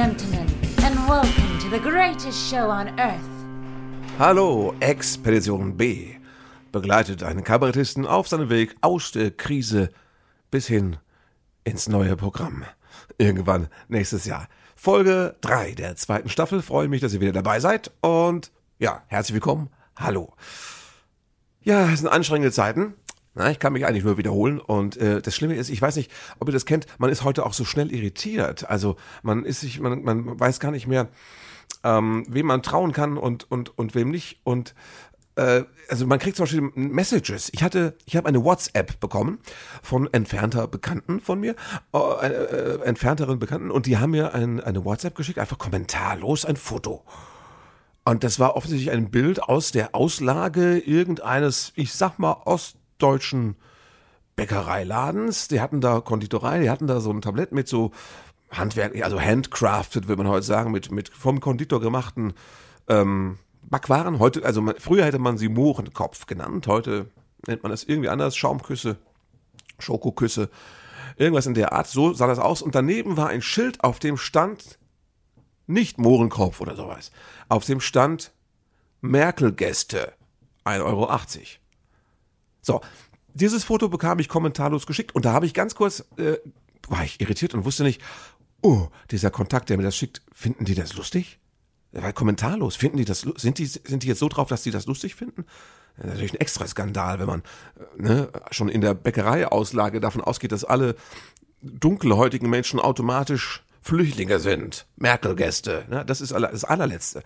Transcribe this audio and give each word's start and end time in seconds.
gentlemen, 0.00 0.46
and 0.82 0.96
welcome 1.06 1.58
to 1.58 1.68
the 1.68 1.78
greatest 1.78 2.50
show 2.50 2.70
on 2.70 2.88
earth. 2.98 3.20
Hallo, 4.18 4.74
Expedition 4.80 5.76
B 5.76 6.16
begleitet 6.72 7.22
einen 7.22 7.44
Kabarettisten 7.44 8.06
auf 8.06 8.26
seinem 8.26 8.48
Weg 8.48 8.74
aus 8.80 9.12
der 9.12 9.30
Krise 9.30 9.90
bis 10.50 10.66
hin 10.66 10.96
ins 11.64 11.86
neue 11.86 12.16
Programm. 12.16 12.64
Irgendwann 13.18 13.68
nächstes 13.88 14.24
Jahr. 14.24 14.48
Folge 14.74 15.36
3 15.42 15.72
der 15.72 15.96
zweiten 15.96 16.30
Staffel. 16.30 16.62
Freue 16.62 16.88
mich, 16.88 17.02
dass 17.02 17.12
ihr 17.12 17.20
wieder 17.20 17.32
dabei 17.32 17.60
seid. 17.60 17.90
Und 18.00 18.52
ja, 18.78 19.02
herzlich 19.08 19.34
willkommen. 19.34 19.68
Hallo. 19.96 20.32
Ja, 21.60 21.90
es 21.90 22.00
sind 22.00 22.08
anstrengende 22.08 22.52
Zeiten. 22.52 22.94
Na, 23.34 23.50
ich 23.50 23.58
kann 23.58 23.72
mich 23.72 23.86
eigentlich 23.86 24.04
nur 24.04 24.18
wiederholen. 24.18 24.58
Und 24.58 24.96
äh, 24.96 25.22
das 25.22 25.34
Schlimme 25.34 25.54
ist, 25.54 25.70
ich 25.70 25.80
weiß 25.80 25.96
nicht, 25.96 26.10
ob 26.38 26.48
ihr 26.48 26.52
das 26.52 26.66
kennt, 26.66 26.86
man 26.98 27.10
ist 27.10 27.24
heute 27.24 27.46
auch 27.46 27.52
so 27.52 27.64
schnell 27.64 27.92
irritiert. 27.92 28.68
Also 28.68 28.96
man 29.22 29.44
ist 29.44 29.60
sich, 29.60 29.80
man, 29.80 30.02
man 30.02 30.38
weiß 30.38 30.58
gar 30.60 30.72
nicht 30.72 30.86
mehr, 30.86 31.08
ähm, 31.84 32.26
wem 32.28 32.46
man 32.46 32.62
trauen 32.62 32.92
kann 32.92 33.16
und, 33.16 33.50
und, 33.50 33.78
und 33.78 33.94
wem 33.94 34.10
nicht. 34.10 34.40
Und 34.42 34.74
äh, 35.36 35.62
also 35.88 36.06
man 36.06 36.18
kriegt 36.18 36.36
zum 36.36 36.44
Beispiel 36.44 36.70
Messages. 36.74 37.50
Ich 37.52 37.62
hatte, 37.62 37.96
ich 38.04 38.16
habe 38.16 38.28
eine 38.28 38.44
WhatsApp 38.44 39.00
bekommen 39.00 39.38
von 39.82 40.12
entfernter 40.12 40.66
Bekannten 40.66 41.20
von 41.20 41.40
mir, 41.40 41.54
äh, 41.94 42.26
äh, 42.26 42.82
entfernteren 42.82 43.38
Bekannten, 43.38 43.70
und 43.70 43.86
die 43.86 43.98
haben 43.98 44.10
mir 44.10 44.34
ein, 44.34 44.60
eine 44.60 44.84
WhatsApp 44.84 45.14
geschickt, 45.14 45.38
einfach 45.38 45.58
kommentarlos 45.58 46.44
ein 46.44 46.56
Foto. 46.56 47.04
Und 48.04 48.24
das 48.24 48.38
war 48.38 48.56
offensichtlich 48.56 48.90
ein 48.90 49.10
Bild 49.10 49.42
aus 49.42 49.72
der 49.72 49.94
Auslage 49.94 50.78
irgendeines, 50.78 51.72
ich 51.76 51.92
sag 51.92 52.18
mal, 52.18 52.36
ostdeutschen 53.00 53.56
Bäckereiladens. 54.36 55.48
Die 55.48 55.60
hatten 55.60 55.80
da 55.80 56.00
Konditorei, 56.00 56.60
die 56.60 56.70
hatten 56.70 56.86
da 56.86 57.00
so 57.00 57.10
ein 57.10 57.22
Tablett 57.22 57.52
mit 57.52 57.66
so 57.66 57.92
Handwerk, 58.50 59.00
also 59.02 59.20
handcrafted, 59.20 60.08
würde 60.08 60.22
man 60.22 60.32
heute 60.32 60.44
sagen, 60.44 60.70
mit, 60.70 60.90
mit 60.90 61.08
vom 61.08 61.40
Konditor 61.40 61.80
gemachten 61.80 62.34
ähm, 62.88 63.38
Backwaren. 63.62 64.18
Heute, 64.18 64.44
also 64.44 64.60
man, 64.60 64.74
früher 64.78 65.04
hätte 65.04 65.18
man 65.18 65.38
sie 65.38 65.48
Mohrenkopf 65.48 66.26
genannt, 66.26 66.66
heute 66.66 67.06
nennt 67.46 67.62
man 67.62 67.70
das 67.70 67.84
irgendwie 67.84 68.08
anders, 68.08 68.36
Schaumküsse, 68.36 68.96
Schokoküsse, 69.78 70.50
irgendwas 71.16 71.46
in 71.46 71.54
der 71.54 71.72
Art. 71.72 71.86
So 71.86 72.12
sah 72.12 72.26
das 72.26 72.38
aus. 72.38 72.60
Und 72.60 72.74
daneben 72.74 73.16
war 73.16 73.28
ein 73.28 73.42
Schild, 73.42 73.82
auf 73.82 73.98
dem 73.98 74.18
stand 74.18 74.78
nicht 75.66 75.98
Mohrenkopf 75.98 76.60
oder 76.60 76.76
sowas. 76.76 77.12
Auf 77.48 77.64
dem 77.64 77.80
stand 77.80 78.32
Merkel-Gäste, 79.00 80.12
1,80 80.64 80.84
Euro. 80.84 81.10
So, 82.62 82.80
dieses 83.34 83.64
Foto 83.64 83.88
bekam 83.88 84.18
ich 84.18 84.28
kommentarlos 84.28 84.86
geschickt 84.86 85.14
und 85.14 85.24
da 85.24 85.32
habe 85.32 85.46
ich 85.46 85.54
ganz 85.54 85.74
kurz, 85.74 86.04
äh, 86.16 86.38
war 86.88 87.04
ich 87.04 87.20
irritiert 87.20 87.54
und 87.54 87.64
wusste 87.64 87.84
nicht, 87.84 88.00
oh, 88.62 88.88
dieser 89.10 89.30
Kontakt, 89.30 89.70
der 89.70 89.76
mir 89.76 89.82
das 89.84 89.96
schickt, 89.96 90.22
finden 90.32 90.64
die 90.64 90.74
das 90.74 90.94
lustig? 90.94 91.38
war 91.92 92.12
kommentarlos. 92.12 92.76
Finden 92.76 92.98
die 92.98 93.04
das, 93.04 93.20
sind 93.20 93.58
die, 93.58 93.66
sind 93.66 94.02
die 94.02 94.08
jetzt 94.08 94.20
so 94.20 94.28
drauf, 94.28 94.48
dass 94.48 94.62
die 94.62 94.70
das 94.70 94.86
lustig 94.86 95.14
finden? 95.14 95.44
Das 95.96 96.06
ist 96.06 96.10
natürlich 96.12 96.32
ein 96.34 96.40
extra 96.40 96.66
Skandal, 96.66 97.18
wenn 97.18 97.26
man 97.26 97.42
ne, 97.96 98.28
schon 98.50 98.68
in 98.68 98.80
der 98.80 98.94
Bäckereiauslage 98.94 100.00
davon 100.00 100.20
ausgeht, 100.20 100.52
dass 100.52 100.64
alle 100.64 100.94
dunkelhäutigen 101.62 102.48
Menschen 102.48 102.80
automatisch 102.80 103.64
Flüchtlinge 103.82 104.38
sind, 104.38 104.86
Merkel-Gäste. 104.96 105.86
Ne? 105.88 106.04
Das 106.04 106.20
ist 106.20 106.32
das 106.32 106.64
allerletzte. 106.64 107.22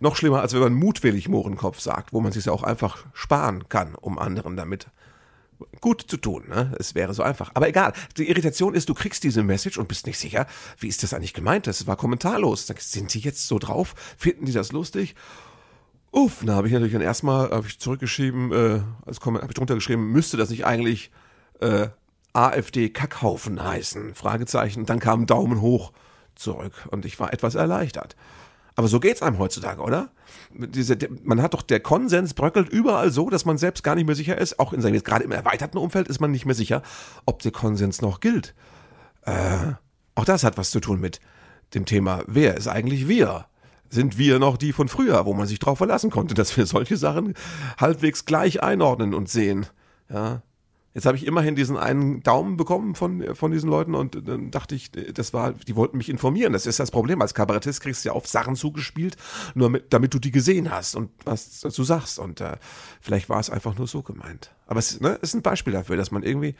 Noch 0.00 0.16
schlimmer, 0.16 0.40
als 0.40 0.52
wenn 0.52 0.60
man 0.60 0.74
mutwillig 0.74 1.28
Mohrenkopf 1.28 1.80
sagt, 1.80 2.12
wo 2.12 2.20
man 2.20 2.32
sich 2.32 2.44
ja 2.44 2.52
auch 2.52 2.64
einfach 2.64 3.04
sparen 3.12 3.68
kann, 3.68 3.94
um 3.94 4.18
anderen 4.18 4.56
damit 4.56 4.88
gut 5.80 6.02
zu 6.02 6.16
tun. 6.16 6.44
Ne? 6.48 6.74
Es 6.78 6.94
wäre 6.94 7.14
so 7.14 7.22
einfach. 7.22 7.52
Aber 7.54 7.68
egal. 7.68 7.92
Die 8.16 8.28
Irritation 8.28 8.74
ist, 8.74 8.88
du 8.88 8.94
kriegst 8.94 9.22
diese 9.22 9.42
Message 9.42 9.78
und 9.78 9.88
bist 9.88 10.06
nicht 10.06 10.18
sicher, 10.18 10.46
wie 10.78 10.88
ist 10.88 11.02
das 11.02 11.14
eigentlich 11.14 11.34
gemeint? 11.34 11.66
Das 11.66 11.86
war 11.86 11.96
kommentarlos. 11.96 12.66
Sind 12.66 13.14
die 13.14 13.20
jetzt 13.20 13.46
so 13.46 13.58
drauf? 13.58 13.94
Finden 14.16 14.44
die 14.44 14.52
das 14.52 14.72
lustig? 14.72 15.14
Uff, 16.10 16.42
da 16.44 16.56
habe 16.56 16.66
ich 16.66 16.72
natürlich 16.72 16.92
dann 16.92 17.02
erstmal 17.02 17.50
hab 17.50 17.64
ich 17.66 17.78
zurückgeschrieben, 17.78 18.52
äh, 18.52 18.80
als 19.06 19.20
habe 19.20 19.46
ich 19.48 19.54
drunter 19.54 19.74
geschrieben, 19.74 20.12
müsste 20.12 20.36
das 20.36 20.50
nicht 20.50 20.66
eigentlich 20.66 21.10
äh, 21.60 21.88
AfD 22.32 22.88
Kackhaufen 22.90 23.62
heißen? 23.62 24.14
Fragezeichen. 24.14 24.86
Dann 24.86 24.98
kam 24.98 25.26
Daumen 25.26 25.60
hoch 25.60 25.92
zurück 26.34 26.72
und 26.90 27.04
ich 27.04 27.18
war 27.20 27.32
etwas 27.32 27.54
erleichtert. 27.54 28.16
Aber 28.74 28.88
so 28.88 29.00
geht's 29.00 29.20
einem 29.22 29.38
heutzutage, 29.38 29.82
oder? 29.82 30.10
Diese, 30.50 30.96
man 31.22 31.42
hat 31.42 31.52
doch, 31.52 31.62
der 31.62 31.80
Konsens 31.80 32.32
bröckelt 32.32 32.70
überall 32.70 33.10
so, 33.10 33.28
dass 33.28 33.44
man 33.44 33.58
selbst 33.58 33.84
gar 33.84 33.94
nicht 33.94 34.06
mehr 34.06 34.14
sicher 34.14 34.38
ist. 34.38 34.58
Auch 34.58 34.72
in 34.72 34.80
seinem, 34.80 34.94
jetzt 34.94 35.04
gerade 35.04 35.24
im 35.24 35.32
erweiterten 35.32 35.76
Umfeld 35.76 36.08
ist 36.08 36.20
man 36.20 36.30
nicht 36.30 36.46
mehr 36.46 36.54
sicher, 36.54 36.82
ob 37.26 37.42
der 37.42 37.52
Konsens 37.52 38.00
noch 38.00 38.20
gilt. 38.20 38.54
Äh, 39.22 39.72
auch 40.14 40.24
das 40.24 40.44
hat 40.44 40.56
was 40.56 40.70
zu 40.70 40.80
tun 40.80 41.00
mit 41.00 41.20
dem 41.74 41.84
Thema, 41.84 42.22
wer 42.26 42.56
ist 42.56 42.68
eigentlich 42.68 43.08
wir? 43.08 43.46
Sind 43.90 44.16
wir 44.16 44.38
noch 44.38 44.56
die 44.56 44.72
von 44.72 44.88
früher, 44.88 45.26
wo 45.26 45.34
man 45.34 45.46
sich 45.46 45.58
darauf 45.58 45.78
verlassen 45.78 46.10
konnte, 46.10 46.34
dass 46.34 46.56
wir 46.56 46.64
solche 46.64 46.96
Sachen 46.96 47.34
halbwegs 47.78 48.24
gleich 48.24 48.62
einordnen 48.62 49.12
und 49.12 49.28
sehen? 49.28 49.66
Ja, 50.08 50.42
Jetzt 50.94 51.06
habe 51.06 51.16
ich 51.16 51.26
immerhin 51.26 51.56
diesen 51.56 51.78
einen 51.78 52.22
Daumen 52.22 52.58
bekommen 52.58 52.94
von, 52.94 53.34
von 53.34 53.50
diesen 53.50 53.70
Leuten 53.70 53.94
und 53.94 54.28
dann 54.28 54.50
dachte 54.50 54.74
ich, 54.74 54.92
das 54.92 55.32
war, 55.32 55.54
die 55.54 55.74
wollten 55.74 55.96
mich 55.96 56.10
informieren. 56.10 56.52
Das 56.52 56.66
ist 56.66 56.78
das 56.78 56.90
Problem. 56.90 57.22
Als 57.22 57.32
Kabarettist 57.32 57.80
kriegst 57.80 58.04
du 58.04 58.10
ja 58.10 58.14
auf 58.14 58.26
Sachen 58.26 58.56
zugespielt, 58.56 59.16
nur 59.54 59.70
mit, 59.70 59.94
damit 59.94 60.12
du 60.12 60.18
die 60.18 60.30
gesehen 60.30 60.70
hast 60.70 60.94
und 60.94 61.10
was 61.24 61.60
dazu 61.60 61.82
sagst. 61.82 62.18
Und 62.18 62.42
äh, 62.42 62.56
vielleicht 63.00 63.30
war 63.30 63.40
es 63.40 63.48
einfach 63.48 63.74
nur 63.76 63.86
so 63.86 64.02
gemeint. 64.02 64.54
Aber 64.66 64.80
es 64.80 65.00
ne, 65.00 65.18
ist 65.22 65.32
ein 65.34 65.40
Beispiel 65.40 65.72
dafür, 65.72 65.96
dass 65.96 66.10
man 66.10 66.22
irgendwie, 66.22 66.56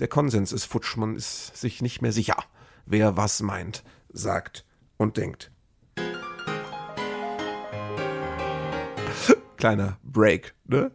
der 0.00 0.08
Konsens 0.08 0.50
ist 0.50 0.64
futsch, 0.64 0.96
man 0.96 1.14
ist 1.14 1.56
sich 1.56 1.80
nicht 1.80 2.02
mehr 2.02 2.12
sicher, 2.12 2.42
wer 2.86 3.16
was 3.16 3.40
meint, 3.40 3.84
sagt 4.12 4.64
und 4.96 5.16
denkt. 5.16 5.52
Kleiner 9.56 9.98
Break, 10.02 10.54
ne? 10.64 10.90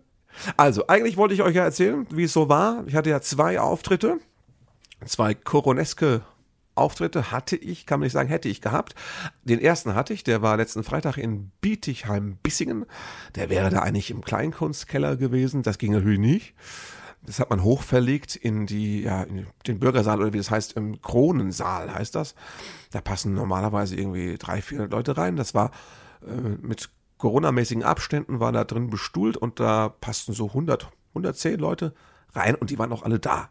Also, 0.57 0.87
eigentlich 0.87 1.17
wollte 1.17 1.33
ich 1.33 1.41
euch 1.41 1.55
ja 1.55 1.63
erzählen, 1.63 2.07
wie 2.11 2.23
es 2.23 2.33
so 2.33 2.49
war. 2.49 2.83
Ich 2.87 2.95
hatte 2.95 3.09
ja 3.09 3.21
zwei 3.21 3.59
Auftritte, 3.59 4.19
zwei 5.05 5.33
koroneske 5.33 6.21
Auftritte 6.79 7.31
hatte 7.31 7.55
ich, 7.55 7.85
kann 7.85 7.99
man 7.99 8.05
nicht 8.05 8.13
sagen, 8.13 8.29
hätte 8.29 8.49
ich 8.49 8.61
gehabt. 8.61 8.95
Den 9.43 9.59
ersten 9.59 9.93
hatte 9.93 10.13
ich, 10.13 10.23
der 10.23 10.41
war 10.41 10.57
letzten 10.57 10.83
Freitag 10.83 11.17
in 11.17 11.51
Bietigheim-Bissingen. 11.61 12.85
Der 13.35 13.49
wäre 13.49 13.69
da 13.69 13.79
eigentlich 13.79 14.11
im 14.11 14.21
Kleinkunstkeller 14.21 15.17
gewesen. 15.17 15.61
Das 15.61 15.77
ging 15.77 15.91
natürlich 15.91 16.19
nicht. 16.19 16.55
Das 17.21 17.39
hat 17.39 17.49
man 17.49 17.63
hochverlegt 17.63 18.37
in 18.37 18.65
die, 18.65 19.01
ja, 19.01 19.23
in 19.23 19.45
den 19.67 19.79
Bürgersaal 19.79 20.21
oder 20.21 20.31
wie 20.31 20.37
das 20.37 20.49
heißt, 20.49 20.73
im 20.73 21.01
Kronensaal 21.01 21.93
heißt 21.93 22.15
das. 22.15 22.33
Da 22.91 23.01
passen 23.01 23.33
normalerweise 23.33 23.95
irgendwie 23.97 24.37
drei, 24.37 24.61
vier 24.61 24.87
Leute 24.87 25.17
rein. 25.17 25.35
Das 25.35 25.53
war 25.53 25.71
äh, 26.25 26.57
mit 26.61 26.89
Corona-mäßigen 27.19 27.83
Abständen 27.83 28.39
war 28.39 28.51
da 28.51 28.63
drin 28.63 28.89
bestuhlt 28.89 29.37
und 29.37 29.59
da 29.59 29.89
passten 29.89 30.33
so 30.33 30.47
100, 30.47 30.89
110 31.09 31.59
Leute 31.59 31.93
rein 32.33 32.55
und 32.55 32.71
die 32.71 32.79
waren 32.79 32.91
auch 32.91 33.03
alle 33.03 33.19
da. 33.19 33.49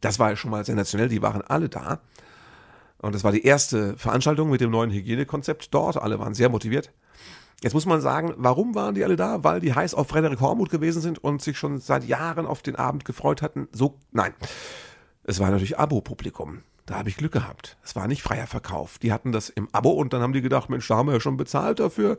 Das 0.00 0.18
war 0.18 0.30
ja 0.30 0.36
schon 0.36 0.50
mal 0.50 0.64
sensationell, 0.64 1.08
die 1.08 1.22
waren 1.22 1.42
alle 1.42 1.68
da. 1.68 2.00
Und 2.98 3.14
das 3.14 3.22
war 3.22 3.30
die 3.30 3.44
erste 3.44 3.96
Veranstaltung 3.98 4.50
mit 4.50 4.60
dem 4.60 4.70
neuen 4.70 4.90
Hygienekonzept 4.90 5.72
dort. 5.74 5.96
Alle 5.96 6.18
waren 6.18 6.34
sehr 6.34 6.48
motiviert. 6.48 6.92
Jetzt 7.62 7.74
muss 7.74 7.86
man 7.86 8.00
sagen, 8.00 8.32
warum 8.36 8.74
waren 8.74 8.94
die 8.94 9.04
alle 9.04 9.16
da? 9.16 9.44
Weil 9.44 9.60
die 9.60 9.74
heiß 9.74 9.94
auf 9.94 10.08
Frederik 10.08 10.40
Hormuth 10.40 10.70
gewesen 10.70 11.02
sind 11.02 11.22
und 11.22 11.42
sich 11.42 11.58
schon 11.58 11.78
seit 11.78 12.04
Jahren 12.04 12.46
auf 12.46 12.62
den 12.62 12.76
Abend 12.76 13.04
gefreut 13.04 13.42
hatten. 13.42 13.68
So, 13.72 13.98
nein. 14.10 14.32
Es 15.22 15.38
war 15.38 15.50
natürlich 15.50 15.78
Abo-Publikum. 15.78 16.62
Da 16.86 16.96
habe 16.96 17.08
ich 17.08 17.16
Glück 17.16 17.32
gehabt. 17.32 17.76
Es 17.84 17.94
war 17.94 18.08
nicht 18.08 18.22
freier 18.22 18.46
Verkauf. 18.46 18.98
Die 18.98 19.12
hatten 19.12 19.30
das 19.30 19.48
im 19.50 19.68
Abo 19.70 19.90
und 19.90 20.12
dann 20.12 20.22
haben 20.22 20.32
die 20.32 20.42
gedacht, 20.42 20.70
Mensch, 20.70 20.88
da 20.88 20.96
haben 20.96 21.06
wir 21.06 21.14
ja 21.14 21.20
schon 21.20 21.36
bezahlt 21.36 21.78
dafür 21.78 22.18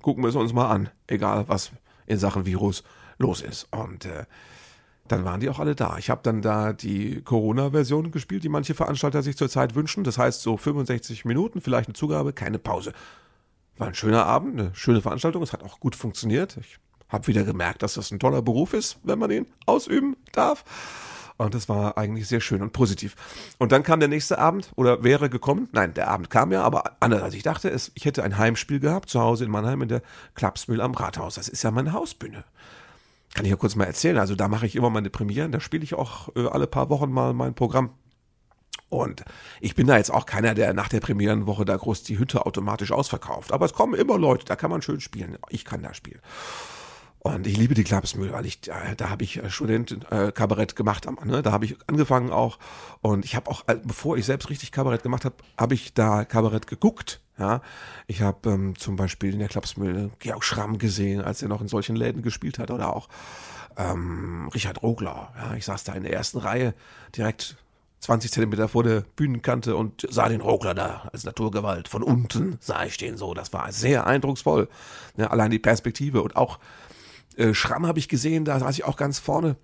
gucken 0.00 0.22
wir 0.22 0.28
es 0.28 0.36
uns 0.36 0.52
mal 0.52 0.70
an, 0.70 0.88
egal 1.06 1.48
was 1.48 1.72
in 2.06 2.18
Sachen 2.18 2.46
Virus 2.46 2.82
los 3.18 3.40
ist. 3.40 3.68
Und 3.70 4.04
äh, 4.04 4.24
dann 5.08 5.24
waren 5.24 5.40
die 5.40 5.48
auch 5.48 5.58
alle 5.58 5.74
da. 5.74 5.98
Ich 5.98 6.10
habe 6.10 6.20
dann 6.22 6.42
da 6.42 6.72
die 6.72 7.22
Corona-Version 7.22 8.10
gespielt, 8.10 8.44
die 8.44 8.48
manche 8.48 8.74
Veranstalter 8.74 9.22
sich 9.22 9.36
zurzeit 9.36 9.74
wünschen. 9.74 10.04
Das 10.04 10.18
heißt 10.18 10.42
so 10.42 10.56
65 10.56 11.24
Minuten, 11.24 11.60
vielleicht 11.60 11.88
eine 11.88 11.94
Zugabe, 11.94 12.32
keine 12.32 12.58
Pause. 12.58 12.92
War 13.78 13.88
ein 13.88 13.94
schöner 13.94 14.26
Abend, 14.26 14.58
eine 14.58 14.74
schöne 14.74 15.00
Veranstaltung. 15.00 15.42
Es 15.42 15.52
hat 15.52 15.62
auch 15.62 15.80
gut 15.80 15.96
funktioniert. 15.96 16.56
Ich 16.60 16.78
habe 17.08 17.26
wieder 17.26 17.44
gemerkt, 17.44 17.82
dass 17.82 17.94
das 17.94 18.10
ein 18.10 18.20
toller 18.20 18.42
Beruf 18.42 18.72
ist, 18.72 18.98
wenn 19.02 19.18
man 19.18 19.30
ihn 19.30 19.46
ausüben 19.66 20.16
darf. 20.32 20.64
Und 21.36 21.54
das 21.54 21.68
war 21.68 21.98
eigentlich 21.98 22.28
sehr 22.28 22.40
schön 22.40 22.62
und 22.62 22.72
positiv. 22.72 23.16
Und 23.58 23.72
dann 23.72 23.82
kam 23.82 24.00
der 24.00 24.08
nächste 24.08 24.38
Abend 24.38 24.70
oder 24.76 25.02
wäre 25.02 25.30
gekommen. 25.30 25.68
Nein, 25.72 25.94
der 25.94 26.08
Abend 26.08 26.30
kam 26.30 26.52
ja, 26.52 26.62
aber 26.62 26.96
anders 27.00 27.22
als 27.22 27.34
ich 27.34 27.42
dachte. 27.42 27.68
Es, 27.70 27.90
ich 27.94 28.04
hätte 28.04 28.22
ein 28.22 28.38
Heimspiel 28.38 28.80
gehabt 28.80 29.08
zu 29.08 29.20
Hause 29.20 29.44
in 29.44 29.50
Mannheim 29.50 29.82
in 29.82 29.88
der 29.88 30.02
Klapsmühle 30.34 30.82
am 30.82 30.94
Rathaus. 30.94 31.34
Das 31.34 31.48
ist 31.48 31.62
ja 31.62 31.70
meine 31.70 31.92
Hausbühne. 31.92 32.44
Kann 33.34 33.44
ich 33.44 33.50
ja 33.50 33.56
kurz 33.56 33.76
mal 33.76 33.84
erzählen. 33.84 34.18
Also 34.18 34.34
da 34.34 34.48
mache 34.48 34.66
ich 34.66 34.76
immer 34.76 34.90
meine 34.90 35.10
Premieren. 35.10 35.52
Da 35.52 35.60
spiele 35.60 35.84
ich 35.84 35.94
auch 35.94 36.28
äh, 36.36 36.46
alle 36.46 36.66
paar 36.66 36.90
Wochen 36.90 37.10
mal 37.10 37.32
mein 37.32 37.54
Programm. 37.54 37.90
Und 38.92 39.24
ich 39.62 39.74
bin 39.74 39.86
da 39.86 39.96
jetzt 39.96 40.10
auch 40.10 40.26
keiner, 40.26 40.52
der 40.52 40.74
nach 40.74 40.88
der 40.88 41.00
Premierenwoche 41.00 41.64
da 41.64 41.74
groß 41.74 42.02
die 42.02 42.18
Hütte 42.18 42.44
automatisch 42.44 42.92
ausverkauft. 42.92 43.50
Aber 43.50 43.64
es 43.64 43.72
kommen 43.72 43.94
immer 43.94 44.18
Leute, 44.18 44.44
da 44.44 44.54
kann 44.54 44.70
man 44.70 44.82
schön 44.82 45.00
spielen. 45.00 45.38
Ich 45.48 45.64
kann 45.64 45.82
da 45.82 45.94
spielen. 45.94 46.20
Und 47.24 47.46
ich 47.46 47.56
liebe 47.56 47.74
die 47.74 47.84
Klapsmühle, 47.84 48.32
weil 48.32 48.46
ich, 48.46 48.68
äh, 48.68 48.96
da 48.96 49.08
habe 49.08 49.22
ich 49.22 49.40
äh, 49.40 49.48
Student 49.48 49.96
äh, 50.10 50.32
Kabarett 50.32 50.74
gemacht, 50.74 51.06
ne? 51.24 51.40
da 51.40 51.52
habe 51.52 51.64
ich 51.64 51.76
angefangen 51.86 52.32
auch. 52.32 52.58
Und 53.00 53.24
ich 53.24 53.36
habe 53.36 53.48
auch, 53.48 53.62
äh, 53.68 53.76
bevor 53.76 54.16
ich 54.16 54.26
selbst 54.26 54.50
richtig 54.50 54.72
Kabarett 54.72 55.04
gemacht 55.04 55.24
habe, 55.24 55.36
habe 55.56 55.74
ich 55.74 55.94
da 55.94 56.24
Kabarett 56.24 56.66
geguckt. 56.66 57.20
Ja, 57.38 57.62
ich 58.08 58.22
habe 58.22 58.50
ähm, 58.50 58.76
zum 58.76 58.96
Beispiel 58.96 59.32
in 59.32 59.38
der 59.38 59.46
Klapsmühle 59.46 60.10
Georg 60.18 60.42
Schramm 60.42 60.78
gesehen, 60.78 61.22
als 61.22 61.42
er 61.42 61.48
noch 61.48 61.60
in 61.60 61.68
solchen 61.68 61.94
Läden 61.94 62.22
gespielt 62.22 62.58
hat, 62.58 62.72
oder 62.72 62.94
auch 62.94 63.08
ähm, 63.76 64.48
Richard 64.52 64.82
Rogler. 64.82 65.32
Ja, 65.36 65.54
ich 65.54 65.64
saß 65.64 65.84
da 65.84 65.92
in 65.92 66.02
der 66.02 66.12
ersten 66.12 66.38
Reihe, 66.38 66.74
direkt 67.16 67.56
20 68.00 68.32
Zentimeter 68.32 68.66
vor 68.66 68.82
der 68.82 69.02
Bühnenkante 69.14 69.76
und 69.76 70.08
sah 70.10 70.28
den 70.28 70.40
Rogler 70.40 70.74
da 70.74 71.08
als 71.12 71.22
Naturgewalt. 71.22 71.86
Von 71.86 72.02
unten 72.02 72.58
sah 72.60 72.84
ich 72.84 72.96
den 72.96 73.16
so. 73.16 73.32
Das 73.32 73.52
war 73.52 73.70
sehr 73.70 74.08
eindrucksvoll. 74.08 74.68
Ja, 75.16 75.28
allein 75.28 75.52
die 75.52 75.60
Perspektive 75.60 76.20
und 76.20 76.34
auch 76.34 76.58
äh, 77.38 77.54
Schramm 77.54 77.86
habe 77.86 77.98
ich 77.98 78.08
gesehen, 78.08 78.44
da 78.44 78.58
saß 78.58 78.74
ich 78.76 78.84
auch 78.84 78.96
ganz 78.96 79.18
vorne. 79.18 79.56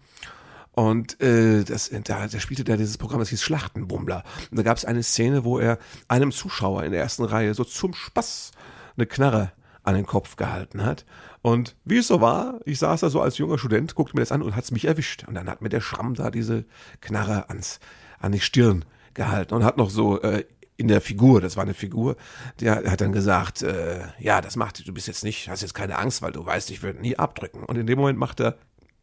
Und 0.72 1.20
äh, 1.20 1.64
das, 1.64 1.90
da, 2.04 2.28
da 2.28 2.40
spielte 2.40 2.62
der 2.62 2.76
dieses 2.76 2.98
Programm, 2.98 3.18
das 3.18 3.30
hieß 3.30 3.42
Schlachtenbummler. 3.42 4.22
Und 4.50 4.58
da 4.58 4.62
gab 4.62 4.76
es 4.76 4.84
eine 4.84 5.02
Szene, 5.02 5.44
wo 5.44 5.58
er 5.58 5.78
einem 6.06 6.30
Zuschauer 6.30 6.84
in 6.84 6.92
der 6.92 7.00
ersten 7.00 7.24
Reihe 7.24 7.52
so 7.54 7.64
zum 7.64 7.94
Spaß 7.94 8.52
eine 8.96 9.06
Knarre 9.06 9.52
an 9.82 9.94
den 9.94 10.06
Kopf 10.06 10.36
gehalten 10.36 10.84
hat. 10.84 11.04
Und 11.42 11.74
wie 11.84 11.98
es 11.98 12.06
so 12.06 12.20
war, 12.20 12.60
ich 12.64 12.78
saß 12.78 13.00
da 13.00 13.10
so 13.10 13.20
als 13.20 13.38
junger 13.38 13.58
Student, 13.58 13.94
guckte 13.94 14.14
mir 14.14 14.22
das 14.22 14.32
an 14.32 14.42
und 14.42 14.54
hat 14.54 14.64
es 14.64 14.70
mich 14.70 14.84
erwischt. 14.84 15.24
Und 15.26 15.34
dann 15.34 15.48
hat 15.48 15.62
mir 15.62 15.68
der 15.68 15.80
Schramm 15.80 16.14
da 16.14 16.30
diese 16.30 16.64
Knarre 17.00 17.48
ans, 17.48 17.80
an 18.20 18.32
die 18.32 18.40
Stirn 18.40 18.84
gehalten 19.14 19.54
und 19.54 19.64
hat 19.64 19.78
noch 19.78 19.90
so 19.90 20.20
äh, 20.22 20.44
in 20.78 20.86
der 20.86 21.00
Figur, 21.00 21.40
das 21.40 21.56
war 21.56 21.64
eine 21.64 21.74
Figur, 21.74 22.16
der 22.60 22.90
hat 22.90 23.00
dann 23.00 23.12
gesagt, 23.12 23.62
äh, 23.62 24.00
ja, 24.20 24.40
das 24.40 24.54
macht, 24.54 24.86
du 24.86 24.94
bist 24.94 25.08
jetzt 25.08 25.24
nicht, 25.24 25.48
hast 25.48 25.60
jetzt 25.60 25.74
keine 25.74 25.98
Angst, 25.98 26.22
weil 26.22 26.30
du 26.30 26.46
weißt, 26.46 26.70
ich 26.70 26.82
würde 26.82 27.00
nie 27.00 27.18
abdrücken. 27.18 27.64
Und 27.64 27.76
in 27.76 27.86
dem 27.86 27.98
Moment 27.98 28.18
macht 28.18 28.40
er 28.40 28.56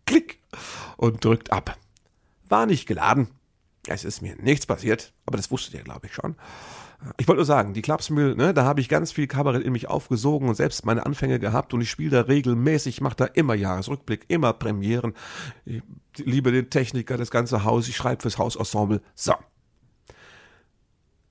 Klick 0.06 0.40
und 0.96 1.24
drückt 1.24 1.52
ab. 1.52 1.78
War 2.48 2.66
nicht 2.66 2.88
geladen. 2.88 3.28
Es 3.88 4.06
ist 4.06 4.22
mir 4.22 4.36
nichts 4.38 4.66
passiert, 4.66 5.14
aber 5.26 5.36
das 5.36 5.52
wusstet 5.52 5.74
ihr, 5.74 5.84
glaube 5.84 6.08
ich, 6.08 6.14
schon. 6.14 6.36
Ich 7.18 7.28
wollte 7.28 7.40
nur 7.40 7.46
sagen, 7.46 7.74
die 7.74 7.82
Klapsmühl, 7.82 8.36
ne, 8.36 8.54
da 8.54 8.64
habe 8.64 8.80
ich 8.80 8.88
ganz 8.88 9.12
viel 9.12 9.28
Kabarett 9.28 9.64
in 9.64 9.74
mich 9.74 9.90
aufgesogen 9.90 10.48
und 10.48 10.56
selbst 10.56 10.86
meine 10.86 11.06
Anfänge 11.06 11.40
gehabt 11.40 11.74
und 11.74 11.82
ich 11.82 11.90
spiele 11.90 12.12
da 12.12 12.22
regelmäßig, 12.22 13.02
mache 13.02 13.18
da 13.18 13.26
immer 13.26 13.54
Jahresrückblick, 13.54 14.26
immer 14.30 14.54
Premieren. 14.54 15.14
Ich 15.66 15.84
liebe 16.18 16.54
den 16.54 16.70
Techniker, 16.70 17.18
das 17.18 17.32
ganze 17.32 17.66
Haus, 17.66 17.90
ich 17.90 17.98
schreibe 17.98 18.22
fürs 18.22 18.38
Hausensemble. 18.38 19.02
So, 19.14 19.34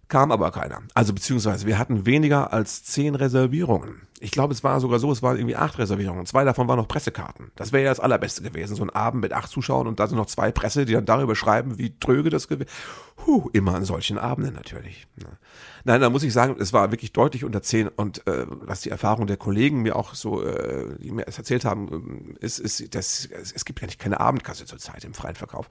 kam 0.09 0.33
aber 0.33 0.51
keiner. 0.51 0.83
Also 0.95 1.12
beziehungsweise 1.12 1.67
wir 1.67 1.79
hatten 1.79 2.06
weniger 2.06 2.53
als 2.53 2.85
zehn 2.85 3.15
Reservierungen. 3.15 4.03
Ich 4.21 4.31
glaube, 4.31 4.55
es 4.55 4.65
war 4.65 4.81
sogar 4.81 4.99
so, 4.99 5.12
es 5.12 5.23
waren 5.23 5.37
irgendwie 5.37 5.56
acht 5.56 5.79
Reservierungen. 5.79 6.25
Zwei 6.25 6.45
davon 6.45 6.67
waren 6.67 6.79
noch 6.79 6.89
Pressekarten. 6.89 7.51
Das 7.56 7.73
wäre 7.73 7.85
ja 7.85 7.91
das 7.91 8.01
Allerbeste 8.01 8.43
gewesen. 8.43 8.75
So 8.75 8.83
ein 8.83 8.91
Abend 8.91 9.21
mit 9.21 9.33
acht 9.33 9.51
Zuschauern 9.51 9.87
und 9.87 10.01
da 10.01 10.06
sind 10.06 10.17
noch 10.17 10.27
zwei 10.27 10.51
Presse, 10.51 10.87
die 10.87 10.95
dann 10.95 11.05
darüber 11.05 11.37
schreiben, 11.37 11.79
wie 11.79 11.99
tröge 11.99 12.31
das 12.31 12.49
gewesen 12.49 12.71
Huh, 13.27 13.49
immer 13.53 13.75
an 13.75 13.85
solchen 13.85 14.19
Abenden 14.19 14.55
natürlich. 14.55 15.06
Nein, 15.85 16.01
da 16.01 16.11
muss 16.11 16.23
ich 16.25 16.33
sagen, 16.33 16.57
es 16.59 16.73
war 16.73 16.91
wirklich 16.91 17.12
deutlich 17.12 17.45
unter 17.45 17.62
zehn 17.62 17.89
und 17.89 18.27
äh, 18.27 18.47
was 18.49 18.81
die 18.81 18.91
Erfahrung 18.91 19.27
der 19.27 19.37
Kollegen 19.37 19.83
mir 19.83 19.97
auch 19.97 20.15
so, 20.15 20.43
äh, 20.43 20.99
die 20.99 21.11
mir 21.11 21.27
es 21.27 21.39
erzählt 21.39 21.65
haben, 21.65 22.35
ist, 22.41 22.59
ist 22.59 22.95
dass 22.95 23.27
es 23.27 23.65
gibt 23.65 23.81
ja 23.81 23.87
nicht 23.87 24.00
keine 24.00 24.21
Abendkasse 24.21 24.67
zurzeit 24.67 25.05
im 25.05 25.15
freien 25.15 25.37
Verkauf. 25.37 25.69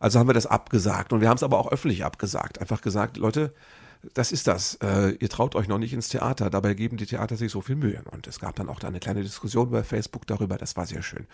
Also 0.00 0.18
haben 0.18 0.28
wir 0.28 0.34
das 0.34 0.46
abgesagt 0.46 1.12
und 1.12 1.20
wir 1.20 1.28
haben 1.28 1.36
es 1.36 1.42
aber 1.42 1.58
auch 1.58 1.70
öffentlich 1.70 2.04
abgesagt. 2.04 2.60
Einfach 2.60 2.80
gesagt, 2.80 3.16
Leute, 3.16 3.52
das 4.12 4.32
ist 4.32 4.46
das. 4.46 4.74
Äh, 4.82 5.16
ihr 5.20 5.28
traut 5.28 5.54
euch 5.54 5.68
noch 5.68 5.78
nicht 5.78 5.94
ins 5.94 6.08
Theater. 6.08 6.50
Dabei 6.50 6.74
geben 6.74 6.96
die 6.96 7.06
Theater 7.06 7.36
sich 7.36 7.50
so 7.50 7.60
viel 7.60 7.76
Mühe. 7.76 8.02
Und 8.10 8.26
es 8.26 8.38
gab 8.38 8.54
dann 8.56 8.68
auch 8.68 8.78
da 8.78 8.88
eine 8.88 9.00
kleine 9.00 9.22
Diskussion 9.22 9.70
bei 9.70 9.82
Facebook 9.82 10.26
darüber. 10.26 10.58
Das 10.58 10.76
war 10.76 10.86
sehr 10.86 11.02
schön. 11.02 11.26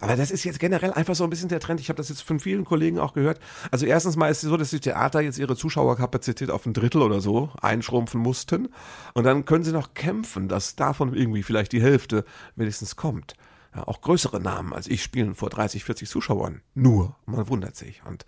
Aber 0.00 0.16
das 0.16 0.32
ist 0.32 0.42
jetzt 0.42 0.58
generell 0.58 0.92
einfach 0.92 1.14
so 1.14 1.22
ein 1.22 1.30
bisschen 1.30 1.48
der 1.48 1.60
Trend. 1.60 1.78
Ich 1.78 1.88
habe 1.88 1.96
das 1.96 2.08
jetzt 2.08 2.22
von 2.22 2.40
vielen 2.40 2.64
Kollegen 2.64 2.98
auch 2.98 3.12
gehört. 3.12 3.38
Also 3.70 3.86
erstens 3.86 4.16
mal 4.16 4.28
ist 4.28 4.42
es 4.42 4.48
so, 4.48 4.56
dass 4.56 4.70
die 4.70 4.80
Theater 4.80 5.20
jetzt 5.20 5.38
ihre 5.38 5.54
Zuschauerkapazität 5.54 6.50
auf 6.50 6.66
ein 6.66 6.72
Drittel 6.72 7.02
oder 7.02 7.20
so 7.20 7.50
einschrumpfen 7.60 8.20
mussten. 8.20 8.70
Und 9.14 9.24
dann 9.24 9.44
können 9.44 9.62
sie 9.62 9.70
noch 9.70 9.94
kämpfen, 9.94 10.48
dass 10.48 10.74
davon 10.74 11.14
irgendwie 11.14 11.44
vielleicht 11.44 11.70
die 11.70 11.80
Hälfte 11.80 12.24
wenigstens 12.56 12.96
kommt 12.96 13.34
ja, 13.74 13.86
auch 13.86 14.00
größere 14.00 14.40
Namen 14.40 14.72
als 14.72 14.86
ich 14.86 15.02
spielen 15.02 15.34
vor 15.34 15.50
30, 15.50 15.84
40 15.84 16.08
Zuschauern. 16.08 16.62
Nur. 16.74 17.16
Man 17.26 17.48
wundert 17.48 17.76
sich. 17.76 18.02
Und 18.04 18.26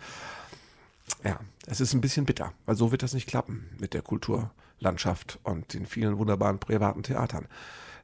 ja, 1.23 1.38
es 1.67 1.81
ist 1.81 1.94
ein 1.94 2.00
bisschen 2.00 2.25
bitter, 2.25 2.52
weil 2.67 2.76
so 2.76 2.93
wird 2.93 3.02
das 3.02 3.14
nicht 3.14 3.29
klappen 3.29 3.69
mit 3.79 3.94
der 3.94 4.02
Kulturlandschaft 4.02 5.38
und 5.43 5.75
den 5.75 5.87
vielen 5.87 6.19
wunderbaren 6.19 6.58
privaten 6.58 7.02
Theatern. 7.02 7.46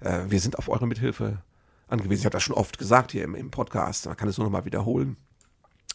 Äh, 0.00 0.24
wir 0.28 0.40
sind 0.40 0.58
auf 0.58 0.68
eure 0.68 0.86
Mithilfe 0.86 1.42
angewiesen. 1.88 2.20
Ich 2.20 2.26
habe 2.26 2.34
das 2.34 2.42
schon 2.42 2.56
oft 2.56 2.78
gesagt 2.78 3.12
hier 3.12 3.24
im, 3.24 3.34
im 3.34 3.50
Podcast, 3.50 4.06
man 4.06 4.16
kann 4.16 4.28
es 4.28 4.38
nur 4.38 4.46
noch 4.46 4.52
mal 4.52 4.64
wiederholen. 4.64 5.16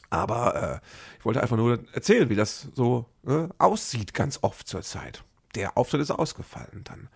Aber 0.09 0.81
äh, 0.83 1.17
ich 1.19 1.25
wollte 1.25 1.41
einfach 1.41 1.57
nur 1.57 1.79
erzählen, 1.93 2.29
wie 2.29 2.35
das 2.35 2.67
so 2.73 3.05
äh, 3.27 3.47
aussieht 3.57 4.13
ganz 4.13 4.39
oft 4.41 4.67
zur 4.67 4.81
Zeit. 4.81 5.23
Der 5.55 5.77
Auftritt 5.77 6.01
ist 6.01 6.11
ausgefallen 6.11 6.81
dann. 6.83 7.09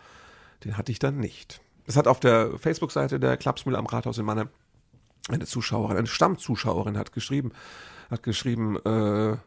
Den 0.63 0.77
hatte 0.77 0.91
ich 0.91 0.99
dann 0.99 1.17
nicht. 1.17 1.61
Es 1.89 1.95
hat 1.95 2.07
auf 2.07 2.19
der 2.19 2.51
Facebook-Seite 2.59 3.19
der 3.19 3.35
Klapsmühle 3.35 3.75
am 3.75 3.87
Rathaus 3.87 4.19
in 4.19 4.25
Mannheim 4.25 4.49
eine 5.27 5.47
Zuschauerin, 5.47 5.97
eine 5.97 6.05
Stammzuschauerin 6.05 6.95
hat 6.99 7.13
geschrieben, 7.13 7.51
hat 8.11 8.21
geschrieben, 8.21 8.77
äh, 8.85 9.37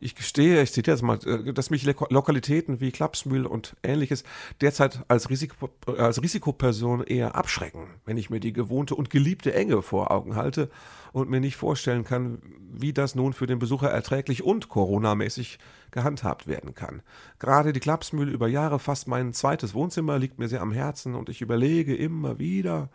ich 0.00 0.16
gestehe, 0.16 0.60
ich 0.60 0.72
zitiere 0.72 0.96
jetzt 0.96 1.04
mal, 1.04 1.20
äh, 1.24 1.52
dass 1.52 1.70
mich 1.70 1.84
Lokalitäten 1.84 2.80
wie 2.80 2.90
Klapsmühl 2.90 3.46
und 3.46 3.76
ähnliches 3.84 4.24
derzeit 4.60 5.04
als, 5.06 5.30
Risiko, 5.30 5.70
als 5.86 6.20
Risikoperson 6.20 7.04
eher 7.04 7.36
abschrecken, 7.36 7.86
wenn 8.04 8.16
ich 8.16 8.28
mir 8.28 8.40
die 8.40 8.52
gewohnte 8.52 8.96
und 8.96 9.08
geliebte 9.08 9.54
Enge 9.54 9.80
vor 9.80 10.10
Augen 10.10 10.34
halte 10.34 10.70
und 11.12 11.30
mir 11.30 11.38
nicht 11.38 11.54
vorstellen 11.54 12.02
kann, 12.02 12.42
wie 12.72 12.92
das 12.92 13.14
nun 13.14 13.34
für 13.34 13.46
den 13.46 13.60
Besucher 13.60 13.88
erträglich 13.88 14.42
und 14.42 14.68
coronamäßig 14.68 15.60
gehandhabt 15.90 16.46
werden 16.46 16.74
kann. 16.74 17.02
Gerade 17.38 17.72
die 17.72 17.80
Klapsmühle 17.80 18.30
über 18.30 18.48
Jahre 18.48 18.78
fast 18.78 19.08
mein 19.08 19.32
zweites 19.32 19.74
Wohnzimmer 19.74 20.18
liegt 20.18 20.38
mir 20.38 20.48
sehr 20.48 20.60
am 20.60 20.72
Herzen 20.72 21.14
und 21.14 21.28
ich 21.28 21.40
überlege 21.40 21.94
immer 21.94 22.38
wieder, 22.38 22.90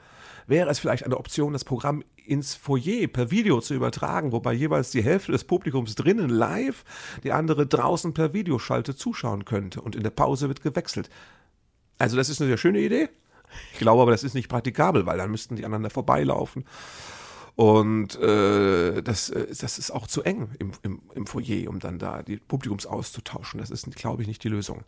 wäre 0.48 0.70
es 0.70 0.80
vielleicht 0.80 1.06
eine 1.06 1.18
Option, 1.18 1.54
das 1.54 1.66
Programm 1.66 2.04
ins 2.26 2.56
Foyer 2.56 3.08
per 3.08 3.32
Video 3.32 3.60
zu 3.62 3.74
übertragen, 3.74 4.32
wobei 4.32 4.54
jeweils 4.54 4.92
die 4.92 5.04
Hälfte 5.04 5.32
des 5.32 5.44
Publikums 5.44 5.96
drinnen 5.96 6.30
live, 6.30 6.84
die 7.24 7.32
andere 7.32 7.68
draußen 7.68 8.14
per 8.14 8.34
Videoschalte 8.34 8.96
zuschauen 8.96 9.46
könnte 9.46 9.82
und 9.82 9.96
in 9.96 10.04
der 10.04 10.10
Pause 10.10 10.48
wird 10.48 10.62
gewechselt. 10.62 11.10
Also 12.00 12.18
das 12.18 12.30
ist 12.30 12.42
eine 12.42 12.50
sehr 12.50 12.58
schöne 12.58 12.80
Idee. 12.80 13.10
Ich 13.74 13.80
glaube 13.80 14.02
aber, 14.02 14.12
das 14.12 14.24
ist 14.24 14.34
nicht 14.34 14.50
praktikabel, 14.50 15.06
weil 15.06 15.18
dann 15.18 15.32
müssten 15.32 15.56
die 15.56 15.66
aneinander 15.66 15.90
vorbeilaufen. 15.90 16.66
Und 17.56 18.20
äh, 18.20 19.04
das, 19.04 19.30
äh, 19.30 19.48
das 19.48 19.78
ist 19.78 19.92
auch 19.92 20.08
zu 20.08 20.24
eng 20.24 20.50
im, 20.60 20.72
im, 20.82 21.02
im 21.14 21.28
Foyer, 21.28 21.70
um 21.70 21.80
dann 21.80 22.00
da 22.00 22.24
die 22.24 22.38
Publikums 22.38 22.86
auszutauschen. 22.86 23.60
Das 23.60 23.70
ist, 23.70 23.96
glaube 23.96 24.22
ich, 24.22 24.28
nicht 24.28 24.44
die 24.44 24.50
Lösung. 24.50 24.84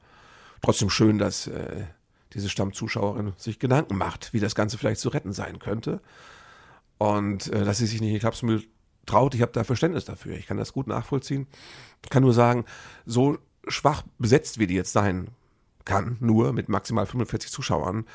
Trotzdem 0.62 0.90
schön, 0.90 1.20
dass 1.20 1.48
äh, 1.48 1.86
diese 2.34 2.50
Stammzuschauerin 2.50 3.34
sich 3.38 3.60
Gedanken 3.60 3.98
macht, 3.98 4.34
wie 4.34 4.40
das 4.40 4.56
Ganze 4.56 4.78
vielleicht 4.78 5.00
zu 5.00 5.10
retten 5.10 5.32
sein 5.32 5.60
könnte. 5.60 6.02
Und 6.98 7.52
äh, 7.54 7.66
dass 7.66 7.78
sie 7.78 7.86
sich 7.86 8.02
nicht 8.02 8.10
in 8.10 8.16
die 8.16 8.20
Klapsmüll 8.20 8.64
traut, 9.06 9.36
ich 9.36 9.42
habe 9.42 9.52
da 9.52 9.64
Verständnis 9.64 10.06
dafür. 10.06 10.36
Ich 10.36 10.48
kann 10.48 10.58
das 10.58 10.74
gut 10.74 10.88
nachvollziehen. 10.88 11.46
Ich 12.04 12.10
kann 12.10 12.24
nur 12.24 12.34
sagen, 12.34 12.66
so 13.06 13.38
schwach 13.68 14.04
besetzt, 14.18 14.58
wie 14.58 14.68
die 14.68 14.74
jetzt 14.74 14.94
sein 14.94 15.28
kann, 15.86 16.18
nur 16.20 16.52
mit 16.52 16.68
maximal 16.68 17.06
45 17.06 17.52
Zuschauern, 17.52 18.06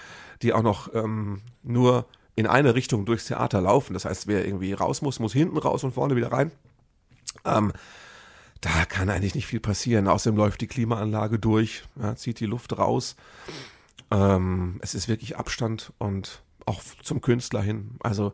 die 0.42 0.52
auch 0.52 0.62
noch 0.62 0.92
ähm, 0.92 1.40
nur 1.62 2.06
in 2.40 2.46
eine 2.46 2.74
Richtung 2.74 3.04
durchs 3.04 3.26
Theater 3.26 3.60
laufen. 3.60 3.94
Das 3.94 4.04
heißt, 4.04 4.26
wer 4.26 4.44
irgendwie 4.44 4.72
raus 4.72 5.02
muss, 5.02 5.20
muss 5.20 5.32
hinten 5.32 5.58
raus 5.58 5.84
und 5.84 5.92
vorne 5.92 6.16
wieder 6.16 6.32
rein. 6.32 6.50
Ähm, 7.44 7.72
da 8.60 8.84
kann 8.86 9.08
eigentlich 9.08 9.34
nicht 9.34 9.46
viel 9.46 9.60
passieren. 9.60 10.08
Außerdem 10.08 10.36
läuft 10.36 10.60
die 10.60 10.66
Klimaanlage 10.66 11.38
durch, 11.38 11.84
ja, 12.00 12.16
zieht 12.16 12.40
die 12.40 12.46
Luft 12.46 12.76
raus. 12.76 13.16
Ähm, 14.10 14.78
es 14.82 14.94
ist 14.94 15.08
wirklich 15.08 15.36
Abstand 15.36 15.92
und 15.98 16.42
auch 16.66 16.82
zum 17.02 17.20
Künstler 17.20 17.62
hin. 17.62 17.96
Also 18.02 18.32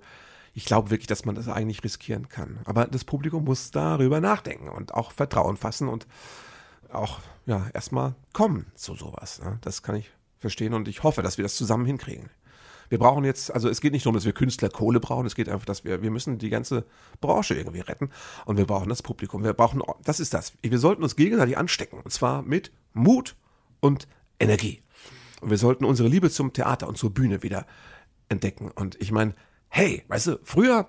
ich 0.54 0.64
glaube 0.64 0.90
wirklich, 0.90 1.06
dass 1.06 1.24
man 1.24 1.34
das 1.34 1.48
eigentlich 1.48 1.84
riskieren 1.84 2.28
kann. 2.28 2.58
Aber 2.64 2.86
das 2.86 3.04
Publikum 3.04 3.44
muss 3.44 3.70
darüber 3.70 4.20
nachdenken 4.20 4.68
und 4.68 4.94
auch 4.94 5.12
Vertrauen 5.12 5.56
fassen 5.56 5.88
und 5.88 6.06
auch 6.90 7.20
ja 7.44 7.66
erstmal 7.74 8.14
kommen 8.32 8.66
zu 8.74 8.94
sowas. 8.94 9.42
Ne? 9.42 9.58
Das 9.60 9.82
kann 9.82 9.96
ich 9.96 10.10
verstehen 10.38 10.74
und 10.74 10.88
ich 10.88 11.02
hoffe, 11.02 11.22
dass 11.22 11.38
wir 11.38 11.42
das 11.42 11.56
zusammen 11.56 11.86
hinkriegen. 11.86 12.30
Wir 12.88 12.98
brauchen 12.98 13.24
jetzt, 13.24 13.52
also 13.52 13.68
es 13.68 13.80
geht 13.80 13.92
nicht 13.92 14.04
darum, 14.04 14.14
dass 14.14 14.24
wir 14.24 14.32
Künstler 14.32 14.68
Kohle 14.68 15.00
brauchen, 15.00 15.26
es 15.26 15.34
geht 15.34 15.48
einfach, 15.48 15.66
dass 15.66 15.84
wir, 15.84 16.02
wir 16.02 16.10
müssen 16.10 16.38
die 16.38 16.50
ganze 16.50 16.84
Branche 17.20 17.54
irgendwie 17.54 17.80
retten 17.80 18.10
und 18.44 18.56
wir 18.56 18.66
brauchen 18.66 18.88
das 18.88 19.02
Publikum. 19.02 19.44
Wir 19.44 19.52
brauchen, 19.52 19.82
das 20.04 20.20
ist 20.20 20.34
das. 20.34 20.52
Wir 20.62 20.78
sollten 20.78 21.02
uns 21.02 21.16
gegenseitig 21.16 21.58
anstecken 21.58 22.00
und 22.02 22.10
zwar 22.10 22.42
mit 22.42 22.72
Mut 22.92 23.36
und 23.80 24.08
Energie. 24.38 24.82
Und 25.40 25.50
wir 25.50 25.58
sollten 25.58 25.84
unsere 25.84 26.08
Liebe 26.08 26.30
zum 26.30 26.52
Theater 26.52 26.88
und 26.88 26.96
zur 26.96 27.12
Bühne 27.12 27.42
wieder 27.42 27.66
entdecken. 28.28 28.70
Und 28.70 29.00
ich 29.00 29.12
meine, 29.12 29.34
hey, 29.68 30.04
weißt 30.08 30.26
du, 30.28 30.38
früher, 30.42 30.88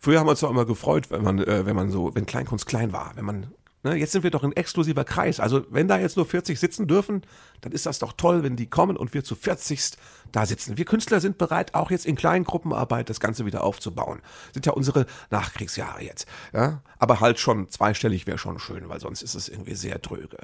früher 0.00 0.18
haben 0.18 0.26
wir 0.26 0.32
uns 0.32 0.40
doch 0.40 0.50
immer 0.50 0.64
gefreut, 0.64 1.10
wenn 1.10 1.22
man, 1.22 1.38
äh, 1.38 1.66
wenn 1.66 1.76
man 1.76 1.90
so, 1.90 2.14
wenn 2.14 2.26
Kleinkunst 2.26 2.66
klein 2.66 2.92
war, 2.92 3.12
wenn 3.16 3.24
man 3.24 3.54
Ne, 3.82 3.94
jetzt 3.94 4.12
sind 4.12 4.24
wir 4.24 4.30
doch 4.30 4.44
ein 4.44 4.52
exklusiver 4.52 5.04
Kreis. 5.04 5.40
Also 5.40 5.64
wenn 5.70 5.88
da 5.88 5.98
jetzt 5.98 6.16
nur 6.16 6.26
40 6.26 6.60
sitzen 6.60 6.86
dürfen, 6.86 7.22
dann 7.62 7.72
ist 7.72 7.86
das 7.86 7.98
doch 7.98 8.12
toll, 8.12 8.42
wenn 8.42 8.54
die 8.54 8.68
kommen 8.68 8.96
und 8.96 9.14
wir 9.14 9.24
zu 9.24 9.34
40 9.34 9.92
da 10.32 10.44
sitzen. 10.44 10.76
Wir 10.76 10.84
Künstler 10.84 11.20
sind 11.20 11.38
bereit, 11.38 11.74
auch 11.74 11.90
jetzt 11.90 12.04
in 12.04 12.14
kleinen 12.14 12.44
Gruppenarbeit 12.44 13.08
das 13.08 13.20
Ganze 13.20 13.46
wieder 13.46 13.64
aufzubauen. 13.64 14.20
Sind 14.52 14.66
ja 14.66 14.72
unsere 14.72 15.06
Nachkriegsjahre 15.30 16.02
jetzt. 16.02 16.26
Ja? 16.52 16.82
Aber 16.98 17.20
halt 17.20 17.38
schon 17.38 17.70
zweistellig 17.70 18.26
wäre 18.26 18.36
schon 18.36 18.58
schön, 18.58 18.88
weil 18.90 19.00
sonst 19.00 19.22
ist 19.22 19.34
es 19.34 19.48
irgendwie 19.48 19.74
sehr 19.74 19.98
dröge. 19.98 20.36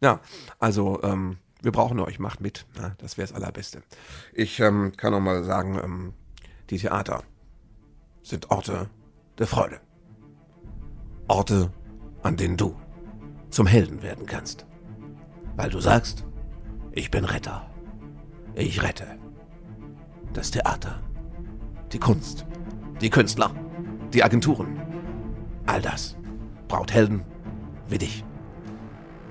Ja, 0.00 0.20
also 0.60 1.02
ähm, 1.02 1.38
wir 1.62 1.72
brauchen 1.72 1.98
euch, 1.98 2.20
macht 2.20 2.40
mit. 2.40 2.66
Ja, 2.76 2.94
das 2.98 3.16
wäre 3.18 3.26
das 3.26 3.34
Allerbeste. 3.34 3.82
Ich 4.32 4.60
ähm, 4.60 4.92
kann 4.96 5.12
noch 5.12 5.20
mal 5.20 5.42
sagen, 5.42 5.80
ähm, 5.82 6.12
die 6.70 6.78
Theater 6.78 7.24
sind 8.22 8.50
Orte 8.50 8.88
der 9.38 9.46
Freude. 9.46 9.80
Orte 11.26 11.72
an 12.24 12.36
denen 12.36 12.56
du 12.56 12.74
zum 13.50 13.66
Helden 13.68 14.02
werden 14.02 14.26
kannst. 14.26 14.66
Weil 15.56 15.70
du 15.70 15.78
sagst, 15.78 16.24
ich 16.90 17.10
bin 17.10 17.24
Retter. 17.24 17.70
Ich 18.56 18.82
rette. 18.82 19.18
Das 20.32 20.50
Theater, 20.50 21.00
die 21.92 22.00
Kunst, 22.00 22.46
die 23.00 23.10
Künstler, 23.10 23.54
die 24.12 24.24
Agenturen. 24.24 24.80
All 25.66 25.80
das 25.80 26.16
braucht 26.66 26.92
Helden 26.92 27.24
wie 27.88 27.98
dich. 27.98 28.24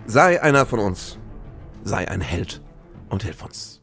Sei 0.05 0.41
einer 0.41 0.65
von 0.65 0.79
uns. 0.79 1.17
Sei 1.83 2.07
ein 2.07 2.21
Held 2.21 2.62
und 3.09 3.23
hilf 3.23 3.43
uns. 3.43 3.81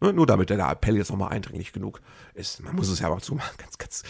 Nur 0.00 0.26
damit 0.26 0.50
der 0.50 0.68
Appell 0.68 0.96
jetzt 0.96 1.10
nochmal 1.10 1.30
eindringlich 1.30 1.72
genug 1.72 2.00
ist. 2.34 2.60
Man 2.64 2.74
muss 2.74 2.88
es 2.88 2.98
ja 2.98 3.06
aber 3.06 3.20
zu 3.20 3.36
ganz, 3.56 3.78
ganz 3.78 4.02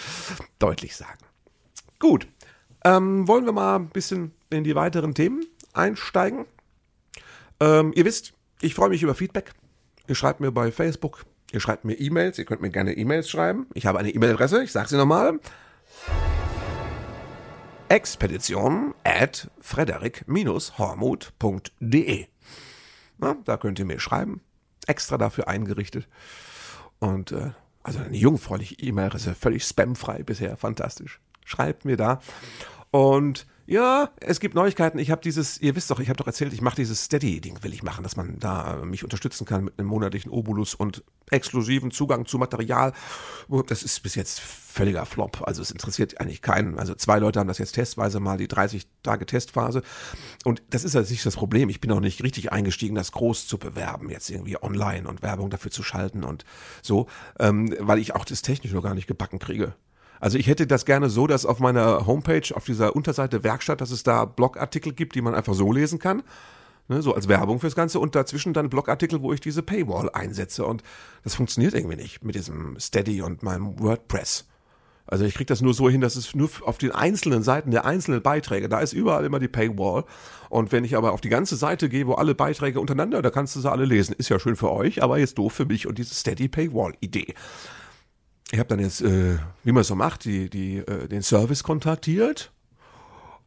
deutlich 0.58 0.96
sagen. 0.96 1.18
Gut, 1.98 2.26
ähm, 2.84 3.28
wollen 3.28 3.44
wir 3.44 3.52
mal 3.52 3.76
ein 3.76 3.88
bisschen 3.88 4.32
in 4.50 4.64
die 4.64 4.74
weiteren 4.74 5.14
Themen 5.14 5.46
einsteigen? 5.72 6.46
Ähm, 7.60 7.92
ihr 7.94 8.04
wisst, 8.04 8.32
ich 8.60 8.74
freue 8.74 8.88
mich 8.88 9.02
über 9.02 9.14
Feedback. 9.14 9.52
Ihr 10.08 10.16
schreibt 10.16 10.40
mir 10.40 10.50
bei 10.50 10.72
Facebook, 10.72 11.24
ihr 11.52 11.60
schreibt 11.60 11.84
mir 11.84 11.94
E-Mails, 11.94 12.38
ihr 12.38 12.44
könnt 12.44 12.60
mir 12.60 12.70
gerne 12.70 12.96
E-Mails 12.96 13.30
schreiben. 13.30 13.68
Ich 13.74 13.86
habe 13.86 14.00
eine 14.00 14.10
E-Mail-Adresse, 14.10 14.64
ich 14.64 14.72
sage 14.72 14.88
sie 14.88 14.96
nochmal. 14.96 15.38
Expedition 17.88 18.94
at 19.04 19.48
frederik-hormuth.de 19.60 22.26
Da 23.44 23.56
könnt 23.58 23.78
ihr 23.78 23.84
mir 23.84 24.00
schreiben. 24.00 24.40
Extra 24.86 25.18
dafür 25.18 25.46
eingerichtet. 25.46 26.08
Und 26.98 27.30
äh, 27.30 27.52
also 27.84 28.00
eine 28.00 28.16
jungfräuliche 28.16 28.74
E-Mail-Adresse, 28.76 29.36
völlig 29.36 29.64
spamfrei 29.64 30.24
bisher, 30.24 30.56
fantastisch 30.56 31.20
schreibt 31.44 31.84
mir 31.84 31.96
da. 31.96 32.20
Und 32.90 33.46
ja, 33.66 34.10
es 34.20 34.40
gibt 34.40 34.54
Neuigkeiten. 34.54 34.98
Ich 34.98 35.10
habe 35.10 35.22
dieses, 35.22 35.60
ihr 35.60 35.76
wisst 35.76 35.90
doch, 35.90 36.00
ich 36.00 36.08
habe 36.08 36.16
doch 36.16 36.26
erzählt, 36.26 36.52
ich 36.52 36.60
mache 36.60 36.76
dieses 36.76 37.04
Steady-Ding, 37.04 37.62
will 37.62 37.72
ich 37.72 37.82
machen, 37.82 38.02
dass 38.02 38.16
man 38.16 38.38
da 38.38 38.82
mich 38.84 39.04
unterstützen 39.04 39.46
kann 39.46 39.64
mit 39.64 39.78
einem 39.78 39.88
monatlichen 39.88 40.30
Obolus 40.32 40.74
und 40.74 41.04
exklusiven 41.30 41.90
Zugang 41.90 42.26
zu 42.26 42.38
Material. 42.38 42.92
Das 43.68 43.82
ist 43.82 44.02
bis 44.02 44.16
jetzt 44.16 44.40
völliger 44.40 45.06
Flop. 45.06 45.42
Also 45.46 45.62
es 45.62 45.70
interessiert 45.70 46.20
eigentlich 46.20 46.42
keinen. 46.42 46.78
Also 46.78 46.94
zwei 46.96 47.18
Leute 47.18 47.38
haben 47.38 47.48
das 47.48 47.58
jetzt 47.58 47.72
testweise 47.72 48.18
mal, 48.20 48.36
die 48.36 48.48
30 48.48 48.86
Tage 49.04 49.26
Testphase. 49.26 49.82
Und 50.44 50.62
das 50.68 50.82
ist 50.82 50.96
also 50.96 51.10
nicht 51.10 51.24
das 51.24 51.36
Problem. 51.36 51.68
Ich 51.68 51.80
bin 51.80 51.92
auch 51.92 52.00
nicht 52.00 52.22
richtig 52.22 52.52
eingestiegen, 52.52 52.96
das 52.96 53.12
groß 53.12 53.46
zu 53.46 53.58
bewerben, 53.58 54.10
jetzt 54.10 54.28
irgendwie 54.28 54.60
online 54.60 55.08
und 55.08 55.22
Werbung 55.22 55.50
dafür 55.50 55.70
zu 55.70 55.82
schalten 55.82 56.24
und 56.24 56.44
so, 56.82 57.06
ähm, 57.38 57.74
weil 57.78 58.00
ich 58.00 58.14
auch 58.14 58.24
das 58.24 58.42
technisch 58.42 58.72
noch 58.72 58.82
gar 58.82 58.94
nicht 58.94 59.06
gebacken 59.06 59.38
kriege. 59.38 59.74
Also 60.22 60.38
ich 60.38 60.46
hätte 60.46 60.68
das 60.68 60.84
gerne 60.84 61.10
so, 61.10 61.26
dass 61.26 61.44
auf 61.44 61.58
meiner 61.58 62.06
Homepage, 62.06 62.54
auf 62.54 62.64
dieser 62.64 62.94
Unterseite 62.94 63.42
Werkstatt, 63.42 63.80
dass 63.80 63.90
es 63.90 64.04
da 64.04 64.24
Blogartikel 64.24 64.92
gibt, 64.92 65.16
die 65.16 65.20
man 65.20 65.34
einfach 65.34 65.52
so 65.52 65.72
lesen 65.72 65.98
kann. 65.98 66.22
Ne, 66.86 67.02
so 67.02 67.12
als 67.12 67.26
Werbung 67.26 67.58
fürs 67.58 67.74
Ganze 67.74 67.98
und 67.98 68.14
dazwischen 68.14 68.52
dann 68.52 68.70
Blogartikel, 68.70 69.20
wo 69.20 69.32
ich 69.32 69.40
diese 69.40 69.64
Paywall 69.64 70.10
einsetze. 70.10 70.64
Und 70.64 70.84
das 71.24 71.34
funktioniert 71.34 71.74
irgendwie 71.74 71.96
nicht 71.96 72.22
mit 72.22 72.36
diesem 72.36 72.78
Steady 72.78 73.20
und 73.20 73.42
meinem 73.42 73.80
WordPress. 73.80 74.46
Also 75.06 75.24
ich 75.24 75.34
kriege 75.34 75.46
das 75.46 75.60
nur 75.60 75.74
so 75.74 75.90
hin, 75.90 76.00
dass 76.00 76.14
es 76.14 76.36
nur 76.36 76.48
auf 76.64 76.78
den 76.78 76.92
einzelnen 76.92 77.42
Seiten 77.42 77.72
der 77.72 77.84
einzelnen 77.84 78.22
Beiträge, 78.22 78.68
da 78.68 78.78
ist 78.78 78.92
überall 78.92 79.24
immer 79.24 79.40
die 79.40 79.48
Paywall. 79.48 80.04
Und 80.50 80.70
wenn 80.70 80.84
ich 80.84 80.96
aber 80.96 81.10
auf 81.10 81.20
die 81.20 81.30
ganze 81.30 81.56
Seite 81.56 81.88
gehe, 81.88 82.06
wo 82.06 82.14
alle 82.14 82.36
Beiträge 82.36 82.78
untereinander, 82.78 83.22
da 83.22 83.30
kannst 83.30 83.56
du 83.56 83.60
sie 83.60 83.70
alle 83.70 83.86
lesen. 83.86 84.14
Ist 84.16 84.28
ja 84.28 84.38
schön 84.38 84.54
für 84.54 84.70
euch, 84.70 85.02
aber 85.02 85.18
jetzt 85.18 85.36
doof 85.38 85.52
für 85.52 85.66
mich 85.66 85.88
und 85.88 85.98
diese 85.98 86.14
Steady 86.14 86.46
Paywall 86.46 86.94
Idee 87.00 87.34
ich 88.52 88.58
habe 88.58 88.68
dann 88.68 88.80
jetzt, 88.80 89.00
äh, 89.00 89.38
wie 89.64 89.72
man 89.72 89.80
es 89.80 89.88
so 89.88 89.96
macht, 89.96 90.26
die, 90.26 90.50
die, 90.50 90.76
äh, 90.76 91.08
den 91.08 91.22
Service 91.22 91.64
kontaktiert 91.64 92.52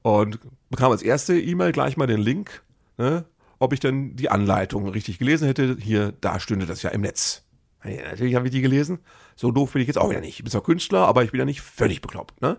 und 0.01 0.39
bekam 0.71 0.91
als 0.91 1.03
erste 1.03 1.39
E-Mail 1.39 1.71
gleich 1.71 1.95
mal 1.95 2.07
den 2.07 2.19
Link, 2.19 2.63
ne, 2.97 3.23
ob 3.59 3.71
ich 3.71 3.79
denn 3.79 4.15
die 4.15 4.29
Anleitung 4.29 4.89
richtig 4.89 5.19
gelesen 5.19 5.45
hätte. 5.45 5.77
Hier, 5.79 6.11
da 6.21 6.39
stünde 6.39 6.65
das 6.65 6.81
ja 6.81 6.89
im 6.89 7.01
Netz. 7.01 7.43
Ja, 7.83 8.09
natürlich 8.09 8.33
habe 8.33 8.47
ich 8.47 8.51
die 8.51 8.61
gelesen. 8.61 8.97
So 9.35 9.51
doof 9.51 9.73
bin 9.73 9.83
ich 9.83 9.87
jetzt 9.87 9.97
auch 9.97 10.09
wieder 10.09 10.21
nicht. 10.21 10.39
Ich 10.39 10.43
bin 10.43 10.51
zwar 10.51 10.63
Künstler, 10.63 11.07
aber 11.07 11.23
ich 11.23 11.31
bin 11.31 11.39
ja 11.39 11.45
nicht 11.45 11.61
völlig 11.61 12.01
bekloppt. 12.01 12.41
Ne? 12.41 12.57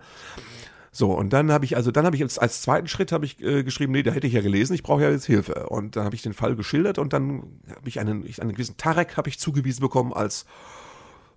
So, 0.93 1.13
und 1.13 1.33
dann 1.33 1.51
habe 1.51 1.65
ich, 1.65 1.77
also 1.77 1.91
dann 1.91 2.07
habe 2.07 2.15
ich 2.15 2.21
jetzt 2.21 2.41
als 2.41 2.63
zweiten 2.63 2.87
Schritt 2.87 3.11
habe 3.11 3.25
ich 3.25 3.43
äh, 3.43 3.65
geschrieben, 3.65 3.93
nee, 3.93 4.05
da 4.05 4.13
hätte 4.13 4.29
ich 4.29 4.35
ja 4.35 4.41
gelesen, 4.41 4.73
ich 4.75 4.85
brauche 4.85 5.03
ja 5.03 5.11
jetzt 5.11 5.27
Hilfe. 5.27 5.69
Und 5.69 5.97
dann 5.97 6.05
habe 6.05 6.15
ich 6.15 6.23
den 6.23 6.33
Fall 6.33 6.55
geschildert 6.55 6.99
und 6.99 7.13
dann 7.13 7.43
habe 7.69 7.89
ich 7.89 7.99
einen, 7.99 8.25
einen 8.39 8.53
gewissen 8.53 8.77
Tarek 8.77 9.17
habe 9.17 9.29
ich 9.29 9.41
zugewiesen 9.41 9.81
bekommen 9.81 10.13
als 10.13 10.47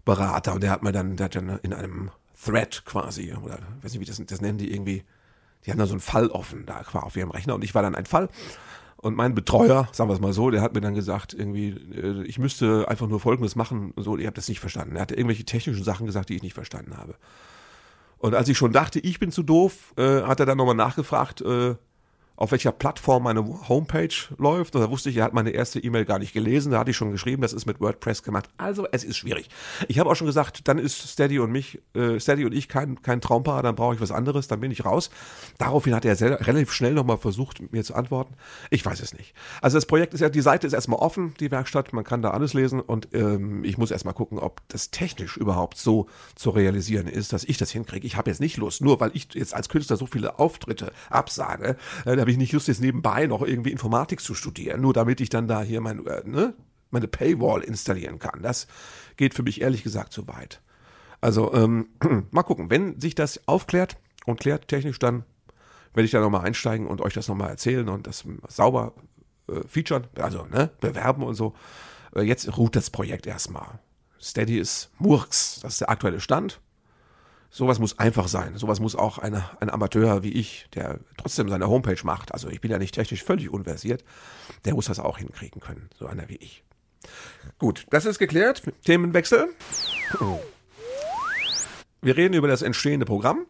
Berater 0.09 0.53
und 0.53 0.63
der 0.63 0.71
hat 0.71 0.81
mir 0.81 0.91
dann, 0.91 1.17
der 1.17 1.25
hat 1.25 1.35
dann 1.35 1.59
in 1.61 1.73
einem 1.73 2.09
Thread 2.43 2.83
quasi, 2.85 3.33
oder 3.33 3.59
weiß 3.81 3.93
nicht, 3.93 4.01
wie 4.01 4.05
das, 4.05 4.19
das 4.25 4.41
nennen 4.41 4.57
die 4.57 4.73
irgendwie, 4.73 5.03
die 5.65 5.71
haben 5.71 5.77
da 5.77 5.85
so 5.85 5.93
einen 5.93 5.99
Fall 5.99 6.29
offen 6.29 6.65
da 6.65 6.81
auf 6.93 7.15
ihrem 7.15 7.29
Rechner 7.29 7.53
und 7.53 7.63
ich 7.63 7.75
war 7.75 7.83
dann 7.83 7.95
ein 7.95 8.05
Fall. 8.05 8.29
Und 8.97 9.15
mein 9.15 9.35
Betreuer, 9.35 9.87
sagen 9.93 10.09
wir 10.09 10.13
es 10.15 10.19
mal 10.19 10.33
so, 10.33 10.49
der 10.49 10.61
hat 10.61 10.73
mir 10.73 10.81
dann 10.81 10.95
gesagt, 10.95 11.33
irgendwie, 11.33 11.69
äh, 11.69 12.23
ich 12.23 12.39
müsste 12.39 12.87
einfach 12.89 13.07
nur 13.07 13.19
Folgendes 13.19 13.55
machen. 13.55 13.93
So, 13.95 14.17
ich 14.17 14.25
habe 14.25 14.35
das 14.35 14.49
nicht 14.49 14.59
verstanden. 14.59 14.97
Er 14.97 15.03
hatte 15.03 15.15
irgendwelche 15.15 15.45
technischen 15.45 15.85
Sachen 15.85 16.05
gesagt, 16.05 16.27
die 16.27 16.35
ich 16.35 16.43
nicht 16.43 16.53
verstanden 16.53 16.97
habe. 16.97 17.15
Und 18.17 18.35
als 18.35 18.49
ich 18.49 18.57
schon 18.57 18.73
dachte, 18.73 18.99
ich 18.99 19.19
bin 19.19 19.31
zu 19.31 19.43
doof, 19.43 19.93
äh, 19.95 20.23
hat 20.23 20.41
er 20.41 20.45
dann 20.45 20.57
nochmal 20.57 20.75
nachgefragt, 20.75 21.39
äh, 21.41 21.75
auf 22.39 22.51
welcher 22.51 22.71
Plattform 22.71 23.23
meine 23.23 23.43
Homepage 23.67 24.15
läuft. 24.37 24.73
Und 24.73 24.81
da 24.81 24.89
wusste 24.89 25.09
ich, 25.09 25.17
er 25.17 25.25
hat 25.25 25.33
meine 25.33 25.49
erste 25.49 25.77
E-Mail 25.77 26.05
gar 26.05 26.19
nicht 26.19 26.31
gelesen. 26.31 26.71
Da 26.71 26.79
hatte 26.79 26.91
ich 26.91 26.95
schon 26.95 27.11
geschrieben, 27.11 27.41
das 27.41 27.51
ist 27.51 27.65
mit 27.65 27.81
WordPress 27.81 28.23
gemacht. 28.23 28.47
Also 28.55 28.87
es 28.93 29.03
ist 29.03 29.17
schwierig. 29.17 29.49
Ich 29.89 29.99
habe 29.99 30.09
auch 30.09 30.15
schon 30.15 30.25
gesagt, 30.25 30.69
dann 30.69 30.79
ist 30.79 31.09
Steady 31.09 31.39
und 31.39 31.51
mich, 31.51 31.81
äh, 31.95 32.17
Steady 32.17 32.45
und 32.45 32.53
ich 32.53 32.69
kein, 32.69 33.01
kein 33.01 33.19
Traumpaar, 33.19 33.61
dann 33.61 33.75
brauche 33.75 33.95
ich 33.95 33.99
was 33.99 34.11
anderes, 34.11 34.47
dann 34.47 34.61
bin 34.61 34.71
ich 34.71 34.85
raus. 34.85 35.09
Daraufhin 35.57 35.93
hat 35.93 36.05
er 36.05 36.15
sehr, 36.15 36.47
relativ 36.47 36.71
schnell 36.71 36.93
nochmal 36.93 37.17
versucht, 37.17 37.73
mir 37.73 37.83
zu 37.83 37.93
antworten. 37.93 38.35
Ich 38.69 38.85
weiß 38.85 39.01
es 39.01 39.13
nicht. 39.13 39.33
Also 39.61 39.75
das 39.75 39.85
Projekt 39.85 40.13
ist 40.13 40.21
ja, 40.21 40.29
die 40.29 40.39
Seite 40.39 40.65
ist 40.65 40.71
erstmal 40.71 40.99
offen, 40.99 41.33
die 41.41 41.51
Werkstatt, 41.51 41.91
man 41.91 42.05
kann 42.05 42.21
da 42.21 42.31
alles 42.31 42.53
lesen 42.53 42.79
und 42.79 43.09
ähm, 43.13 43.65
ich 43.65 43.77
muss 43.77 43.91
erstmal 43.91 44.13
gucken, 44.13 44.39
ob 44.39 44.61
das 44.69 44.91
technisch 44.91 45.35
überhaupt 45.35 45.77
so 45.77 46.07
zu 46.35 46.51
realisieren 46.51 47.07
ist, 47.07 47.33
dass 47.33 47.43
ich 47.43 47.57
das 47.57 47.69
hinkriege. 47.71 48.07
Ich 48.07 48.15
habe 48.15 48.29
jetzt 48.29 48.39
nicht 48.39 48.55
Lust, 48.55 48.79
nur 48.79 49.01
weil 49.01 49.11
ich 49.13 49.27
jetzt 49.33 49.53
als 49.53 49.67
Künstler 49.67 49.97
so 49.97 50.05
viele 50.05 50.39
Auftritte 50.39 50.93
absage, 51.09 51.75
äh, 52.05 52.28
habe 52.29 52.33
ich 52.33 52.37
nicht 52.37 52.53
Lust, 52.53 52.67
jetzt 52.67 52.81
nebenbei 52.81 53.25
noch 53.25 53.41
irgendwie 53.41 53.71
Informatik 53.71 54.21
zu 54.21 54.35
studieren, 54.35 54.81
nur 54.81 54.93
damit 54.93 55.19
ich 55.19 55.29
dann 55.29 55.47
da 55.47 55.63
hier 55.63 55.81
mein, 55.81 56.05
äh, 56.05 56.21
ne, 56.25 56.53
meine 56.91 57.07
Paywall 57.07 57.63
installieren 57.63 58.19
kann. 58.19 58.43
Das 58.43 58.67
geht 59.17 59.33
für 59.33 59.41
mich 59.41 59.61
ehrlich 59.61 59.81
gesagt 59.81 60.13
zu 60.13 60.27
weit. 60.27 60.61
Also 61.21 61.51
ähm, 61.55 61.87
mal 62.31 62.43
gucken, 62.43 62.69
wenn 62.69 63.01
sich 63.01 63.15
das 63.15 63.47
aufklärt 63.47 63.97
und 64.27 64.39
klärt 64.39 64.67
technisch, 64.67 64.99
dann 64.99 65.23
werde 65.95 66.05
ich 66.05 66.11
da 66.11 66.19
nochmal 66.19 66.45
einsteigen 66.45 66.85
und 66.85 67.01
euch 67.01 67.15
das 67.15 67.27
nochmal 67.27 67.49
erzählen 67.49 67.89
und 67.89 68.05
das 68.05 68.23
sauber 68.47 68.93
äh, 69.47 69.67
featuren, 69.67 70.05
also 70.19 70.45
ne, 70.45 70.69
bewerben 70.81 71.23
und 71.23 71.33
so. 71.33 71.55
Äh, 72.15 72.21
jetzt 72.21 72.59
ruht 72.59 72.75
das 72.75 72.91
Projekt 72.91 73.25
erstmal. 73.25 73.79
Steady 74.21 74.59
ist 74.59 74.91
Murks, 74.99 75.61
das 75.63 75.73
ist 75.73 75.81
der 75.81 75.89
aktuelle 75.89 76.19
Stand 76.19 76.61
sowas 77.49 77.79
muss 77.79 77.97
einfach 77.99 78.27
sein. 78.27 78.57
Sowas 78.57 78.79
muss 78.79 78.95
auch 78.95 79.17
eine, 79.17 79.43
ein 79.59 79.69
Amateur 79.69 80.23
wie 80.23 80.31
ich, 80.31 80.67
der 80.73 80.99
trotzdem 81.17 81.49
seine 81.49 81.67
Homepage 81.67 81.99
macht, 82.03 82.33
also 82.33 82.49
ich 82.49 82.61
bin 82.61 82.71
ja 82.71 82.77
nicht 82.77 82.95
technisch 82.95 83.23
völlig 83.23 83.49
unversiert, 83.49 84.03
der 84.65 84.75
muss 84.75 84.85
das 84.85 84.99
auch 84.99 85.17
hinkriegen 85.17 85.61
können, 85.61 85.89
so 85.97 86.05
einer 86.05 86.29
wie 86.29 86.35
ich. 86.35 86.63
Gut, 87.57 87.85
das 87.89 88.05
ist 88.05 88.19
geklärt. 88.19 88.61
Themenwechsel. 88.83 89.49
Wir 92.01 92.17
reden 92.17 92.33
über 92.33 92.47
das 92.47 92.61
entstehende 92.61 93.05
Programm 93.05 93.45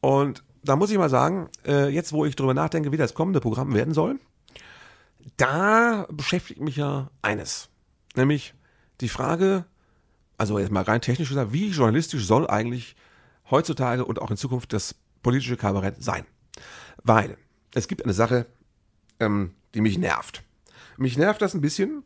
und 0.00 0.44
da 0.62 0.76
muss 0.76 0.90
ich 0.90 0.98
mal 0.98 1.08
sagen, 1.08 1.48
äh, 1.66 1.88
jetzt 1.88 2.12
wo 2.12 2.24
ich 2.24 2.36
drüber 2.36 2.54
nachdenke, 2.54 2.92
wie 2.92 2.96
das 2.96 3.14
kommende 3.14 3.40
Programm 3.40 3.74
werden 3.74 3.94
soll, 3.94 4.18
da 5.36 6.06
beschäftigt 6.10 6.60
mich 6.60 6.76
ja 6.76 7.10
eines, 7.22 7.68
nämlich 8.14 8.54
die 9.00 9.08
Frage, 9.08 9.64
also 10.36 10.58
jetzt 10.58 10.70
mal 10.70 10.82
rein 10.82 11.00
technisch 11.00 11.28
gesagt, 11.28 11.52
wie 11.52 11.70
journalistisch 11.70 12.26
soll 12.26 12.48
eigentlich 12.48 12.96
heutzutage 13.50 14.04
und 14.04 14.20
auch 14.20 14.30
in 14.30 14.36
Zukunft 14.36 14.72
das 14.72 14.94
politische 15.22 15.56
Kabarett 15.56 16.02
sein. 16.02 16.24
Weil 17.02 17.36
es 17.74 17.88
gibt 17.88 18.04
eine 18.04 18.12
Sache, 18.14 18.46
ähm, 19.20 19.54
die 19.74 19.80
mich 19.80 19.98
nervt. 19.98 20.42
Mich 20.96 21.16
nervt 21.16 21.42
das 21.42 21.54
ein 21.54 21.60
bisschen, 21.60 22.02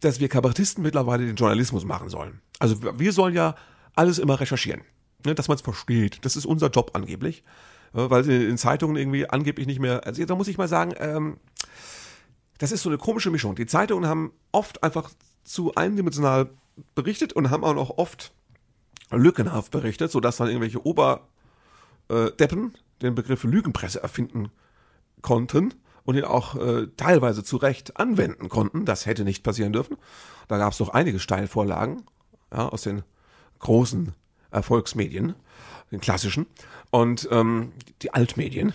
dass 0.00 0.20
wir 0.20 0.28
Kabarettisten 0.28 0.82
mittlerweile 0.82 1.26
den 1.26 1.36
Journalismus 1.36 1.84
machen 1.84 2.08
sollen. 2.08 2.40
Also 2.58 2.98
wir 2.98 3.12
sollen 3.12 3.34
ja 3.34 3.54
alles 3.94 4.18
immer 4.18 4.40
recherchieren, 4.40 4.82
ne, 5.24 5.34
dass 5.34 5.48
man 5.48 5.56
es 5.56 5.62
versteht. 5.62 6.24
Das 6.24 6.36
ist 6.36 6.46
unser 6.46 6.70
Job 6.70 6.90
angeblich. 6.94 7.44
äh, 7.94 8.10
weil 8.10 8.28
in 8.28 8.58
Zeitungen 8.58 8.96
irgendwie 8.96 9.28
angeblich 9.28 9.66
nicht 9.66 9.80
mehr. 9.80 10.06
Also 10.06 10.24
da 10.24 10.34
muss 10.34 10.48
ich 10.48 10.58
mal 10.58 10.68
sagen, 10.68 10.92
ähm, 10.98 11.38
das 12.58 12.72
ist 12.72 12.82
so 12.82 12.88
eine 12.88 12.98
komische 12.98 13.30
Mischung. 13.30 13.54
Die 13.54 13.66
Zeitungen 13.66 14.08
haben 14.08 14.32
oft 14.52 14.82
einfach 14.82 15.10
zu 15.44 15.74
eindimensional 15.74 16.50
berichtet 16.94 17.32
und 17.32 17.50
haben 17.50 17.64
auch 17.64 17.74
noch 17.74 17.98
oft 17.98 18.32
lückenhaft 19.10 19.70
berichtet, 19.72 20.10
sodass 20.10 20.36
dann 20.36 20.48
irgendwelche 20.48 20.84
Oberdeppen 20.84 22.74
den 23.02 23.14
Begriff 23.14 23.44
Lügenpresse 23.44 24.02
erfinden 24.02 24.50
konnten 25.22 25.74
und 26.04 26.16
ihn 26.16 26.24
auch 26.24 26.54
äh, 26.56 26.86
teilweise 26.96 27.44
zu 27.44 27.56
Recht 27.56 27.98
anwenden 27.98 28.48
konnten. 28.48 28.84
Das 28.84 29.06
hätte 29.06 29.24
nicht 29.24 29.42
passieren 29.42 29.72
dürfen. 29.72 29.96
Da 30.48 30.58
gab 30.58 30.72
es 30.72 30.78
doch 30.78 30.90
einige 30.90 31.18
Steilvorlagen 31.18 32.04
ja, 32.52 32.68
aus 32.68 32.82
den 32.82 33.02
großen 33.58 34.14
Erfolgsmedien, 34.56 35.34
den 35.92 36.00
klassischen 36.00 36.46
und 36.90 37.28
ähm, 37.30 37.72
die 38.02 38.12
Altmedien. 38.14 38.72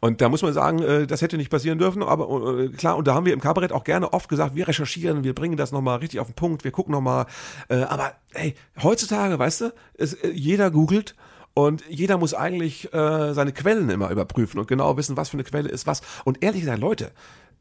Und 0.00 0.20
da 0.20 0.28
muss 0.28 0.42
man 0.42 0.52
sagen, 0.52 0.80
äh, 0.80 1.06
das 1.06 1.22
hätte 1.22 1.36
nicht 1.36 1.50
passieren 1.50 1.78
dürfen, 1.78 2.02
aber 2.02 2.60
äh, 2.60 2.68
klar, 2.68 2.96
und 2.96 3.06
da 3.06 3.14
haben 3.14 3.26
wir 3.26 3.32
im 3.32 3.40
Kabarett 3.40 3.72
auch 3.72 3.84
gerne 3.84 4.12
oft 4.12 4.28
gesagt, 4.28 4.54
wir 4.54 4.68
recherchieren, 4.68 5.24
wir 5.24 5.34
bringen 5.34 5.56
das 5.56 5.72
nochmal 5.72 5.98
richtig 5.98 6.20
auf 6.20 6.28
den 6.28 6.34
Punkt, 6.34 6.64
wir 6.64 6.70
gucken 6.70 6.92
nochmal. 6.92 7.26
Äh, 7.68 7.82
aber 7.82 8.12
hey, 8.32 8.54
heutzutage, 8.82 9.38
weißt 9.38 9.60
du, 9.62 9.74
es, 9.94 10.14
äh, 10.14 10.30
jeder 10.30 10.70
googelt 10.70 11.14
und 11.54 11.82
jeder 11.88 12.18
muss 12.18 12.34
eigentlich 12.34 12.92
äh, 12.92 13.34
seine 13.34 13.52
Quellen 13.52 13.90
immer 13.90 14.10
überprüfen 14.10 14.60
und 14.60 14.68
genau 14.68 14.96
wissen, 14.96 15.16
was 15.16 15.30
für 15.30 15.36
eine 15.36 15.44
Quelle 15.44 15.68
ist 15.68 15.86
was. 15.86 16.02
Und 16.24 16.42
ehrlich 16.42 16.60
gesagt, 16.60 16.78
Leute, 16.78 17.10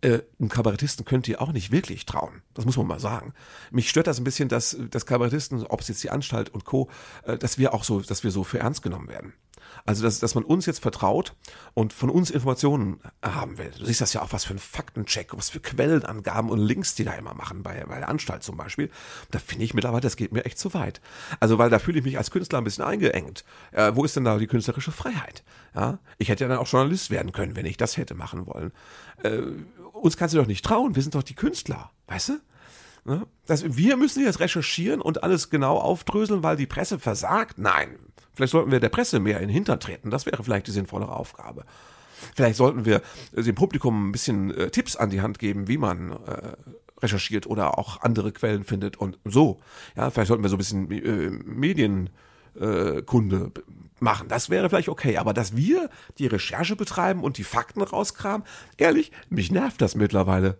äh, 0.01 0.19
einem 0.39 0.49
Kabarettisten 0.49 1.05
könnt 1.05 1.27
ihr 1.27 1.41
auch 1.41 1.51
nicht 1.51 1.71
wirklich 1.71 2.05
trauen. 2.05 2.41
Das 2.53 2.65
muss 2.65 2.77
man 2.77 2.87
mal 2.87 2.99
sagen. 2.99 3.33
Mich 3.71 3.89
stört 3.89 4.07
das 4.07 4.19
ein 4.19 4.23
bisschen, 4.23 4.49
dass, 4.49 4.77
dass 4.91 5.05
Kabarettisten, 5.05 5.65
ob 5.65 5.81
es 5.81 5.87
jetzt 5.87 6.03
die 6.03 6.09
Anstalt 6.09 6.49
und 6.49 6.65
Co., 6.65 6.89
äh, 7.23 7.37
dass 7.37 7.57
wir 7.57 7.73
auch 7.73 7.83
so, 7.83 8.01
dass 8.01 8.23
wir 8.23 8.31
so 8.31 8.43
für 8.43 8.59
ernst 8.59 8.83
genommen 8.83 9.07
werden. 9.07 9.33
Also, 9.87 10.03
dass, 10.03 10.19
dass 10.19 10.35
man 10.35 10.43
uns 10.43 10.65
jetzt 10.65 10.81
vertraut 10.81 11.33
und 11.73 11.93
von 11.93 12.09
uns 12.09 12.29
Informationen 12.29 12.99
haben 13.23 13.57
will. 13.57 13.71
Du 13.79 13.85
siehst 13.85 14.01
das 14.01 14.11
ja 14.11 14.21
auch, 14.21 14.33
was 14.33 14.43
für 14.43 14.53
ein 14.53 14.59
Faktencheck, 14.59 15.29
was 15.31 15.49
für 15.49 15.61
Quellenangaben 15.61 16.51
und 16.51 16.59
Links 16.59 16.93
die 16.95 17.05
da 17.05 17.13
immer 17.13 17.33
machen, 17.33 17.63
bei, 17.63 17.85
bei 17.85 17.99
der 17.99 18.09
Anstalt 18.09 18.43
zum 18.43 18.57
Beispiel. 18.57 18.91
Da 19.31 19.39
finde 19.39 19.63
ich 19.63 19.73
mittlerweile, 19.73 20.01
das 20.01 20.17
geht 20.17 20.33
mir 20.33 20.43
echt 20.43 20.59
zu 20.59 20.73
weit. 20.73 20.99
Also, 21.39 21.57
weil 21.57 21.69
da 21.69 21.79
fühle 21.79 21.99
ich 21.99 22.03
mich 22.03 22.17
als 22.17 22.31
Künstler 22.31 22.57
ein 22.57 22.65
bisschen 22.65 22.83
eingeengt. 22.83 23.45
Äh, 23.71 23.93
wo 23.95 24.03
ist 24.03 24.17
denn 24.17 24.25
da 24.25 24.37
die 24.37 24.47
künstlerische 24.47 24.91
Freiheit? 24.91 25.45
Ja, 25.73 25.99
ich 26.17 26.27
hätte 26.27 26.43
ja 26.43 26.49
dann 26.49 26.57
auch 26.57 26.67
Journalist 26.67 27.09
werden 27.09 27.31
können, 27.31 27.55
wenn 27.55 27.65
ich 27.65 27.77
das 27.77 27.95
hätte 27.95 28.13
machen 28.13 28.45
wollen. 28.45 28.73
Äh, 29.23 29.39
uns 29.93 30.17
kannst 30.17 30.35
du 30.35 30.39
doch 30.39 30.47
nicht 30.47 30.65
trauen, 30.65 30.95
wir 30.95 31.01
sind 31.01 31.15
doch 31.15 31.23
die 31.23 31.33
Künstler, 31.33 31.91
weißt 32.07 32.29
du? 32.29 32.33
Ne? 33.07 33.25
Das, 33.45 33.77
wir 33.77 33.97
müssen 33.97 34.23
jetzt 34.23 34.39
recherchieren 34.39 35.01
und 35.01 35.23
alles 35.23 35.49
genau 35.49 35.77
aufdröseln, 35.77 36.43
weil 36.43 36.57
die 36.57 36.67
Presse 36.67 36.99
versagt. 36.99 37.57
Nein, 37.57 37.97
Vielleicht 38.37 38.51
sollten 38.51 38.71
wir 38.71 38.79
der 38.79 38.89
Presse 38.89 39.19
mehr 39.19 39.39
in 39.39 39.47
den 39.47 39.53
Hintern 39.53 39.79
treten. 39.79 40.11
Das 40.11 40.27
wäre 40.27 40.43
vielleicht 40.43 40.67
die 40.67 40.71
sinnvollere 40.71 41.15
Aufgabe. 41.15 41.65
Vielleicht 42.35 42.55
sollten 42.55 42.85
wir 42.85 43.01
dem 43.31 43.55
Publikum 43.55 44.09
ein 44.09 44.11
bisschen 44.11 44.51
äh, 44.51 44.69
Tipps 44.69 44.95
an 44.95 45.09
die 45.09 45.21
Hand 45.21 45.39
geben, 45.39 45.67
wie 45.67 45.79
man 45.79 46.11
äh, 46.11 46.51
recherchiert 47.01 47.47
oder 47.47 47.79
auch 47.79 48.01
andere 48.01 48.31
Quellen 48.31 48.63
findet 48.63 48.95
und 48.95 49.17
so. 49.25 49.59
Ja, 49.95 50.11
vielleicht 50.11 50.27
sollten 50.27 50.43
wir 50.43 50.51
so 50.51 50.55
ein 50.55 50.59
bisschen 50.59 50.91
äh, 50.91 51.31
Medienkunde 51.31 52.11
äh, 53.55 53.61
machen. 53.99 54.27
Das 54.27 54.51
wäre 54.51 54.69
vielleicht 54.69 54.89
okay. 54.89 55.17
Aber 55.17 55.33
dass 55.33 55.55
wir 55.55 55.89
die 56.19 56.27
Recherche 56.27 56.75
betreiben 56.75 57.23
und 57.23 57.39
die 57.39 57.43
Fakten 57.43 57.81
rauskramen, 57.81 58.45
ehrlich, 58.77 59.11
mich 59.29 59.51
nervt 59.51 59.81
das 59.81 59.95
mittlerweile. 59.95 60.59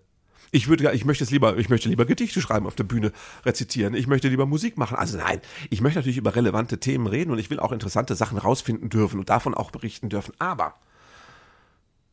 Ich 0.52 0.68
würde, 0.68 0.92
ich 0.94 1.06
möchte 1.06 1.24
es 1.24 1.32
lieber, 1.32 1.58
ich 1.58 1.70
möchte 1.70 1.90
lieber 1.90 2.06
Gedichte 2.06 2.42
schreiben 2.42 2.68
auf 2.68 2.76
der 2.76 2.86
Bühne, 2.86 3.12
rezitieren. 3.46 3.94
Ich 3.94 4.08
möchte 4.08 4.30
lieber 4.30 4.46
Musik 4.46 4.78
machen. 4.78 4.98
Also 4.98 5.18
nein, 5.18 5.42
ich 5.70 5.82
möchte 5.82 6.00
natürlich 6.00 6.18
über 6.18 6.36
relevante 6.36 6.80
Themen 6.80 7.08
reden 7.08 7.32
und 7.32 7.40
ich 7.40 7.50
will 7.50 7.60
auch 7.60 7.72
interessante 7.72 8.16
Sachen 8.16 8.38
rausfinden 8.38 8.90
dürfen 8.90 9.20
und 9.20 9.30
davon 9.30 9.54
auch 9.54 9.72
berichten 9.72 10.10
dürfen. 10.10 10.34
Aber 10.40 10.76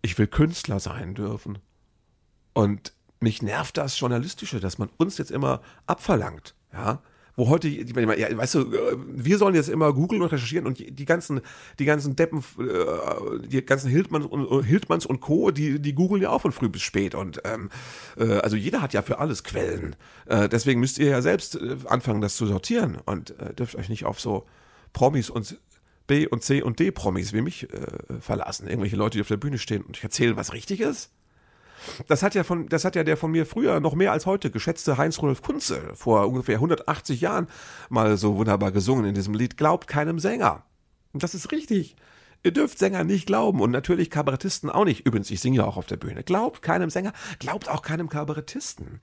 ich 0.02 0.18
will 0.18 0.26
Künstler 0.26 0.80
sein 0.80 1.14
dürfen. 1.14 1.58
Und 2.52 2.92
mich 3.20 3.42
nervt 3.42 3.76
das 3.76 3.98
Journalistische, 3.98 4.60
dass 4.60 4.78
man 4.78 4.90
uns 4.96 5.18
jetzt 5.18 5.30
immer 5.30 5.62
abverlangt. 5.86 6.54
Ja, 6.72 7.00
wo 7.36 7.48
heute, 7.48 7.68
ja, 7.68 8.36
weißt 8.36 8.54
du, 8.54 8.60
äh, 8.60 8.96
wir 9.08 9.38
sollen 9.38 9.54
jetzt 9.54 9.68
immer 9.68 9.92
googeln 9.92 10.22
und 10.22 10.32
recherchieren 10.32 10.66
und 10.66 10.78
die 10.78 11.04
ganzen, 11.04 11.40
die 11.78 11.84
ganzen 11.84 12.16
Deppen, 12.16 12.44
äh, 12.58 13.48
die 13.48 13.64
ganzen 13.64 13.90
Hildmanns 13.90 14.26
und, 14.26 14.64
Hildmanns 14.64 15.06
und 15.06 15.20
Co., 15.20 15.50
die, 15.50 15.80
die 15.80 15.94
googeln 15.94 16.22
ja 16.22 16.30
auch 16.30 16.42
von 16.42 16.52
früh 16.52 16.68
bis 16.68 16.82
spät 16.82 17.14
und 17.14 17.40
ähm, 17.44 17.70
äh, 18.16 18.38
also 18.38 18.56
jeder 18.56 18.82
hat 18.82 18.92
ja 18.92 19.02
für 19.02 19.18
alles 19.18 19.44
Quellen. 19.44 19.96
Äh, 20.26 20.48
deswegen 20.48 20.80
müsst 20.80 20.98
ihr 20.98 21.08
ja 21.08 21.22
selbst 21.22 21.56
äh, 21.56 21.76
anfangen, 21.86 22.20
das 22.20 22.36
zu 22.36 22.46
sortieren 22.46 22.98
und 23.04 23.38
äh, 23.40 23.54
dürft 23.54 23.76
euch 23.76 23.88
nicht 23.88 24.04
auf 24.04 24.20
so 24.20 24.46
Promis 24.92 25.30
und 25.30 25.58
B 26.06 26.26
und 26.26 26.42
C 26.42 26.62
und 26.62 26.78
D 26.78 26.90
Promis 26.90 27.32
wie 27.32 27.40
mich 27.40 27.72
äh, 27.72 28.20
verlassen. 28.20 28.68
Irgendwelche 28.68 28.96
Leute, 28.96 29.18
die 29.18 29.22
auf 29.22 29.28
der 29.28 29.38
Bühne 29.38 29.58
stehen 29.58 29.82
und 29.82 30.02
erzählen, 30.02 30.36
was 30.36 30.52
richtig 30.52 30.80
ist. 30.80 31.10
Das 32.08 32.22
hat 32.22 32.34
ja 32.34 32.44
von, 32.44 32.68
das 32.68 32.84
hat 32.84 32.96
ja 32.96 33.04
der 33.04 33.16
von 33.16 33.30
mir 33.30 33.46
früher 33.46 33.80
noch 33.80 33.94
mehr 33.94 34.12
als 34.12 34.26
heute 34.26 34.50
geschätzte 34.50 34.96
Heinz-Rudolf 34.96 35.42
Kunze 35.42 35.90
vor 35.94 36.28
ungefähr 36.28 36.56
180 36.56 37.20
Jahren 37.20 37.46
mal 37.88 38.16
so 38.16 38.36
wunderbar 38.36 38.72
gesungen 38.72 39.04
in 39.04 39.14
diesem 39.14 39.34
Lied 39.34 39.56
Glaubt 39.56 39.86
keinem 39.86 40.18
Sänger. 40.18 40.64
Das 41.12 41.34
ist 41.34 41.52
richtig. 41.52 41.96
Ihr 42.42 42.52
dürft 42.52 42.78
Sänger 42.78 43.04
nicht 43.04 43.26
glauben 43.26 43.60
und 43.60 43.70
natürlich 43.70 44.10
Kabarettisten 44.10 44.68
auch 44.68 44.84
nicht. 44.84 45.06
Übrigens, 45.06 45.30
ich 45.30 45.40
singe 45.40 45.58
ja 45.58 45.64
auch 45.64 45.78
auf 45.78 45.86
der 45.86 45.96
Bühne. 45.96 46.22
Glaubt 46.22 46.60
keinem 46.60 46.90
Sänger, 46.90 47.12
glaubt 47.38 47.70
auch 47.70 47.80
keinem 47.80 48.10
Kabarettisten. 48.10 49.00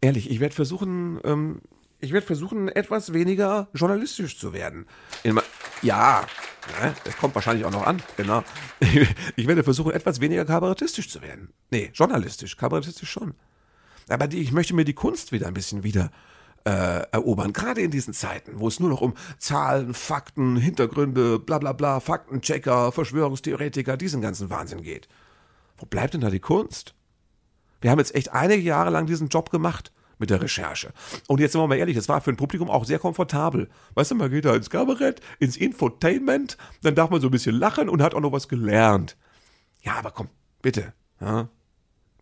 Ehrlich, 0.00 0.30
ich 0.30 0.40
werde 0.40 0.54
versuchen, 0.54 1.20
ähm, 1.24 1.60
ich 2.00 2.12
werde 2.12 2.26
versuchen, 2.26 2.68
etwas 2.68 3.12
weniger 3.12 3.68
journalistisch 3.74 4.38
zu 4.38 4.52
werden. 4.52 4.86
In, 5.24 5.40
ja, 5.82 6.24
ne, 6.80 6.94
das 7.04 7.16
kommt 7.16 7.34
wahrscheinlich 7.34 7.64
auch 7.64 7.72
noch 7.72 7.86
an, 7.86 8.02
genau. 8.16 8.44
Ich 9.36 9.46
werde 9.46 9.64
versuchen, 9.64 9.92
etwas 9.92 10.20
weniger 10.20 10.44
kabarettistisch 10.44 11.10
zu 11.10 11.22
werden. 11.22 11.52
Nee, 11.70 11.90
journalistisch, 11.94 12.56
kabarettistisch 12.56 13.10
schon. 13.10 13.34
Aber 14.08 14.28
die, 14.28 14.38
ich 14.38 14.52
möchte 14.52 14.74
mir 14.74 14.84
die 14.84 14.94
Kunst 14.94 15.32
wieder 15.32 15.48
ein 15.48 15.54
bisschen 15.54 15.82
wieder 15.82 16.10
äh, 16.64 17.02
erobern. 17.10 17.52
Gerade 17.52 17.80
in 17.80 17.90
diesen 17.90 18.14
Zeiten, 18.14 18.60
wo 18.60 18.68
es 18.68 18.80
nur 18.80 18.90
noch 18.90 19.00
um 19.00 19.14
Zahlen, 19.38 19.92
Fakten, 19.92 20.56
Hintergründe, 20.56 21.38
bla 21.38 21.58
bla 21.58 21.72
bla, 21.72 22.00
Faktenchecker, 22.00 22.92
Verschwörungstheoretiker, 22.92 23.96
diesen 23.96 24.20
ganzen 24.20 24.50
Wahnsinn 24.50 24.82
geht. 24.82 25.08
Wo 25.76 25.86
bleibt 25.86 26.14
denn 26.14 26.20
da 26.20 26.30
die 26.30 26.40
Kunst? 26.40 26.94
Wir 27.80 27.90
haben 27.90 27.98
jetzt 27.98 28.14
echt 28.14 28.32
einige 28.32 28.62
Jahre 28.62 28.90
lang 28.90 29.06
diesen 29.06 29.28
Job 29.28 29.50
gemacht 29.50 29.92
mit 30.18 30.30
der 30.30 30.42
Recherche. 30.42 30.92
Und 31.26 31.40
jetzt 31.40 31.52
sind 31.52 31.60
wir 31.60 31.66
mal 31.66 31.76
ehrlich, 31.76 31.96
das 31.96 32.08
war 32.08 32.20
für 32.20 32.30
ein 32.30 32.36
Publikum 32.36 32.70
auch 32.70 32.84
sehr 32.84 32.98
komfortabel. 32.98 33.68
Weißt 33.94 34.10
du, 34.10 34.14
man 34.14 34.30
geht 34.30 34.44
da 34.44 34.54
ins 34.54 34.70
Kabarett, 34.70 35.20
ins 35.38 35.56
Infotainment, 35.56 36.56
dann 36.82 36.94
darf 36.94 37.10
man 37.10 37.20
so 37.20 37.28
ein 37.28 37.32
bisschen 37.32 37.54
lachen 37.54 37.88
und 37.88 38.02
hat 38.02 38.14
auch 38.14 38.20
noch 38.20 38.32
was 38.32 38.48
gelernt. 38.48 39.16
Ja, 39.82 39.94
aber 39.94 40.10
komm, 40.10 40.28
bitte. 40.62 40.92
Ja. 41.20 41.48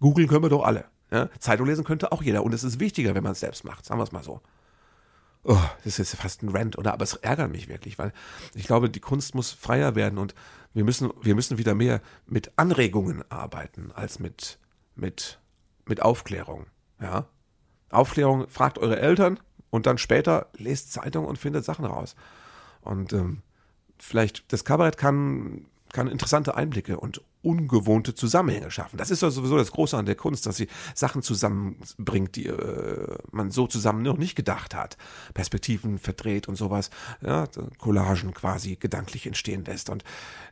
Googeln 0.00 0.28
können 0.28 0.44
wir 0.44 0.50
doch 0.50 0.64
alle. 0.64 0.84
Ja. 1.10 1.30
Zeitung 1.38 1.66
lesen 1.66 1.84
könnte 1.84 2.12
auch 2.12 2.22
jeder. 2.22 2.42
Und 2.42 2.52
es 2.52 2.64
ist 2.64 2.80
wichtiger, 2.80 3.14
wenn 3.14 3.22
man 3.22 3.32
es 3.32 3.40
selbst 3.40 3.64
macht. 3.64 3.84
Sagen 3.84 4.00
wir 4.00 4.04
es 4.04 4.12
mal 4.12 4.22
so. 4.22 4.40
Oh, 5.48 5.62
das 5.84 5.98
ist 5.98 5.98
jetzt 5.98 6.16
fast 6.16 6.42
ein 6.42 6.48
Rant, 6.48 6.76
oder? 6.76 6.92
Aber 6.92 7.04
es 7.04 7.14
ärgert 7.14 7.52
mich 7.52 7.68
wirklich, 7.68 7.98
weil 7.98 8.12
ich 8.54 8.66
glaube, 8.66 8.90
die 8.90 8.98
Kunst 8.98 9.34
muss 9.36 9.52
freier 9.52 9.94
werden 9.94 10.18
und 10.18 10.34
wir 10.74 10.82
müssen, 10.82 11.12
wir 11.22 11.36
müssen 11.36 11.56
wieder 11.56 11.74
mehr 11.74 12.02
mit 12.26 12.58
Anregungen 12.58 13.22
arbeiten 13.30 13.92
als 13.92 14.18
mit, 14.18 14.58
mit, 14.96 15.38
mit 15.84 16.02
Aufklärung. 16.02 16.66
Ja. 17.00 17.28
Aufklärung, 17.90 18.48
fragt 18.48 18.78
eure 18.78 18.98
Eltern 19.00 19.38
und 19.70 19.86
dann 19.86 19.98
später 19.98 20.48
lest 20.56 20.92
Zeitung 20.92 21.26
und 21.26 21.38
findet 21.38 21.64
Sachen 21.64 21.84
raus. 21.84 22.16
Und 22.80 23.12
ähm, 23.12 23.42
vielleicht, 23.98 24.52
das 24.52 24.64
Kabarett 24.64 24.96
kann, 24.96 25.66
kann 25.92 26.08
interessante 26.08 26.56
Einblicke 26.56 26.98
und 26.98 27.22
ungewohnte 27.42 28.14
Zusammenhänge 28.14 28.72
schaffen. 28.72 28.96
Das 28.96 29.12
ist 29.12 29.22
ja 29.22 29.30
sowieso 29.30 29.56
das 29.56 29.70
Große 29.70 29.96
an 29.96 30.06
der 30.06 30.16
Kunst, 30.16 30.46
dass 30.46 30.56
sie 30.56 30.66
Sachen 30.94 31.22
zusammenbringt, 31.22 32.34
die 32.34 32.46
äh, 32.46 33.18
man 33.30 33.52
so 33.52 33.68
zusammen 33.68 34.02
noch 34.02 34.18
nicht 34.18 34.34
gedacht 34.34 34.74
hat. 34.74 34.96
Perspektiven 35.32 35.98
verdreht 35.98 36.48
und 36.48 36.56
sowas. 36.56 36.90
Ja, 37.20 37.46
Collagen 37.78 38.34
quasi 38.34 38.74
gedanklich 38.74 39.26
entstehen 39.26 39.64
lässt. 39.64 39.90
Und 39.90 40.02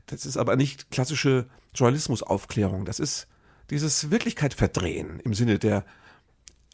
das 0.07 0.25
ist 0.25 0.37
aber 0.37 0.55
nicht 0.55 0.93
klassische 0.93 1.47
Journalismusaufklärung. 1.75 2.85
Das 2.85 3.01
ist 3.01 3.27
dieses 3.71 4.13
Wirklichkeit 4.13 4.55
verdrehen 4.55 5.21
im 5.25 5.35
Sinne 5.35 5.59
der 5.59 5.85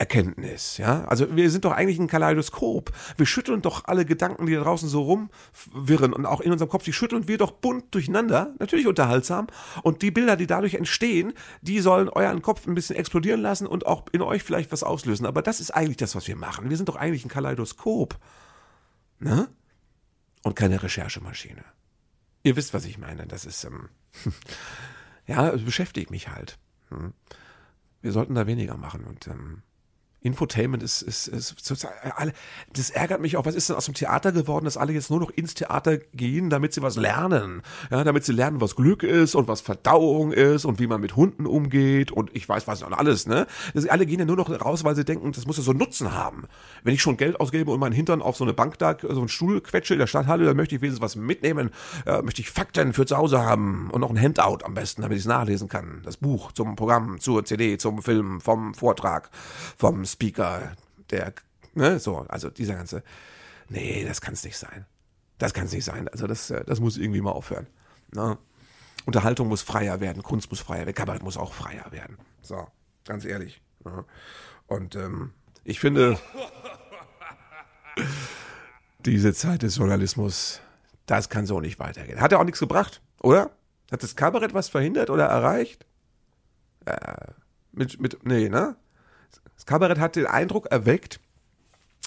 Erkenntnis, 0.01 0.79
ja. 0.79 1.05
Also 1.05 1.37
wir 1.37 1.51
sind 1.51 1.67
doch 1.67 1.73
eigentlich 1.73 1.99
ein 1.99 2.07
Kaleidoskop. 2.07 2.91
Wir 3.19 3.27
schütteln 3.27 3.61
doch 3.61 3.85
alle 3.85 4.07
Gedanken, 4.07 4.47
die 4.47 4.55
da 4.55 4.63
draußen 4.63 4.89
so 4.89 5.03
rumwirren 5.03 6.15
und 6.15 6.25
auch 6.25 6.41
in 6.41 6.51
unserem 6.51 6.71
Kopf, 6.71 6.85
die 6.85 6.95
schütteln 6.95 7.29
wir 7.29 7.37
doch 7.37 7.51
bunt 7.51 7.95
durcheinander, 7.95 8.55
natürlich 8.59 8.87
unterhaltsam. 8.87 9.49
Und 9.83 10.01
die 10.01 10.11
Bilder, 10.11 10.37
die 10.37 10.47
dadurch 10.47 10.73
entstehen, 10.73 11.35
die 11.61 11.81
sollen 11.81 12.09
euren 12.09 12.41
Kopf 12.41 12.67
ein 12.67 12.75
bisschen 12.75 12.97
explodieren 12.97 13.43
lassen 13.43 13.67
und 13.67 13.85
auch 13.85 14.07
in 14.13 14.23
euch 14.23 14.43
vielleicht 14.43 14.73
was 14.73 14.83
auslösen. 14.83 15.27
Aber 15.27 15.43
das 15.43 15.61
ist 15.61 15.71
eigentlich 15.71 15.99
das, 15.99 16.15
was 16.15 16.27
wir 16.27 16.37
machen. 16.37 16.71
Wir 16.71 16.79
sind 16.79 16.89
doch 16.89 16.97
eigentlich 16.97 17.27
ein 17.27 17.31
Kaleidoskop. 17.31 18.19
Ne? 19.19 19.49
Und 20.45 20.57
keine 20.57 20.83
Recherchemaschine. 20.83 21.63
Ihr 22.43 22.57
wisst, 22.57 22.73
was 22.73 22.87
ich 22.87 22.97
meine. 22.97 23.27
Das 23.27 23.45
ist, 23.45 23.65
ähm, 23.65 23.91
ja, 25.27 25.51
beschäftigt 25.51 26.11
mich 26.11 26.31
halt. 26.31 26.59
Hm. 26.89 27.13
Wir 28.01 28.13
sollten 28.13 28.35
da 28.35 28.47
weniger 28.47 28.79
machen 28.79 29.05
und 29.05 29.27
ähm, 29.27 29.63
Infotainment 30.23 30.83
ist, 30.83 31.01
ist, 31.01 31.29
ist, 31.29 31.71
ist 31.71 31.89
alle, 32.17 32.33
das 32.75 32.91
ärgert 32.91 33.21
mich 33.21 33.37
auch. 33.37 33.47
Was 33.47 33.55
ist 33.55 33.71
denn 33.71 33.77
aus 33.77 33.87
dem 33.87 33.95
Theater 33.95 34.33
geworden, 34.33 34.67
dass 34.67 34.77
alle 34.77 34.93
jetzt 34.93 35.11
nur 35.11 35.21
noch 35.21 35.31
ins 35.31 35.55
Theater 35.55 35.97
gehen, 35.97 36.51
damit 36.51 36.75
sie 36.75 36.83
was 36.83 36.97
lernen? 36.97 37.63
Ja, 37.91 38.05
damit 38.05 38.25
sie 38.25 38.33
lernen, 38.33 38.61
was 38.61 38.77
Glück 38.77 39.03
ist 39.03 39.35
und 39.35 39.49
was 39.49 39.63
Verdauung 39.63 40.33
ist 40.33 40.67
und 40.67 40.79
wie 40.79 40.87
man 40.87 41.01
mit 41.01 41.17
Hunden 41.17 41.47
umgeht 41.47 42.13
und 42.13 42.31
ich 42.35 42.47
weiß 42.47 42.67
was 42.67 42.83
und 42.83 42.93
alles, 42.93 43.27
ne? 43.27 43.47
Das, 43.73 43.87
alle 43.87 44.05
gehen 44.05 44.19
ja 44.19 44.27
nur 44.27 44.37
noch 44.37 44.51
raus, 44.51 44.85
weil 44.85 44.95
sie 44.95 45.05
denken, 45.05 45.33
das 45.33 45.47
muss 45.47 45.57
ja 45.57 45.63
so 45.63 45.73
Nutzen 45.73 46.13
haben. 46.13 46.45
Wenn 46.83 46.93
ich 46.93 47.01
schon 47.01 47.17
Geld 47.17 47.41
ausgebe 47.41 47.71
und 47.71 47.81
meinen 47.81 47.93
Hintern 47.93 48.21
auf 48.21 48.37
so 48.37 48.45
eine 48.45 48.53
Bank 48.53 48.79
da, 48.79 48.97
so 49.01 49.21
einen 49.21 49.29
Stuhl 49.29 49.63
quetsche 49.63 49.95
in 49.95 50.01
der 50.01 50.07
Stadthalle, 50.07 50.45
dann 50.45 50.57
möchte 50.57 50.75
ich 50.75 50.83
wenigstens 50.83 51.03
was 51.03 51.17
mitnehmen, 51.17 51.71
äh, 52.05 52.21
möchte 52.21 52.43
ich 52.43 52.51
Fakten 52.51 52.93
für 52.93 53.07
zu 53.07 53.17
Hause 53.17 53.41
haben 53.41 53.89
und 53.91 54.03
noch 54.03 54.11
ein 54.11 54.21
Handout 54.21 54.65
am 54.65 54.75
besten, 54.75 55.01
damit 55.01 55.17
ich 55.17 55.25
es 55.25 55.29
nachlesen 55.29 55.69
kann. 55.69 56.03
Das 56.05 56.19
Buch 56.19 56.53
zum 56.53 56.77
Programm, 56.77 57.21
zur 57.21 57.45
CD, 57.45 57.79
zum 57.79 58.03
Film, 58.03 58.41
vom 58.43 58.75
Vortrag, 58.75 59.31
vom 59.79 60.05
Speaker, 60.13 60.73
der, 61.11 61.33
ne, 61.75 61.99
so, 61.99 62.19
also 62.29 62.51
dieser 62.51 62.75
ganze, 62.75 63.03
nee, 63.69 64.05
das 64.05 64.21
kann 64.21 64.35
es 64.35 64.45
nicht 64.45 64.59
sein. 64.59 64.87
Das 65.39 65.55
kann 65.55 65.67
es 65.67 65.73
nicht 65.73 65.85
sein. 65.85 66.09
Also 66.09 66.27
das, 66.27 66.51
äh, 66.51 66.65
das 66.65 66.81
muss 66.81 66.99
irgendwie 66.99 67.21
mal 67.21 67.33
aufhören. 67.33 67.67
Ne? 68.13 68.39
Unterhaltung 69.07 69.49
muss 69.49 69.63
freier 69.63 70.01
werden, 70.01 70.23
Kunst 70.23 70.51
muss 70.51 70.61
freier 70.61 70.81
werden, 70.81 70.95
Kabarett 70.95 71.23
muss 71.23 71.37
auch 71.37 71.55
freier 71.55 71.91
werden. 71.91 72.19
So, 72.43 72.67
ganz 73.05 73.25
ehrlich. 73.25 73.63
Ne? 73.85 74.05
Und 74.67 74.97
ähm, 74.97 75.33
ich 75.65 75.81
finde, 75.81 76.19
diese 79.05 79.33
Zeit 79.33 79.63
des 79.63 79.77
Journalismus, 79.77 80.61
das 81.07 81.29
kann 81.29 81.47
so 81.47 81.61
nicht 81.61 81.79
weitergehen. 81.79 82.21
Hat 82.21 82.33
ja 82.33 82.39
auch 82.39 82.45
nichts 82.45 82.61
gebracht, 82.61 83.01
oder? 83.21 83.51
Hat 83.91 84.03
das 84.03 84.15
Kabarett 84.15 84.55
was 84.55 84.69
verhindert 84.69 85.11
oder 85.11 85.25
erreicht? 85.25 85.87
Äh, 86.85 87.33
mit, 87.73 88.01
mit, 88.01 88.25
nee, 88.25 88.49
ne? 88.49 88.77
Das 89.61 89.67
Kabarett 89.67 89.99
hat 89.99 90.17
den 90.17 90.25
Eindruck 90.25 90.69
erweckt, 90.71 91.21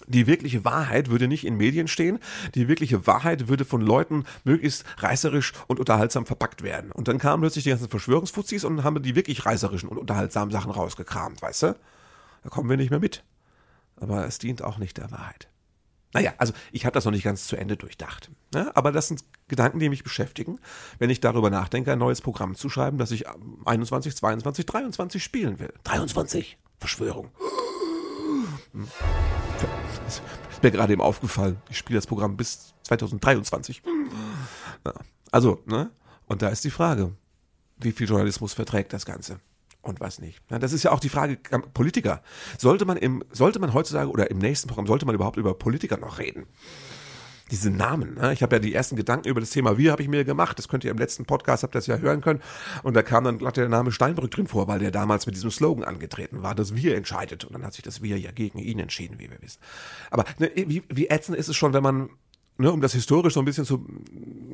die 0.08 0.26
wirkliche 0.26 0.66
Wahrheit 0.66 1.12
würde 1.12 1.28
nicht 1.28 1.46
in 1.46 1.56
Medien 1.56 1.88
stehen, 1.88 2.18
die 2.56 2.68
wirkliche 2.68 3.06
Wahrheit 3.06 3.48
würde 3.48 3.64
von 3.64 3.80
Leuten 3.80 4.26
möglichst 4.44 4.86
reißerisch 4.98 5.54
und 5.68 5.80
unterhaltsam 5.80 6.26
verpackt 6.26 6.64
werden. 6.64 6.92
Und 6.92 7.08
dann 7.08 7.20
kamen 7.20 7.42
plötzlich 7.42 7.64
die 7.64 7.70
ganzen 7.70 7.90
Verschwörungsfuzis 7.90 8.64
und 8.64 8.84
haben 8.84 9.04
die 9.04 9.14
wirklich 9.14 9.46
reißerischen 9.46 9.88
und 9.88 10.00
unterhaltsamen 10.00 10.52
Sachen 10.52 10.72
rausgekramt, 10.72 11.44
weißt 11.44 11.62
du? 11.62 11.76
Da 12.42 12.50
kommen 12.50 12.72
wir 12.72 12.78
nicht 12.78 12.90
mehr 12.90 13.00
mit. 13.00 13.24
Aber 13.98 14.26
es 14.26 14.40
dient 14.40 14.64
auch 14.64 14.80
nicht 14.80 14.98
der 14.98 15.12
Wahrheit. 15.12 15.48
Naja, 16.12 16.34
also 16.40 16.54
ich 16.72 16.88
habe 16.88 16.96
das 16.96 17.06
noch 17.06 17.12
nicht 17.12 17.24
ganz 17.24 17.46
zu 17.46 17.56
Ende 17.56 17.78
durchdacht. 17.78 18.32
Ja, 18.56 18.72
aber 18.74 18.92
das 18.92 19.10
sind 19.10 19.24
Gedanken, 19.48 19.78
die 19.78 19.90
mich 19.90 20.04
beschäftigen, 20.04 20.60
wenn 20.98 21.12
ich 21.12 21.20
darüber 21.20 21.52
nachdenke, 21.52 21.92
ein 21.92 22.00
neues 22.00 22.22
Programm 22.22 22.56
zu 22.56 22.68
schreiben, 22.68 22.98
das 22.98 23.12
ich 23.12 23.26
21, 23.66 24.16
22, 24.16 24.66
23 24.66 25.24
spielen 25.24 25.60
will. 25.60 25.72
23? 25.84 26.58
Verschwörung. 26.84 27.30
Das 30.06 30.22
ist 30.50 30.64
mir 30.64 30.72
gerade 30.72 30.92
eben 30.92 31.02
aufgefallen. 31.02 31.62
Ich 31.70 31.78
spiele 31.78 31.98
das 31.98 32.08
Programm 32.08 32.36
bis 32.36 32.74
2023. 32.84 33.82
Ja, 34.86 34.94
also, 35.32 35.62
ne? 35.66 35.92
Und 36.26 36.42
da 36.42 36.50
ist 36.50 36.66
die 36.66 36.70
Frage, 36.70 37.14
wie 37.78 37.94
viel 37.94 38.06
Journalismus 38.06 38.54
verträgt 38.54 38.92
das 38.92 39.06
Ganze? 39.06 39.40
und 39.82 40.00
was 40.00 40.20
nicht. 40.20 40.42
Das 40.48 40.72
ist 40.72 40.84
ja 40.84 40.94
auch 40.94 41.02
die 41.02 41.10
Frage 41.10 41.38
Politiker. 41.74 42.24
Sollte 42.58 42.86
man 42.86 42.96
im, 42.96 43.22
sollte 43.34 43.60
man 43.60 43.74
heutzutage 43.74 44.10
oder 44.10 44.32
im 44.32 44.38
nächsten 44.38 44.70
Programm, 44.70 44.88
sollte 44.88 45.06
man 45.06 45.14
überhaupt 45.14 45.36
über 45.36 45.54
Politiker 45.54 45.98
noch 45.98 46.20
reden? 46.20 46.48
Diese 47.54 47.70
Namen. 47.70 48.16
Ne? 48.16 48.34
Ich 48.34 48.42
habe 48.42 48.56
ja 48.56 48.60
die 48.60 48.74
ersten 48.74 48.96
Gedanken 48.96 49.30
über 49.30 49.40
das 49.40 49.52
Thema 49.52 49.78
Wir 49.78 49.92
habe 49.92 50.02
ich 50.02 50.10
mir 50.10 50.26
gemacht. 50.26 50.58
Das 50.58 50.68
könnt 50.68 50.84
ihr 50.84 50.90
im 50.90 50.98
letzten 50.98 51.26
Podcast, 51.26 51.62
habt 51.62 51.76
ihr 51.76 51.78
das 51.78 51.86
ja 51.86 51.98
hören 51.98 52.20
können. 52.20 52.42
Und 52.82 52.96
da 52.96 53.04
kam 53.04 53.24
dann 53.24 53.38
glatt 53.38 53.58
der 53.58 53.70
Name 53.70 53.92
Steinbrück 53.92 54.32
drin 54.32 54.48
vor, 54.48 54.68
weil 54.68 54.80
der 54.80 54.90
damals 54.90 55.28
mit 55.28 55.36
diesem 55.36 55.52
Slogan 55.52 55.84
angetreten 55.84 56.42
war, 56.42 56.56
dass 56.56 56.74
Wir 56.74 56.98
entscheidet. 56.98 57.46
Und 57.46 57.54
dann 57.54 57.64
hat 57.64 57.74
sich 57.74 57.84
das 57.84 58.02
Wir 58.02 58.18
ja 58.18 58.32
gegen 58.32 58.58
ihn 58.58 58.80
entschieden, 58.80 59.20
wie 59.20 59.30
wir 59.30 59.40
wissen. 59.40 59.60
Aber 60.10 60.26
ne, 60.40 60.50
wie, 60.56 60.82
wie 60.90 61.08
ätzend 61.10 61.38
ist 61.38 61.48
es 61.48 61.56
schon, 61.56 61.74
wenn 61.74 61.84
man 61.84 62.10
ne, 62.58 62.72
um 62.72 62.82
das 62.82 62.94
historisch 62.94 63.36
so 63.36 63.40
ein 63.40 63.46
bisschen 63.46 63.66
zu 63.66 63.86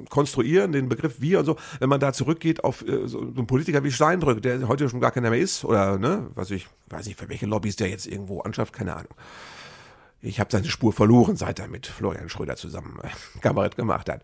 konstruieren, 0.10 0.74
den 0.74 0.90
Begriff 0.90 1.22
wir 1.22 1.40
und 1.40 1.46
so, 1.46 1.56
wenn 1.80 1.88
man 1.88 2.02
da 2.02 2.12
zurückgeht 2.12 2.66
auf 2.66 2.86
äh, 2.86 3.08
so 3.08 3.22
einen 3.22 3.48
Politiker 3.48 3.82
wie 3.86 3.94
Steindrück, 3.94 4.42
der 4.42 4.68
heute 4.68 4.90
schon 4.90 5.00
gar 5.00 5.12
keiner 5.12 5.30
mehr 5.30 5.40
ist, 5.40 5.64
oder 5.64 5.98
ne, 5.98 6.30
was 6.36 6.52
ich, 6.52 6.68
weiß 6.90 7.08
nicht, 7.08 7.18
für 7.18 7.30
welche 7.30 7.46
Lobbys 7.46 7.78
der 7.78 7.88
jetzt 7.88 8.08
irgendwo 8.08 8.42
anschafft, 8.42 8.74
keine 8.74 8.94
Ahnung. 8.94 9.14
Ich 10.22 10.40
habe 10.40 10.52
seine 10.52 10.70
Spur 10.70 10.94
verloren, 10.94 11.36
seit 11.36 11.60
er 11.60 11.68
mit 11.68 11.88
Florian 11.88 12.30
Schröder 12.30 12.56
zusammen 12.56 13.00
äh, 13.04 13.10
Kabarett 13.42 13.76
gemacht 13.76 14.10
hat. 14.10 14.24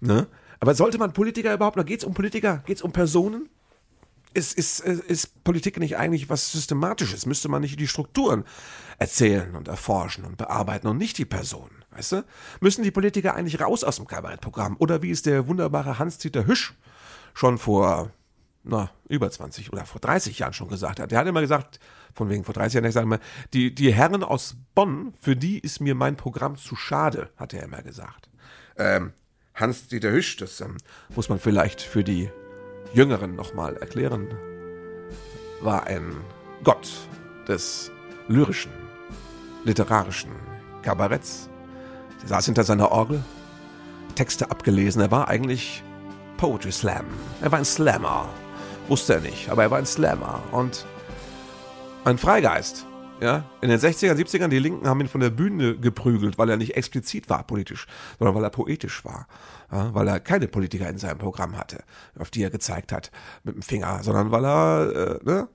Ne? 0.00 0.26
Aber 0.60 0.74
sollte 0.74 0.98
man 0.98 1.12
Politiker 1.12 1.52
überhaupt 1.52 1.76
noch, 1.76 1.84
geht 1.84 2.00
es 2.00 2.04
um 2.04 2.14
Politiker, 2.14 2.62
geht 2.66 2.76
es 2.76 2.82
um 2.82 2.92
Personen? 2.92 3.48
Ist, 4.34 4.52
ist, 4.52 4.80
ist 4.80 5.44
Politik 5.44 5.78
nicht 5.78 5.96
eigentlich 5.96 6.28
was 6.28 6.52
Systematisches? 6.52 7.24
Müsste 7.24 7.48
man 7.48 7.62
nicht 7.62 7.80
die 7.80 7.88
Strukturen 7.88 8.44
erzählen 8.98 9.56
und 9.56 9.66
erforschen 9.66 10.24
und 10.24 10.36
bearbeiten 10.36 10.88
und 10.88 10.98
nicht 10.98 11.16
die 11.16 11.24
Personen? 11.24 11.84
Weißt 11.90 12.12
du? 12.12 12.24
Müssen 12.60 12.82
die 12.82 12.90
Politiker 12.90 13.34
eigentlich 13.34 13.60
raus 13.60 13.82
aus 13.82 13.96
dem 13.96 14.06
Kabarettprogramm? 14.06 14.76
Oder 14.78 15.00
wie 15.00 15.10
es 15.10 15.22
der 15.22 15.48
wunderbare 15.48 15.98
Hans-Dieter 15.98 16.46
Hüsch 16.46 16.74
schon 17.32 17.56
vor 17.56 18.10
na, 18.66 18.90
über 19.08 19.30
20 19.30 19.72
oder 19.72 19.86
vor 19.86 20.00
30 20.00 20.38
Jahren 20.38 20.52
schon 20.52 20.68
gesagt 20.68 21.00
hat. 21.00 21.10
Der 21.10 21.18
hat 21.20 21.26
immer 21.26 21.40
gesagt, 21.40 21.78
von 22.14 22.28
wegen 22.28 22.44
vor 22.44 22.54
30 22.54 22.74
Jahren, 22.74 22.84
ich 22.84 22.94
sage 22.94 23.04
immer, 23.04 23.20
die, 23.54 23.74
die 23.74 23.92
Herren 23.92 24.24
aus 24.24 24.56
Bonn, 24.74 25.14
für 25.20 25.36
die 25.36 25.58
ist 25.58 25.80
mir 25.80 25.94
mein 25.94 26.16
Programm 26.16 26.56
zu 26.56 26.74
schade, 26.74 27.30
hat 27.36 27.54
er 27.54 27.62
immer 27.62 27.82
gesagt. 27.82 28.28
Ähm, 28.76 29.12
Hans-Dieter 29.54 30.10
Hüsch, 30.10 30.36
das 30.36 30.60
ähm, 30.60 30.76
muss 31.14 31.28
man 31.28 31.38
vielleicht 31.38 31.80
für 31.80 32.02
die 32.02 32.30
Jüngeren 32.92 33.36
nochmal 33.36 33.76
erklären, 33.76 34.28
war 35.60 35.86
ein 35.86 36.16
Gott 36.64 36.88
des 37.48 37.90
lyrischen, 38.28 38.72
literarischen 39.64 40.32
Kabaretts. 40.82 41.48
Er 42.22 42.28
saß 42.28 42.46
hinter 42.46 42.64
seiner 42.64 42.90
Orgel, 42.90 43.22
Texte 44.16 44.50
abgelesen. 44.50 45.00
Er 45.00 45.10
war 45.10 45.28
eigentlich 45.28 45.84
Poetry 46.36 46.72
Slam. 46.72 47.06
Er 47.40 47.52
war 47.52 47.58
ein 47.58 47.64
Slammer. 47.64 48.28
Wusste 48.88 49.14
er 49.14 49.20
nicht, 49.20 49.48
aber 49.48 49.64
er 49.64 49.70
war 49.72 49.78
ein 49.78 49.86
Slammer 49.86 50.40
und 50.52 50.86
ein 52.04 52.18
Freigeist. 52.18 52.86
Ja, 53.20 53.44
in 53.62 53.70
den 53.70 53.80
60er, 53.80 54.12
70ern, 54.12 54.48
die 54.48 54.58
Linken 54.58 54.86
haben 54.86 55.00
ihn 55.00 55.08
von 55.08 55.22
der 55.22 55.30
Bühne 55.30 55.76
geprügelt, 55.76 56.38
weil 56.38 56.50
er 56.50 56.58
nicht 56.58 56.76
explizit 56.76 57.30
war 57.30 57.44
politisch, 57.44 57.86
sondern 58.18 58.36
weil 58.36 58.44
er 58.44 58.50
poetisch 58.50 59.04
war. 59.04 59.26
Ja, 59.72 59.92
weil 59.94 60.06
er 60.06 60.20
keine 60.20 60.46
Politiker 60.46 60.88
in 60.88 60.98
seinem 60.98 61.18
Programm 61.18 61.56
hatte, 61.56 61.82
auf 62.18 62.30
die 62.30 62.42
er 62.42 62.50
gezeigt 62.50 62.92
hat 62.92 63.10
mit 63.42 63.56
dem 63.56 63.62
Finger, 63.62 64.02
sondern 64.04 64.30
weil 64.30 64.44
er 64.44 64.92
äh, 64.94 65.24
ne, 65.24 65.48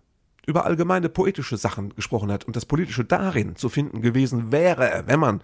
über 0.45 0.65
allgemeine 0.65 1.07
poetische 1.07 1.55
Sachen 1.55 1.95
gesprochen 1.95 2.31
hat 2.31 2.43
und 2.43 2.55
das 2.55 2.65
Politische 2.65 3.05
darin 3.05 3.55
zu 3.55 3.69
finden 3.69 4.01
gewesen 4.01 4.51
wäre, 4.51 5.03
wenn 5.05 5.19
man 5.19 5.41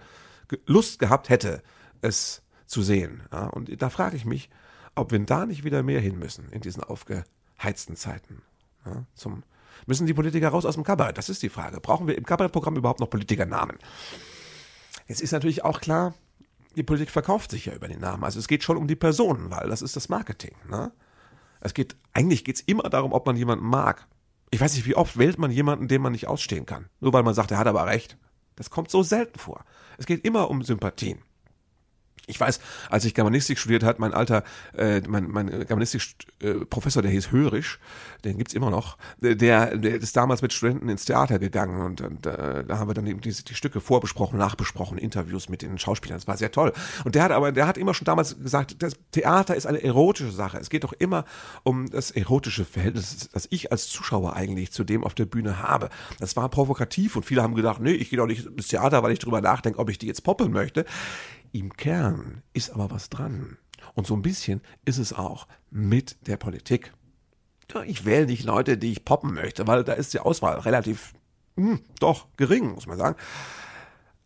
Lust 0.66 0.98
gehabt 0.98 1.30
hätte, 1.30 1.62
es 2.02 2.42
zu 2.66 2.82
sehen. 2.82 3.22
Ja, 3.32 3.46
und 3.46 3.80
da 3.80 3.88
frage 3.88 4.16
ich 4.16 4.26
mich, 4.26 4.50
ob 4.94 5.12
wir 5.12 5.20
da 5.20 5.46
nicht 5.46 5.64
wieder 5.64 5.82
mehr 5.82 6.00
hin 6.00 6.18
müssen 6.18 6.48
in 6.50 6.60
diesen 6.60 6.82
aufgeheizten 6.82 7.37
Zeiten. 7.96 8.42
Ja, 8.86 9.04
zum, 9.14 9.42
müssen 9.86 10.06
die 10.06 10.14
Politiker 10.14 10.48
raus 10.48 10.64
aus 10.64 10.74
dem 10.74 10.84
Kabarett? 10.84 11.18
Das 11.18 11.28
ist 11.28 11.42
die 11.42 11.48
Frage. 11.48 11.80
Brauchen 11.80 12.06
wir 12.06 12.16
im 12.16 12.24
Kabarettprogramm 12.24 12.76
überhaupt 12.76 13.00
noch 13.00 13.10
Politikernamen? 13.10 13.76
Jetzt 15.06 15.20
ist 15.20 15.32
natürlich 15.32 15.64
auch 15.64 15.80
klar, 15.80 16.14
die 16.76 16.82
Politik 16.82 17.10
verkauft 17.10 17.50
sich 17.50 17.66
ja 17.66 17.74
über 17.74 17.88
den 17.88 18.00
Namen. 18.00 18.24
Also 18.24 18.38
es 18.38 18.48
geht 18.48 18.62
schon 18.62 18.76
um 18.76 18.86
die 18.86 18.96
Personen, 18.96 19.50
weil 19.50 19.68
das 19.68 19.82
ist 19.82 19.96
das 19.96 20.08
Marketing. 20.08 20.54
Ne? 20.68 20.92
Es 21.60 21.74
geht, 21.74 21.96
eigentlich 22.12 22.44
geht 22.44 22.56
es 22.56 22.60
immer 22.62 22.84
darum, 22.84 23.12
ob 23.12 23.26
man 23.26 23.36
jemanden 23.36 23.66
mag. 23.66 24.06
Ich 24.50 24.60
weiß 24.60 24.74
nicht, 24.74 24.86
wie 24.86 24.94
oft 24.94 25.18
wählt 25.18 25.38
man 25.38 25.50
jemanden, 25.50 25.88
den 25.88 26.00
man 26.00 26.12
nicht 26.12 26.28
ausstehen 26.28 26.66
kann. 26.66 26.88
Nur 27.00 27.12
weil 27.12 27.22
man 27.22 27.34
sagt, 27.34 27.50
er 27.50 27.58
hat 27.58 27.66
aber 27.66 27.86
recht. 27.86 28.16
Das 28.56 28.70
kommt 28.70 28.90
so 28.90 29.02
selten 29.02 29.38
vor. 29.38 29.64
Es 29.98 30.06
geht 30.06 30.24
immer 30.24 30.50
um 30.50 30.62
Sympathien. 30.62 31.22
Ich 32.28 32.38
weiß, 32.38 32.60
als 32.90 33.04
ich 33.04 33.14
Germanistik 33.14 33.58
studiert 33.58 33.82
hat, 33.82 33.98
mein 33.98 34.14
alter, 34.14 34.44
äh, 34.76 35.00
mein, 35.08 35.28
mein 35.30 35.66
Germanistik-Professor, 35.66 37.02
der 37.02 37.10
hieß 37.10 37.32
Hörisch, 37.32 37.78
den 38.24 38.38
gibt's 38.38 38.54
immer 38.54 38.70
noch, 38.70 38.98
der, 39.20 39.76
der 39.76 39.94
ist 39.94 40.16
damals 40.16 40.42
mit 40.42 40.52
Studenten 40.52 40.88
ins 40.88 41.04
Theater 41.04 41.38
gegangen 41.38 41.80
und, 41.80 42.00
und 42.00 42.26
äh, 42.26 42.64
da 42.64 42.78
haben 42.78 42.88
wir 42.88 42.94
dann 42.94 43.06
eben 43.06 43.20
die, 43.20 43.32
die 43.32 43.54
Stücke 43.54 43.80
vorbesprochen, 43.80 44.38
nachbesprochen, 44.38 44.98
Interviews 44.98 45.48
mit 45.48 45.62
den 45.62 45.78
Schauspielern. 45.78 46.18
Das 46.18 46.28
war 46.28 46.36
sehr 46.36 46.52
toll. 46.52 46.72
Und 47.04 47.14
der 47.14 47.24
hat 47.24 47.32
aber, 47.32 47.52
der 47.52 47.66
hat 47.66 47.78
immer 47.78 47.94
schon 47.94 48.04
damals 48.04 48.38
gesagt, 48.38 48.82
das 48.82 48.94
Theater 49.12 49.56
ist 49.56 49.66
eine 49.66 49.82
erotische 49.82 50.32
Sache. 50.32 50.58
Es 50.58 50.70
geht 50.70 50.84
doch 50.84 50.92
immer 50.92 51.24
um 51.62 51.88
das 51.90 52.10
erotische 52.10 52.64
Verhältnis, 52.64 53.28
das 53.32 53.46
ich 53.50 53.72
als 53.72 53.88
Zuschauer 53.88 54.34
eigentlich 54.34 54.72
zu 54.72 54.84
dem 54.84 55.04
auf 55.04 55.14
der 55.14 55.26
Bühne 55.26 55.62
habe. 55.62 55.88
Das 56.20 56.36
war 56.36 56.48
provokativ 56.48 57.16
und 57.16 57.24
viele 57.24 57.42
haben 57.42 57.54
gedacht, 57.54 57.80
nee, 57.80 57.92
ich 57.92 58.10
gehe 58.10 58.18
doch 58.18 58.26
nicht 58.26 58.46
ins 58.46 58.68
Theater, 58.68 59.02
weil 59.02 59.12
ich 59.12 59.18
drüber 59.18 59.40
nachdenke, 59.40 59.78
ob 59.78 59.90
ich 59.90 59.98
die 59.98 60.06
jetzt 60.06 60.22
poppeln 60.22 60.52
möchte. 60.52 60.84
Im 61.52 61.76
Kern 61.76 62.42
ist 62.52 62.70
aber 62.70 62.90
was 62.90 63.10
dran. 63.10 63.58
Und 63.94 64.06
so 64.06 64.14
ein 64.14 64.22
bisschen 64.22 64.60
ist 64.84 64.98
es 64.98 65.12
auch 65.12 65.46
mit 65.70 66.26
der 66.26 66.36
Politik. 66.36 66.92
Ich 67.86 68.04
wähle 68.04 68.26
nicht 68.26 68.44
Leute, 68.44 68.78
die 68.78 68.92
ich 68.92 69.04
poppen 69.04 69.34
möchte, 69.34 69.66
weil 69.66 69.84
da 69.84 69.92
ist 69.92 70.14
die 70.14 70.20
Auswahl 70.20 70.58
relativ, 70.60 71.12
mh, 71.56 71.72
hm, 71.72 71.80
doch, 72.00 72.26
gering, 72.36 72.72
muss 72.72 72.86
man 72.86 72.98
sagen. 72.98 73.16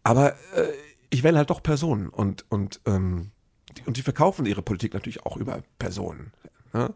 Aber 0.05 0.35
äh, 0.55 0.69
ich 1.11 1.23
wähle 1.23 1.39
halt 1.39 1.51
doch 1.51 1.63
Personen 1.63 2.09
und, 2.09 2.45
und, 2.51 2.81
ähm, 2.87 3.33
die, 3.77 3.83
und 3.83 3.97
die 3.97 4.03
verkaufen 4.03 4.47
ihre 4.47 4.63
Politik 4.63 4.95
natürlich 4.95 5.27
auch 5.27 5.37
über 5.37 5.63
Personen. 5.79 6.33
Ne? 6.73 6.95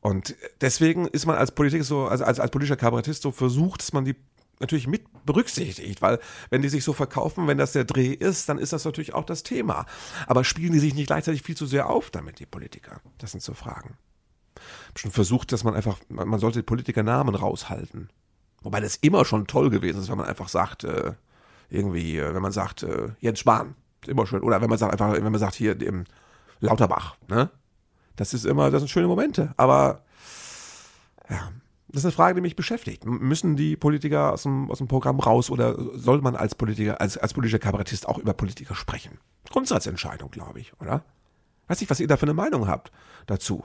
Und 0.00 0.34
deswegen 0.60 1.06
ist 1.06 1.26
man 1.26 1.36
als 1.36 1.52
Politik 1.52 1.84
so, 1.84 2.06
also 2.06 2.24
als, 2.24 2.40
als 2.40 2.50
politischer 2.50 2.76
Kabarettist 2.76 3.22
so 3.22 3.32
versucht, 3.32 3.82
dass 3.82 3.92
man 3.92 4.04
die 4.04 4.16
natürlich 4.60 4.86
mit 4.86 5.04
berücksichtigt, 5.24 6.02
weil 6.02 6.18
wenn 6.50 6.62
die 6.62 6.68
sich 6.68 6.84
so 6.84 6.92
verkaufen, 6.92 7.46
wenn 7.46 7.58
das 7.58 7.72
der 7.72 7.84
Dreh 7.84 8.12
ist, 8.12 8.48
dann 8.48 8.58
ist 8.58 8.72
das 8.72 8.84
natürlich 8.84 9.14
auch 9.14 9.24
das 9.24 9.42
Thema. 9.42 9.86
Aber 10.26 10.44
spielen 10.44 10.72
die 10.72 10.78
sich 10.78 10.94
nicht 10.94 11.06
gleichzeitig 11.06 11.42
viel 11.42 11.56
zu 11.56 11.66
sehr 11.66 11.88
auf 11.88 12.10
damit, 12.10 12.38
die 12.38 12.46
Politiker? 12.46 13.00
Das 13.18 13.32
sind 13.32 13.42
so 13.42 13.54
Fragen. 13.54 13.96
Ich 14.56 14.88
habe 14.88 14.98
schon 14.98 15.10
versucht, 15.10 15.52
dass 15.52 15.64
man 15.64 15.74
einfach, 15.74 15.98
man 16.08 16.38
sollte 16.38 16.62
Politikernamen 16.62 17.34
raushalten. 17.34 18.10
Wobei 18.62 18.80
das 18.80 18.96
immer 18.96 19.24
schon 19.24 19.46
toll 19.46 19.70
gewesen 19.70 20.00
ist, 20.00 20.10
wenn 20.10 20.18
man 20.18 20.26
einfach 20.26 20.48
sagt, 20.48 20.84
äh, 20.84 21.14
irgendwie, 21.70 22.18
äh, 22.18 22.34
wenn 22.34 22.42
man 22.42 22.52
sagt, 22.52 22.82
äh, 22.82 23.08
Jens 23.20 23.40
Spahn, 23.40 23.74
immer 24.06 24.26
schön. 24.26 24.42
Oder 24.42 24.60
wenn 24.60 24.68
man 24.68 24.78
sagt, 24.78 24.92
einfach, 24.92 25.12
wenn 25.12 25.22
man 25.22 25.38
sagt, 25.38 25.54
hier 25.54 25.80
im 25.80 26.04
Lauterbach, 26.60 27.16
ne? 27.28 27.50
Das 28.16 28.34
ist 28.34 28.44
immer, 28.44 28.70
das 28.70 28.82
sind 28.82 28.88
schöne 28.88 29.06
Momente. 29.06 29.54
Aber 29.56 30.04
ja, 31.30 31.52
das 31.92 32.00
ist 32.00 32.04
eine 32.06 32.12
Frage, 32.12 32.36
die 32.36 32.40
mich 32.40 32.56
beschäftigt. 32.56 33.04
Müssen 33.04 33.56
die 33.56 33.76
Politiker 33.76 34.32
aus 34.32 34.44
dem, 34.44 34.70
aus 34.70 34.78
dem 34.78 34.88
Programm 34.88 35.18
raus 35.18 35.50
oder 35.50 35.76
soll 35.98 36.20
man 36.20 36.36
als 36.36 36.54
Politiker, 36.54 37.00
als, 37.00 37.18
als 37.18 37.34
politischer 37.34 37.58
Kabarettist 37.58 38.08
auch 38.08 38.18
über 38.18 38.32
Politiker 38.32 38.74
sprechen? 38.74 39.18
Grundsatzentscheidung, 39.50 40.30
glaube 40.30 40.60
ich, 40.60 40.72
oder? 40.80 41.04
Weiß 41.66 41.80
nicht, 41.80 41.90
was 41.90 42.00
ihr 42.00 42.08
da 42.08 42.16
für 42.16 42.26
eine 42.26 42.34
Meinung 42.34 42.68
habt 42.68 42.92
dazu. 43.26 43.64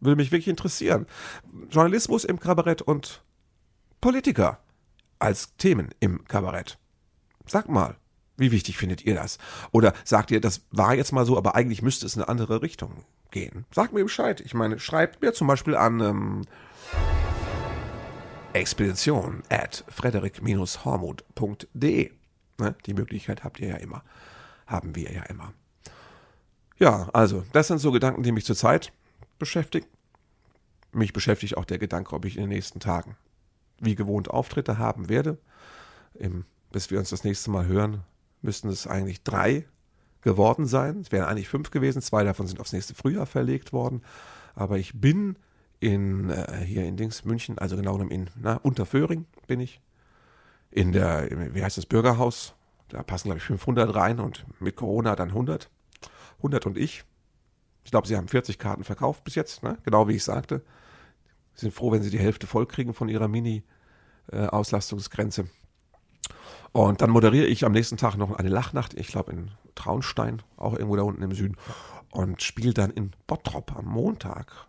Würde 0.00 0.16
mich 0.16 0.32
wirklich 0.32 0.48
interessieren. 0.48 1.06
Journalismus 1.70 2.24
im 2.24 2.38
Kabarett 2.38 2.82
und 2.82 3.22
Politiker 4.00 4.60
als 5.18 5.56
Themen 5.56 5.90
im 6.00 6.24
Kabarett. 6.24 6.78
Sag 7.46 7.68
mal, 7.68 7.96
wie 8.36 8.52
wichtig 8.52 8.76
findet 8.76 9.04
ihr 9.04 9.14
das? 9.14 9.38
Oder 9.72 9.94
sagt 10.04 10.30
ihr, 10.30 10.40
das 10.40 10.62
war 10.70 10.94
jetzt 10.94 11.12
mal 11.12 11.24
so, 11.24 11.38
aber 11.38 11.54
eigentlich 11.54 11.80
müsste 11.80 12.04
es 12.04 12.16
in 12.16 12.22
eine 12.22 12.28
andere 12.28 12.60
Richtung 12.60 13.04
gehen? 13.30 13.64
Sagt 13.70 13.94
mir 13.94 14.02
Bescheid. 14.02 14.40
Ich 14.42 14.52
meine, 14.52 14.78
schreibt 14.78 15.22
mir 15.22 15.32
zum 15.32 15.46
Beispiel 15.46 15.74
an 15.74 16.00
ähm, 16.00 16.42
expedition 18.56 19.42
at 19.48 19.84
frederik-hormuth.de. 19.88 22.10
Ne? 22.58 22.74
Die 22.86 22.94
Möglichkeit 22.94 23.44
habt 23.44 23.60
ihr 23.60 23.68
ja 23.68 23.76
immer. 23.76 24.02
Haben 24.66 24.94
wir 24.94 25.12
ja 25.12 25.22
immer. 25.24 25.52
Ja, 26.78 27.08
also, 27.12 27.44
das 27.52 27.68
sind 27.68 27.78
so 27.78 27.92
Gedanken, 27.92 28.22
die 28.22 28.32
mich 28.32 28.44
zurzeit 28.44 28.92
beschäftigen. 29.38 29.86
Mich 30.92 31.12
beschäftigt 31.12 31.56
auch 31.56 31.64
der 31.64 31.78
Gedanke, 31.78 32.14
ob 32.14 32.24
ich 32.24 32.36
in 32.36 32.42
den 32.42 32.50
nächsten 32.50 32.80
Tagen 32.80 33.16
wie 33.78 33.94
gewohnt 33.94 34.30
Auftritte 34.30 34.78
haben 34.78 35.08
werde. 35.08 35.38
Im, 36.14 36.44
bis 36.72 36.90
wir 36.90 36.98
uns 36.98 37.10
das 37.10 37.24
nächste 37.24 37.50
Mal 37.50 37.66
hören, 37.66 38.02
müssten 38.42 38.68
es 38.68 38.86
eigentlich 38.86 39.22
drei 39.22 39.66
geworden 40.22 40.66
sein. 40.66 41.00
Es 41.00 41.12
wären 41.12 41.28
eigentlich 41.28 41.48
fünf 41.48 41.70
gewesen. 41.70 42.02
Zwei 42.02 42.24
davon 42.24 42.46
sind 42.46 42.60
aufs 42.60 42.72
nächste 42.72 42.94
Frühjahr 42.94 43.26
verlegt 43.26 43.72
worden. 43.72 44.02
Aber 44.54 44.78
ich 44.78 44.98
bin 44.98 45.36
in, 45.80 46.30
äh, 46.30 46.64
hier 46.64 46.84
in 46.84 46.96
Dings, 46.96 47.24
München, 47.24 47.58
also 47.58 47.76
genau 47.76 47.98
in 47.98 48.30
na, 48.36 48.54
Unterföhring 48.56 49.26
bin 49.46 49.60
ich. 49.60 49.80
In 50.70 50.92
der, 50.92 51.28
wie 51.54 51.62
heißt 51.62 51.78
das, 51.78 51.86
Bürgerhaus. 51.86 52.54
Da 52.88 53.02
passen, 53.02 53.28
glaube 53.28 53.38
ich, 53.38 53.44
500 53.44 53.94
rein 53.94 54.20
und 54.20 54.44
mit 54.60 54.76
Corona 54.76 55.16
dann 55.16 55.30
100. 55.30 55.70
100 56.38 56.66
und 56.66 56.78
ich. 56.78 57.04
Ich 57.84 57.90
glaube, 57.90 58.06
sie 58.06 58.16
haben 58.16 58.28
40 58.28 58.58
Karten 58.58 58.84
verkauft 58.84 59.24
bis 59.24 59.34
jetzt, 59.34 59.62
ne? 59.62 59.78
genau 59.84 60.08
wie 60.08 60.16
ich 60.16 60.24
sagte. 60.24 60.62
Sie 61.54 61.62
sind 61.62 61.74
froh, 61.74 61.92
wenn 61.92 62.02
sie 62.02 62.10
die 62.10 62.18
Hälfte 62.18 62.46
voll 62.46 62.66
kriegen 62.66 62.92
von 62.94 63.08
ihrer 63.08 63.28
Mini-Auslastungsgrenze. 63.28 65.48
Und 66.72 67.00
dann 67.00 67.10
moderiere 67.10 67.46
ich 67.46 67.64
am 67.64 67.72
nächsten 67.72 67.96
Tag 67.96 68.16
noch 68.16 68.32
eine 68.32 68.50
Lachnacht, 68.50 68.94
ich 68.94 69.08
glaube 69.08 69.32
in 69.32 69.50
Traunstein, 69.74 70.42
auch 70.56 70.74
irgendwo 70.74 70.94
da 70.96 71.02
unten 71.02 71.22
im 71.22 71.32
Süden, 71.32 71.56
und 72.10 72.42
spiele 72.42 72.74
dann 72.74 72.90
in 72.90 73.12
Bottrop 73.26 73.74
am 73.76 73.86
Montag. 73.86 74.68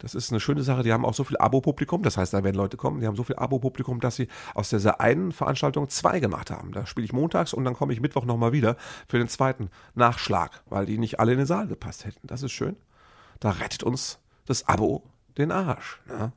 Das 0.00 0.14
ist 0.14 0.30
eine 0.30 0.40
schöne 0.40 0.62
Sache. 0.62 0.82
Die 0.82 0.92
haben 0.92 1.04
auch 1.04 1.14
so 1.14 1.24
viel 1.24 1.36
Abo-Publikum. 1.38 2.02
Das 2.02 2.16
heißt, 2.16 2.34
da 2.34 2.42
werden 2.42 2.56
Leute 2.56 2.76
kommen. 2.76 3.00
Die 3.00 3.06
haben 3.06 3.16
so 3.16 3.22
viel 3.22 3.36
Abo-Publikum, 3.36 4.00
dass 4.00 4.16
sie 4.16 4.28
aus 4.54 4.70
dieser 4.70 5.00
einen 5.00 5.30
Veranstaltung 5.30 5.88
zwei 5.88 6.20
gemacht 6.20 6.50
haben. 6.50 6.72
Da 6.72 6.86
spiele 6.86 7.04
ich 7.04 7.12
montags 7.12 7.52
und 7.52 7.64
dann 7.64 7.74
komme 7.74 7.92
ich 7.92 8.00
Mittwoch 8.00 8.24
nochmal 8.24 8.52
wieder 8.52 8.76
für 9.06 9.18
den 9.18 9.28
zweiten 9.28 9.70
Nachschlag, 9.94 10.62
weil 10.68 10.86
die 10.86 10.98
nicht 10.98 11.20
alle 11.20 11.32
in 11.32 11.38
den 11.38 11.46
Saal 11.46 11.68
gepasst 11.68 12.04
hätten. 12.04 12.26
Das 12.26 12.42
ist 12.42 12.52
schön. 12.52 12.76
Da 13.38 13.50
rettet 13.50 13.82
uns 13.82 14.18
das 14.46 14.66
Abo 14.66 15.04
den 15.38 15.52
Arsch. 15.52 16.00
Ne? 16.06 16.32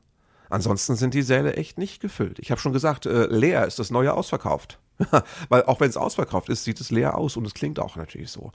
Ansonsten 0.50 0.94
sind 0.94 1.14
die 1.14 1.22
Säle 1.22 1.54
echt 1.54 1.78
nicht 1.78 2.00
gefüllt. 2.00 2.38
Ich 2.38 2.50
habe 2.50 2.60
schon 2.60 2.72
gesagt, 2.72 3.06
äh, 3.06 3.26
leer 3.26 3.66
ist 3.66 3.78
das 3.78 3.90
neue 3.90 4.14
ausverkauft. 4.14 4.78
Weil 5.48 5.64
auch 5.64 5.80
wenn 5.80 5.90
es 5.90 5.96
ausverkauft 5.96 6.48
ist, 6.48 6.64
sieht 6.64 6.80
es 6.80 6.90
leer 6.90 7.16
aus 7.18 7.36
und 7.36 7.46
es 7.46 7.54
klingt 7.54 7.80
auch 7.80 7.96
natürlich 7.96 8.30
so. 8.30 8.52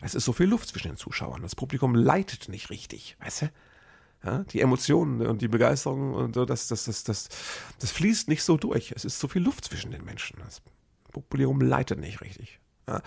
Es 0.00 0.14
ist 0.14 0.24
so 0.24 0.32
viel 0.32 0.46
Luft 0.46 0.68
zwischen 0.68 0.88
den 0.88 0.96
Zuschauern. 0.96 1.42
Das 1.42 1.54
Publikum 1.54 1.94
leitet 1.94 2.48
nicht 2.48 2.70
richtig, 2.70 3.16
weißt 3.20 3.42
du? 3.42 3.50
Ja, 4.24 4.44
die 4.44 4.60
Emotionen 4.60 5.26
und 5.26 5.42
die 5.42 5.48
Begeisterung 5.48 6.14
und 6.14 6.34
so, 6.36 6.44
das, 6.44 6.68
das, 6.68 6.84
das, 6.84 7.02
das, 7.02 7.28
das 7.80 7.90
fließt 7.90 8.28
nicht 8.28 8.44
so 8.44 8.56
durch. 8.56 8.92
Es 8.94 9.04
ist 9.04 9.18
so 9.18 9.26
viel 9.26 9.42
Luft 9.42 9.64
zwischen 9.64 9.90
den 9.90 10.04
Menschen. 10.04 10.38
Das 10.44 10.62
Publikum 11.10 11.60
leitet 11.60 11.98
nicht 11.98 12.20
richtig. 12.20 12.60
Ja. 12.86 13.02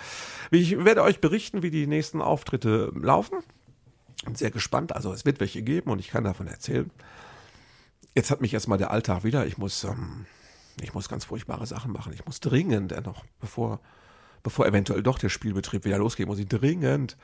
Ich 0.51 0.84
werde 0.84 1.04
euch 1.04 1.21
berichten, 1.21 1.63
wie 1.63 1.71
die 1.71 1.88
nächsten 1.88 2.21
Auftritte 2.21 2.91
laufen. 2.95 3.39
Bin 4.25 4.36
sehr 4.36 4.51
gespannt. 4.51 4.93
Also 4.93 5.13
es 5.13 5.23
wird 5.23 5.39
welche 5.39 5.62
geben 5.62 5.89
und 5.89 5.99
ich 5.99 6.10
kann 6.10 6.25
davon 6.25 6.47
erzählen. 6.47 6.91
Jetzt 8.13 8.30
hat 8.32 8.41
mich 8.41 8.54
erstmal 8.54 8.78
der 8.78 8.91
Alltag 8.91 9.23
wieder. 9.23 9.45
Ich 9.45 9.58
muss, 9.58 9.86
ähm, 9.86 10.25
ich 10.82 10.93
muss 10.93 11.08
ganz 11.08 11.25
furchtbare 11.25 11.65
Sachen 11.65 11.91
machen. 11.91 12.12
Ich 12.13 12.25
muss 12.25 12.41
dringend 12.41 12.91
noch, 13.06 13.23
bevor, 13.39 13.80
bevor 14.43 14.65
eventuell 14.65 15.04
doch 15.04 15.19
der 15.19 15.30
Spielbetrieb 15.30 15.86
wieder 15.86 15.97
losgeht, 15.97 16.28
muss 16.28 16.39
ich 16.39 16.47
dringend 16.47 17.15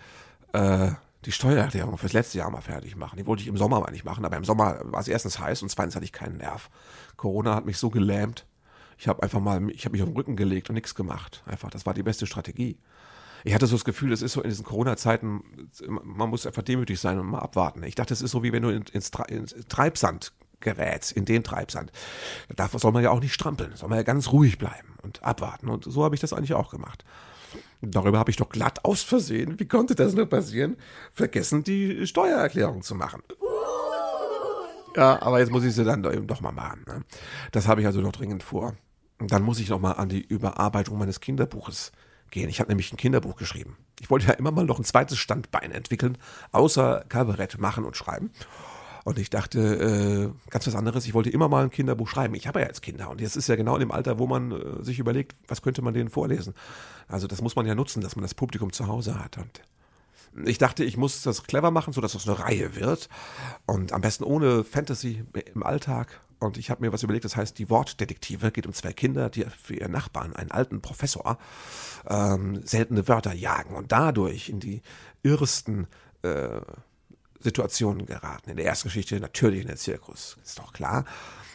äh, 0.54 0.92
die 1.26 1.32
Steuererklärung 1.32 1.98
fürs 1.98 2.14
letzte 2.14 2.40
Jahr 2.40 2.50
mal 2.50 2.62
fertig 2.62 2.96
machen. 2.96 3.18
Die 3.18 3.28
wollte 3.28 3.44
ich 3.44 3.48
im 3.48 3.58
Sommer 3.58 3.80
mal 3.80 3.92
nicht 3.92 4.06
machen, 4.06 4.26
aber 4.26 4.38
im 4.38 4.44
Sommer 4.44 4.80
war 4.84 5.00
es 5.00 5.08
erstens 5.08 5.40
heiß 5.40 5.62
und 5.62 5.70
zweitens 5.70 5.96
hatte 5.96 6.06
ich 6.06 6.12
keinen 6.12 6.38
Nerv. 6.38 6.70
Corona 7.16 7.56
hat 7.56 7.66
mich 7.66 7.78
so 7.78 7.90
gelähmt. 7.90 8.46
Ich 8.98 9.08
habe 9.08 9.22
einfach 9.24 9.40
mal, 9.40 9.70
ich 9.72 9.86
habe 9.86 9.94
mich 9.94 10.02
auf 10.02 10.10
den 10.10 10.16
Rücken 10.16 10.36
gelegt 10.36 10.70
und 10.70 10.76
nichts 10.76 10.96
gemacht. 10.96 11.44
Einfach, 11.46 11.70
das 11.70 11.86
war 11.86 11.94
die 11.94 12.04
beste 12.04 12.26
Strategie. 12.26 12.78
Ich 13.44 13.54
hatte 13.54 13.66
so 13.66 13.76
das 13.76 13.86
Gefühl, 13.86 14.12
es 14.12 14.22
ist 14.22 14.34
so 14.34 14.42
in 14.42 14.50
diesen 14.50 14.66
Corona-Zeiten, 14.66 15.70
man 15.88 16.30
muss 16.30 16.46
einfach 16.46 16.62
demütig 16.62 17.00
sein 17.00 17.20
und 17.20 17.28
mal 17.28 17.40
abwarten. 17.40 17.82
Ich 17.84 17.96
dachte, 17.96 18.14
es 18.14 18.22
ist 18.22 18.32
so 18.32 18.44
wie 18.44 18.52
wenn 18.52 18.62
du 18.62 18.70
ins, 18.70 18.92
ins 18.92 19.12
Treibsand 19.68 20.34
gerätst, 20.60 21.12
in 21.12 21.26
den 21.26 21.44
Treibsand. 21.44 21.92
Da 22.56 22.68
soll 22.68 22.92
man 22.92 23.04
ja 23.04 23.10
auch 23.10 23.20
nicht 23.20 23.34
strampeln, 23.34 23.76
soll 23.76 23.90
man 23.90 23.98
ja 23.98 24.04
ganz 24.04 24.32
ruhig 24.32 24.58
bleiben 24.58 24.96
und 25.02 25.24
abwarten. 25.24 25.70
Und 25.70 25.86
so 25.86 26.04
habe 26.04 26.14
ich 26.16 26.22
das 26.22 26.34
eigentlich 26.34 26.54
auch 26.54 26.70
gemacht. 26.70 27.04
Darüber 27.82 28.20
habe 28.20 28.32
ich 28.32 28.38
doch 28.38 28.50
glatt 28.50 28.86
aus 28.86 29.02
Versehen, 29.02 29.60
wie 29.60 29.68
konnte 29.68 29.96
das 29.96 30.14
nur 30.14 30.28
passieren, 30.28 30.78
vergessen, 31.12 31.64
die 31.64 32.06
Steuererklärung 32.08 32.82
zu 32.82 32.96
machen. 32.96 33.22
Ja, 34.96 35.22
aber 35.22 35.40
jetzt 35.40 35.52
muss 35.52 35.64
ich 35.64 35.74
sie 35.74 35.86
dann 35.86 36.04
eben 36.04 36.28
doch 36.28 36.42
mal 36.42 36.52
machen. 36.52 36.84
Ne? 36.88 37.04
Das 37.52 37.68
habe 37.68 37.82
ich 37.82 37.88
also 37.88 38.02
noch 38.02 38.12
dringend 38.12 38.44
vor. 38.44 38.76
Dann 39.20 39.44
muss 39.44 39.60
ich 39.60 39.70
noch 39.70 39.80
mal 39.80 39.94
an 39.94 40.10
die 40.10 40.22
Überarbeitung 40.22 40.98
meines 40.98 41.20
Kinderbuches 41.20 41.92
gehen. 42.32 42.50
Ich 42.50 42.60
habe 42.60 42.70
nämlich 42.70 42.92
ein 42.92 42.98
Kinderbuch 42.98 43.36
geschrieben. 43.36 43.78
Ich 44.00 44.10
wollte 44.10 44.28
ja 44.28 44.34
immer 44.34 44.52
mal 44.52 44.66
noch 44.66 44.80
ein 44.80 44.84
zweites 44.84 45.20
Standbein 45.20 45.72
entwickeln, 45.72 46.18
außer 46.52 47.06
Kabarett 47.08 47.60
machen 47.60 47.86
und 47.86 47.96
schreiben. 47.96 48.32
Und 49.04 49.18
ich 49.18 49.30
dachte, 49.30 49.60
äh, 50.40 50.50
ganz 50.52 50.68
was 50.68 50.76
anderes, 50.76 51.06
ich 51.06 51.14
wollte 51.14 51.30
immer 51.30 51.50
mal 51.50 51.64
ein 51.64 51.72
Kinderbuch 51.72 52.08
schreiben. 52.08 52.36
Ich 52.36 52.48
habe 52.48 52.62
ja 52.62 52.68
jetzt 52.68 52.82
Kinder 52.82 53.10
und 53.10 53.20
jetzt 53.20 53.36
ist 53.36 53.48
ja 53.48 53.56
genau 53.56 53.76
in 53.76 53.80
dem 53.80 53.92
Alter, 53.92 54.20
wo 54.20 54.28
man 54.28 54.52
äh, 54.52 54.84
sich 54.84 55.00
überlegt, 55.00 55.36
was 55.48 55.62
könnte 55.62 55.82
man 55.82 55.94
denen 55.94 56.10
vorlesen. 56.10 56.54
Also 57.08 57.28
das 57.28 57.42
muss 57.42 57.56
man 57.56 57.66
ja 57.66 57.76
nutzen, 57.76 58.02
dass 58.02 58.16
man 58.16 58.24
das 58.24 58.36
Publikum 58.36 58.72
zu 58.72 58.88
Hause 58.88 59.20
hat. 59.20 59.38
Und 59.38 59.62
ich 60.46 60.58
dachte, 60.58 60.84
ich 60.84 60.98
muss 60.98 61.24
das 61.24 61.44
clever 61.44 61.72
machen, 61.72 61.94
sodass 61.94 62.14
das 62.14 62.28
eine 62.28 62.40
Reihe 62.40 62.76
wird. 62.76 63.10
Und 63.66 63.92
am 63.92 64.02
besten 64.02 64.24
ohne 64.24 64.64
Fantasy 64.64 65.26
im 65.54 65.64
Alltag. 65.64 66.22
Und 66.40 66.58
ich 66.58 66.70
habe 66.70 66.82
mir 66.82 66.94
was 66.94 67.04
überlegt, 67.04 67.26
das 67.26 67.36
heißt 67.36 67.60
die 67.60 67.70
Wortdetektive. 67.70 68.52
Geht 68.52 68.66
um 68.66 68.74
zwei 68.74 68.94
Kinder, 68.94 69.30
die 69.30 69.46
für 69.62 69.76
ihren 69.76 69.92
Nachbarn, 69.92 70.36
einen 70.36 70.52
alten 70.52 70.82
Professor, 70.82 71.38
ähm, 72.08 72.62
seltene 72.66 73.08
Wörter 73.08 73.34
jagen 73.34 73.76
und 73.76 73.92
dadurch 73.92 74.50
in 74.50 74.60
die 74.60 74.82
irrsten 75.22 75.88
äh, 76.24 76.62
Situationen 77.42 78.06
geraten. 78.06 78.50
In 78.50 78.58
der 78.58 78.66
ersten 78.66 78.88
Geschichte 78.88 79.20
natürlich 79.20 79.62
in 79.62 79.68
den 79.68 79.78
Zirkus, 79.78 80.38
ist 80.44 80.60
doch 80.60 80.74
klar. 80.74 81.06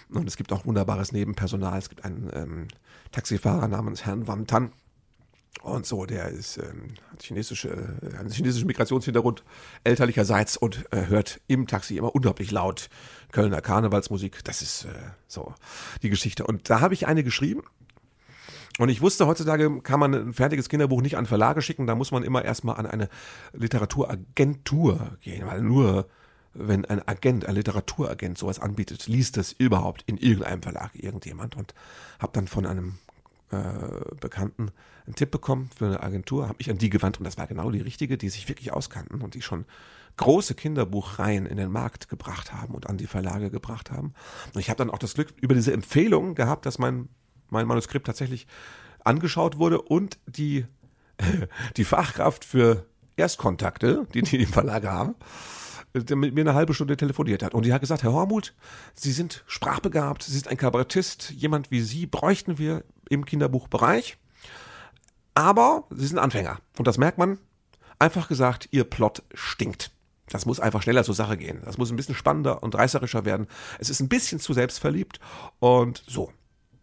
Und 0.08 0.28
es 0.28 0.36
gibt 0.36 0.52
auch 0.52 0.66
wunderbares 0.66 1.12
Nebenpersonal. 1.12 1.78
Es 1.78 1.88
gibt 1.88 2.04
einen 2.04 2.30
ähm, 2.32 2.68
Taxifahrer 3.12 3.68
namens 3.68 4.04
Herrn 4.06 4.26
Van 4.26 4.46
Tan. 4.46 4.72
Und 5.62 5.86
so, 5.86 6.04
der 6.04 6.28
ist, 6.28 6.58
ähm, 6.58 6.94
hat 7.10 7.22
chinesische, 7.22 7.68
äh, 7.68 8.16
einen 8.18 8.30
chinesischen 8.30 8.66
Migrationshintergrund 8.66 9.42
elterlicherseits 9.84 10.56
und 10.56 10.84
äh, 10.92 11.06
hört 11.06 11.40
im 11.48 11.66
Taxi 11.66 11.96
immer 11.96 12.14
unglaublich 12.14 12.50
laut 12.50 12.88
Kölner 13.32 13.60
Karnevalsmusik. 13.60 14.44
Das 14.44 14.62
ist 14.62 14.84
äh, 14.84 14.88
so 15.26 15.54
die 16.02 16.10
Geschichte. 16.10 16.46
Und 16.46 16.70
da 16.70 16.80
habe 16.80 16.94
ich 16.94 17.06
eine 17.06 17.24
geschrieben, 17.24 17.62
und 18.78 18.88
ich 18.88 19.00
wusste, 19.00 19.26
heutzutage 19.26 19.80
kann 19.80 20.00
man 20.00 20.14
ein 20.14 20.32
fertiges 20.32 20.68
Kinderbuch 20.68 21.00
nicht 21.00 21.16
an 21.16 21.26
Verlage 21.26 21.62
schicken, 21.62 21.86
da 21.86 21.94
muss 21.94 22.10
man 22.10 22.22
immer 22.22 22.44
erstmal 22.44 22.76
an 22.76 22.86
eine 22.86 23.08
Literaturagentur 23.52 25.16
gehen, 25.20 25.46
weil 25.46 25.62
nur 25.62 26.08
wenn 26.58 26.84
ein 26.84 27.06
Agent, 27.06 27.46
ein 27.46 27.54
Literaturagent 27.54 28.38
sowas 28.38 28.58
anbietet, 28.58 29.06
liest 29.06 29.36
das 29.36 29.52
überhaupt 29.52 30.02
in 30.06 30.16
irgendeinem 30.16 30.62
Verlag 30.62 30.90
irgendjemand. 30.94 31.56
Und 31.56 31.74
habe 32.18 32.32
dann 32.32 32.48
von 32.48 32.66
einem 32.66 32.98
äh, 33.50 33.56
Bekannten 34.20 34.70
einen 35.06 35.14
Tipp 35.14 35.30
bekommen 35.30 35.70
für 35.76 35.86
eine 35.86 36.02
Agentur, 36.02 36.48
habe 36.48 36.56
ich 36.58 36.70
an 36.70 36.78
die 36.78 36.90
gewandt 36.90 37.18
und 37.18 37.24
das 37.24 37.38
war 37.38 37.46
genau 37.46 37.70
die 37.70 37.80
richtige, 37.80 38.18
die 38.18 38.28
sich 38.28 38.48
wirklich 38.48 38.72
auskannten 38.72 39.22
und 39.22 39.34
die 39.34 39.42
schon 39.42 39.66
große 40.16 40.54
Kinderbuchreihen 40.54 41.46
in 41.46 41.58
den 41.58 41.70
Markt 41.70 42.08
gebracht 42.08 42.52
haben 42.52 42.74
und 42.74 42.88
an 42.88 42.96
die 42.96 43.06
Verlage 43.06 43.50
gebracht 43.50 43.90
haben. 43.90 44.14
Und 44.54 44.60
ich 44.60 44.70
habe 44.70 44.78
dann 44.78 44.90
auch 44.90 44.98
das 44.98 45.14
Glück 45.14 45.34
über 45.40 45.54
diese 45.54 45.72
Empfehlung 45.72 46.34
gehabt, 46.34 46.66
dass 46.66 46.78
mein 46.78 47.08
mein 47.50 47.66
Manuskript 47.66 48.06
tatsächlich 48.06 48.46
angeschaut 49.04 49.58
wurde 49.58 49.80
und 49.80 50.18
die, 50.26 50.66
die 51.76 51.84
Fachkraft 51.84 52.44
für 52.44 52.86
Erstkontakte, 53.16 54.06
die 54.14 54.22
die 54.22 54.42
im 54.42 54.48
Verlag 54.48 54.84
haben, 54.84 55.14
der 55.94 56.16
mit 56.16 56.34
mir 56.34 56.42
eine 56.42 56.54
halbe 56.54 56.74
Stunde 56.74 56.96
telefoniert 56.96 57.42
hat. 57.42 57.54
Und 57.54 57.64
die 57.64 57.72
hat 57.72 57.80
gesagt, 57.80 58.02
Herr 58.02 58.12
Hormuth, 58.12 58.54
Sie 58.94 59.12
sind 59.12 59.42
sprachbegabt, 59.46 60.22
Sie 60.22 60.32
sind 60.32 60.48
ein 60.48 60.56
Kabarettist, 60.56 61.30
jemand 61.30 61.70
wie 61.70 61.80
Sie 61.80 62.06
bräuchten 62.06 62.58
wir 62.58 62.84
im 63.08 63.24
Kinderbuchbereich. 63.24 64.18
Aber 65.34 65.84
Sie 65.90 66.06
sind 66.06 66.18
Anfänger. 66.18 66.60
Und 66.78 66.86
das 66.86 66.98
merkt 66.98 67.18
man. 67.18 67.38
Einfach 67.98 68.28
gesagt, 68.28 68.68
Ihr 68.72 68.84
Plot 68.84 69.22
stinkt. 69.32 69.90
Das 70.28 70.44
muss 70.44 70.60
einfach 70.60 70.82
schneller 70.82 71.04
zur 71.04 71.14
Sache 71.14 71.36
gehen. 71.36 71.62
Das 71.64 71.78
muss 71.78 71.90
ein 71.90 71.96
bisschen 71.96 72.14
spannender 72.14 72.62
und 72.62 72.74
reißerischer 72.74 73.24
werden. 73.24 73.46
Es 73.78 73.90
ist 73.90 74.00
ein 74.00 74.08
bisschen 74.08 74.40
zu 74.40 74.52
selbstverliebt 74.52 75.20
und 75.60 76.02
so. 76.06 76.32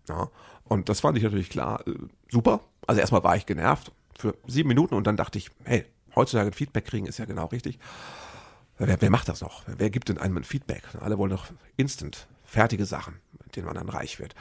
Ja. 0.07 0.29
Und 0.65 0.89
das 0.89 1.01
fand 1.01 1.17
ich 1.17 1.23
natürlich 1.23 1.49
klar 1.49 1.85
äh, 1.87 1.93
super. 2.29 2.61
Also 2.87 3.01
erstmal 3.01 3.23
war 3.23 3.35
ich 3.35 3.45
genervt 3.45 3.91
für 4.17 4.35
sieben 4.47 4.69
Minuten 4.69 4.95
und 4.95 5.05
dann 5.05 5.17
dachte 5.17 5.37
ich, 5.37 5.49
hey, 5.63 5.85
heutzutage 6.15 6.51
Feedback 6.51 6.85
kriegen 6.85 7.05
ist 7.05 7.19
ja 7.19 7.25
genau 7.25 7.45
richtig. 7.47 7.79
Wer, 8.77 9.01
wer 9.01 9.09
macht 9.09 9.29
das 9.29 9.41
noch? 9.41 9.63
Wer 9.67 9.89
gibt 9.89 10.09
denn 10.09 10.17
einem 10.17 10.37
ein 10.37 10.43
Feedback? 10.43 10.83
Alle 10.99 11.17
wollen 11.17 11.31
doch 11.31 11.45
instant 11.77 12.27
fertige 12.43 12.85
Sachen, 12.85 13.15
mit 13.43 13.55
denen 13.55 13.65
man 13.65 13.75
dann 13.75 13.89
reich 13.89 14.19
wird. 14.19 14.35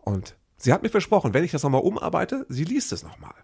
Und 0.00 0.34
sie 0.56 0.72
hat 0.72 0.82
mir 0.82 0.88
versprochen, 0.88 1.34
wenn 1.34 1.44
ich 1.44 1.52
das 1.52 1.62
nochmal 1.62 1.82
umarbeite, 1.82 2.46
sie 2.48 2.64
liest 2.64 2.92
es 2.92 3.02
nochmal. 3.02 3.34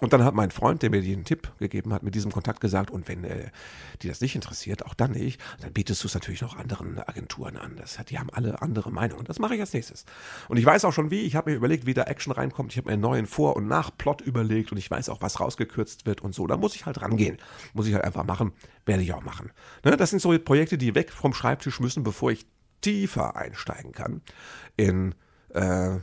Und 0.00 0.12
dann 0.12 0.24
hat 0.24 0.34
mein 0.34 0.50
Freund, 0.50 0.82
der 0.82 0.90
mir 0.90 1.00
den 1.00 1.24
Tipp 1.24 1.50
gegeben 1.58 1.94
hat, 1.94 2.02
mit 2.02 2.14
diesem 2.14 2.30
Kontakt 2.30 2.60
gesagt, 2.60 2.90
und 2.90 3.08
wenn 3.08 3.24
äh, 3.24 3.50
die 4.02 4.08
das 4.08 4.20
nicht 4.20 4.34
interessiert, 4.34 4.84
auch 4.84 4.92
dann 4.92 5.12
nicht, 5.12 5.40
dann 5.60 5.72
bietest 5.72 6.02
du 6.02 6.08
es 6.08 6.14
natürlich 6.14 6.42
noch 6.42 6.56
anderen 6.56 6.98
Agenturen 6.98 7.56
an. 7.56 7.76
Das 7.76 7.98
hat, 7.98 8.10
die 8.10 8.18
haben 8.18 8.28
alle 8.30 8.60
andere 8.60 8.90
Meinungen. 8.90 9.24
Das 9.24 9.38
mache 9.38 9.54
ich 9.54 9.60
als 9.60 9.72
nächstes. 9.72 10.04
Und 10.48 10.58
ich 10.58 10.66
weiß 10.66 10.84
auch 10.84 10.92
schon 10.92 11.10
wie. 11.10 11.20
Ich 11.20 11.34
habe 11.34 11.50
mir 11.50 11.56
überlegt, 11.56 11.86
wie 11.86 11.94
da 11.94 12.02
Action 12.02 12.32
reinkommt. 12.32 12.72
Ich 12.72 12.78
habe 12.78 12.88
mir 12.88 12.92
einen 12.92 13.02
neuen 13.02 13.26
Vor- 13.26 13.56
und 13.56 13.68
Nachplot 13.68 14.20
überlegt 14.20 14.70
und 14.70 14.78
ich 14.78 14.90
weiß 14.90 15.08
auch, 15.08 15.22
was 15.22 15.40
rausgekürzt 15.40 16.04
wird 16.04 16.20
und 16.20 16.34
so. 16.34 16.46
Da 16.46 16.58
muss 16.58 16.74
ich 16.74 16.84
halt 16.84 17.00
rangehen. 17.00 17.38
Muss 17.72 17.86
ich 17.86 17.94
halt 17.94 18.04
einfach 18.04 18.24
machen. 18.24 18.52
Werde 18.84 19.02
ich 19.02 19.14
auch 19.14 19.22
machen. 19.22 19.50
Ne? 19.82 19.96
Das 19.96 20.10
sind 20.10 20.20
so 20.20 20.38
Projekte, 20.38 20.76
die 20.76 20.94
weg 20.94 21.10
vom 21.10 21.32
Schreibtisch 21.32 21.80
müssen, 21.80 22.02
bevor 22.02 22.30
ich 22.30 22.46
tiefer 22.82 23.34
einsteigen 23.36 23.92
kann 23.92 24.20
in 24.76 25.14
äh, 25.54 25.96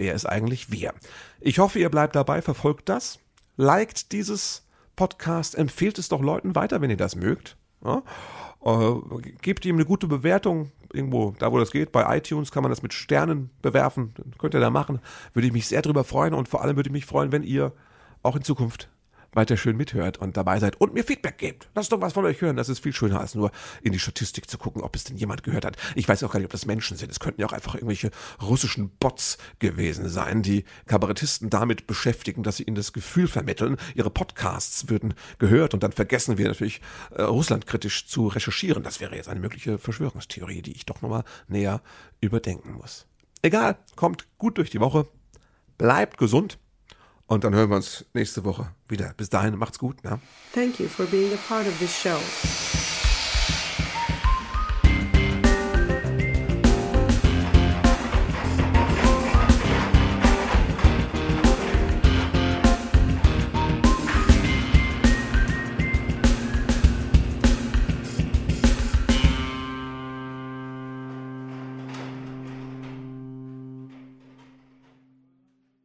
wer 0.00 0.14
ist 0.14 0.24
eigentlich 0.24 0.72
wir. 0.72 0.94
Ich 1.40 1.58
hoffe, 1.58 1.78
ihr 1.78 1.90
bleibt 1.90 2.16
dabei, 2.16 2.40
verfolgt 2.42 2.88
das, 2.88 3.20
liked 3.56 4.12
dieses 4.12 4.66
Podcast, 4.96 5.54
empfehlt 5.54 5.98
es 5.98 6.08
doch 6.08 6.22
Leuten 6.22 6.54
weiter, 6.54 6.80
wenn 6.80 6.90
ihr 6.90 6.96
das 6.96 7.16
mögt. 7.16 7.56
Ja? 7.84 8.02
Äh, 8.64 8.94
gebt 9.42 9.64
ihm 9.66 9.76
eine 9.76 9.84
gute 9.84 10.06
Bewertung, 10.06 10.72
irgendwo, 10.92 11.34
da 11.38 11.52
wo 11.52 11.58
das 11.58 11.70
geht. 11.70 11.92
Bei 11.92 12.16
iTunes 12.16 12.50
kann 12.50 12.62
man 12.62 12.70
das 12.70 12.82
mit 12.82 12.94
Sternen 12.94 13.50
bewerfen. 13.60 14.14
Könnt 14.38 14.54
ihr 14.54 14.60
da 14.60 14.70
machen. 14.70 15.00
Würde 15.34 15.46
ich 15.46 15.52
mich 15.52 15.68
sehr 15.68 15.82
drüber 15.82 16.02
freuen 16.02 16.32
und 16.32 16.48
vor 16.48 16.62
allem 16.62 16.76
würde 16.76 16.88
ich 16.88 16.92
mich 16.92 17.06
freuen, 17.06 17.30
wenn 17.30 17.42
ihr 17.42 17.72
auch 18.22 18.36
in 18.36 18.42
Zukunft 18.42 18.88
weiter 19.32 19.56
schön 19.56 19.76
mithört 19.76 20.18
und 20.18 20.36
dabei 20.36 20.58
seid 20.58 20.80
und 20.80 20.94
mir 20.94 21.04
Feedback 21.04 21.38
gebt. 21.38 21.68
Lasst 21.74 21.92
doch 21.92 22.00
was 22.00 22.12
von 22.12 22.24
euch 22.24 22.40
hören. 22.40 22.56
Das 22.56 22.68
ist 22.68 22.80
viel 22.80 22.92
schöner, 22.92 23.20
als 23.20 23.34
nur 23.34 23.50
in 23.82 23.92
die 23.92 23.98
Statistik 23.98 24.48
zu 24.50 24.58
gucken, 24.58 24.82
ob 24.82 24.96
es 24.96 25.04
denn 25.04 25.16
jemand 25.16 25.42
gehört 25.42 25.64
hat. 25.64 25.76
Ich 25.94 26.08
weiß 26.08 26.22
auch 26.24 26.32
gar 26.32 26.40
nicht, 26.40 26.46
ob 26.46 26.52
das 26.52 26.66
Menschen 26.66 26.96
sind. 26.96 27.10
Es 27.10 27.20
könnten 27.20 27.40
ja 27.40 27.46
auch 27.46 27.52
einfach 27.52 27.74
irgendwelche 27.74 28.10
russischen 28.42 28.90
Bots 28.98 29.38
gewesen 29.58 30.08
sein, 30.08 30.42
die 30.42 30.64
Kabarettisten 30.86 31.50
damit 31.50 31.86
beschäftigen, 31.86 32.42
dass 32.42 32.56
sie 32.56 32.64
ihnen 32.64 32.76
das 32.76 32.92
Gefühl 32.92 33.28
vermitteln, 33.28 33.76
ihre 33.94 34.10
Podcasts 34.10 34.88
würden 34.88 35.14
gehört 35.38 35.74
und 35.74 35.82
dann 35.82 35.92
vergessen 35.92 36.38
wir 36.38 36.48
natürlich, 36.48 36.80
äh, 37.10 37.22
russlandkritisch 37.22 38.06
zu 38.06 38.28
recherchieren. 38.28 38.82
Das 38.82 39.00
wäre 39.00 39.16
jetzt 39.16 39.28
eine 39.28 39.40
mögliche 39.40 39.78
Verschwörungstheorie, 39.78 40.62
die 40.62 40.72
ich 40.72 40.86
doch 40.86 41.02
nochmal 41.02 41.24
näher 41.48 41.82
überdenken 42.20 42.72
muss. 42.72 43.06
Egal, 43.42 43.78
kommt 43.96 44.26
gut 44.38 44.58
durch 44.58 44.70
die 44.70 44.80
Woche, 44.80 45.06
bleibt 45.78 46.18
gesund 46.18 46.58
und 47.30 47.44
dann 47.44 47.54
hören 47.54 47.70
wir 47.70 47.76
uns 47.76 48.04
nächste 48.12 48.44
Woche 48.44 48.72
wieder. 48.88 49.14
Bis 49.16 49.30
dahin, 49.30 49.56
macht's 49.56 49.78
gut. 49.78 50.02
Ne? 50.02 50.18
Thank 50.52 50.80
you 50.80 50.88
for 50.88 51.06
being 51.06 51.32
a 51.32 51.38
part 51.48 51.66
of 51.66 51.78
this 51.78 51.96
show. 51.96 52.18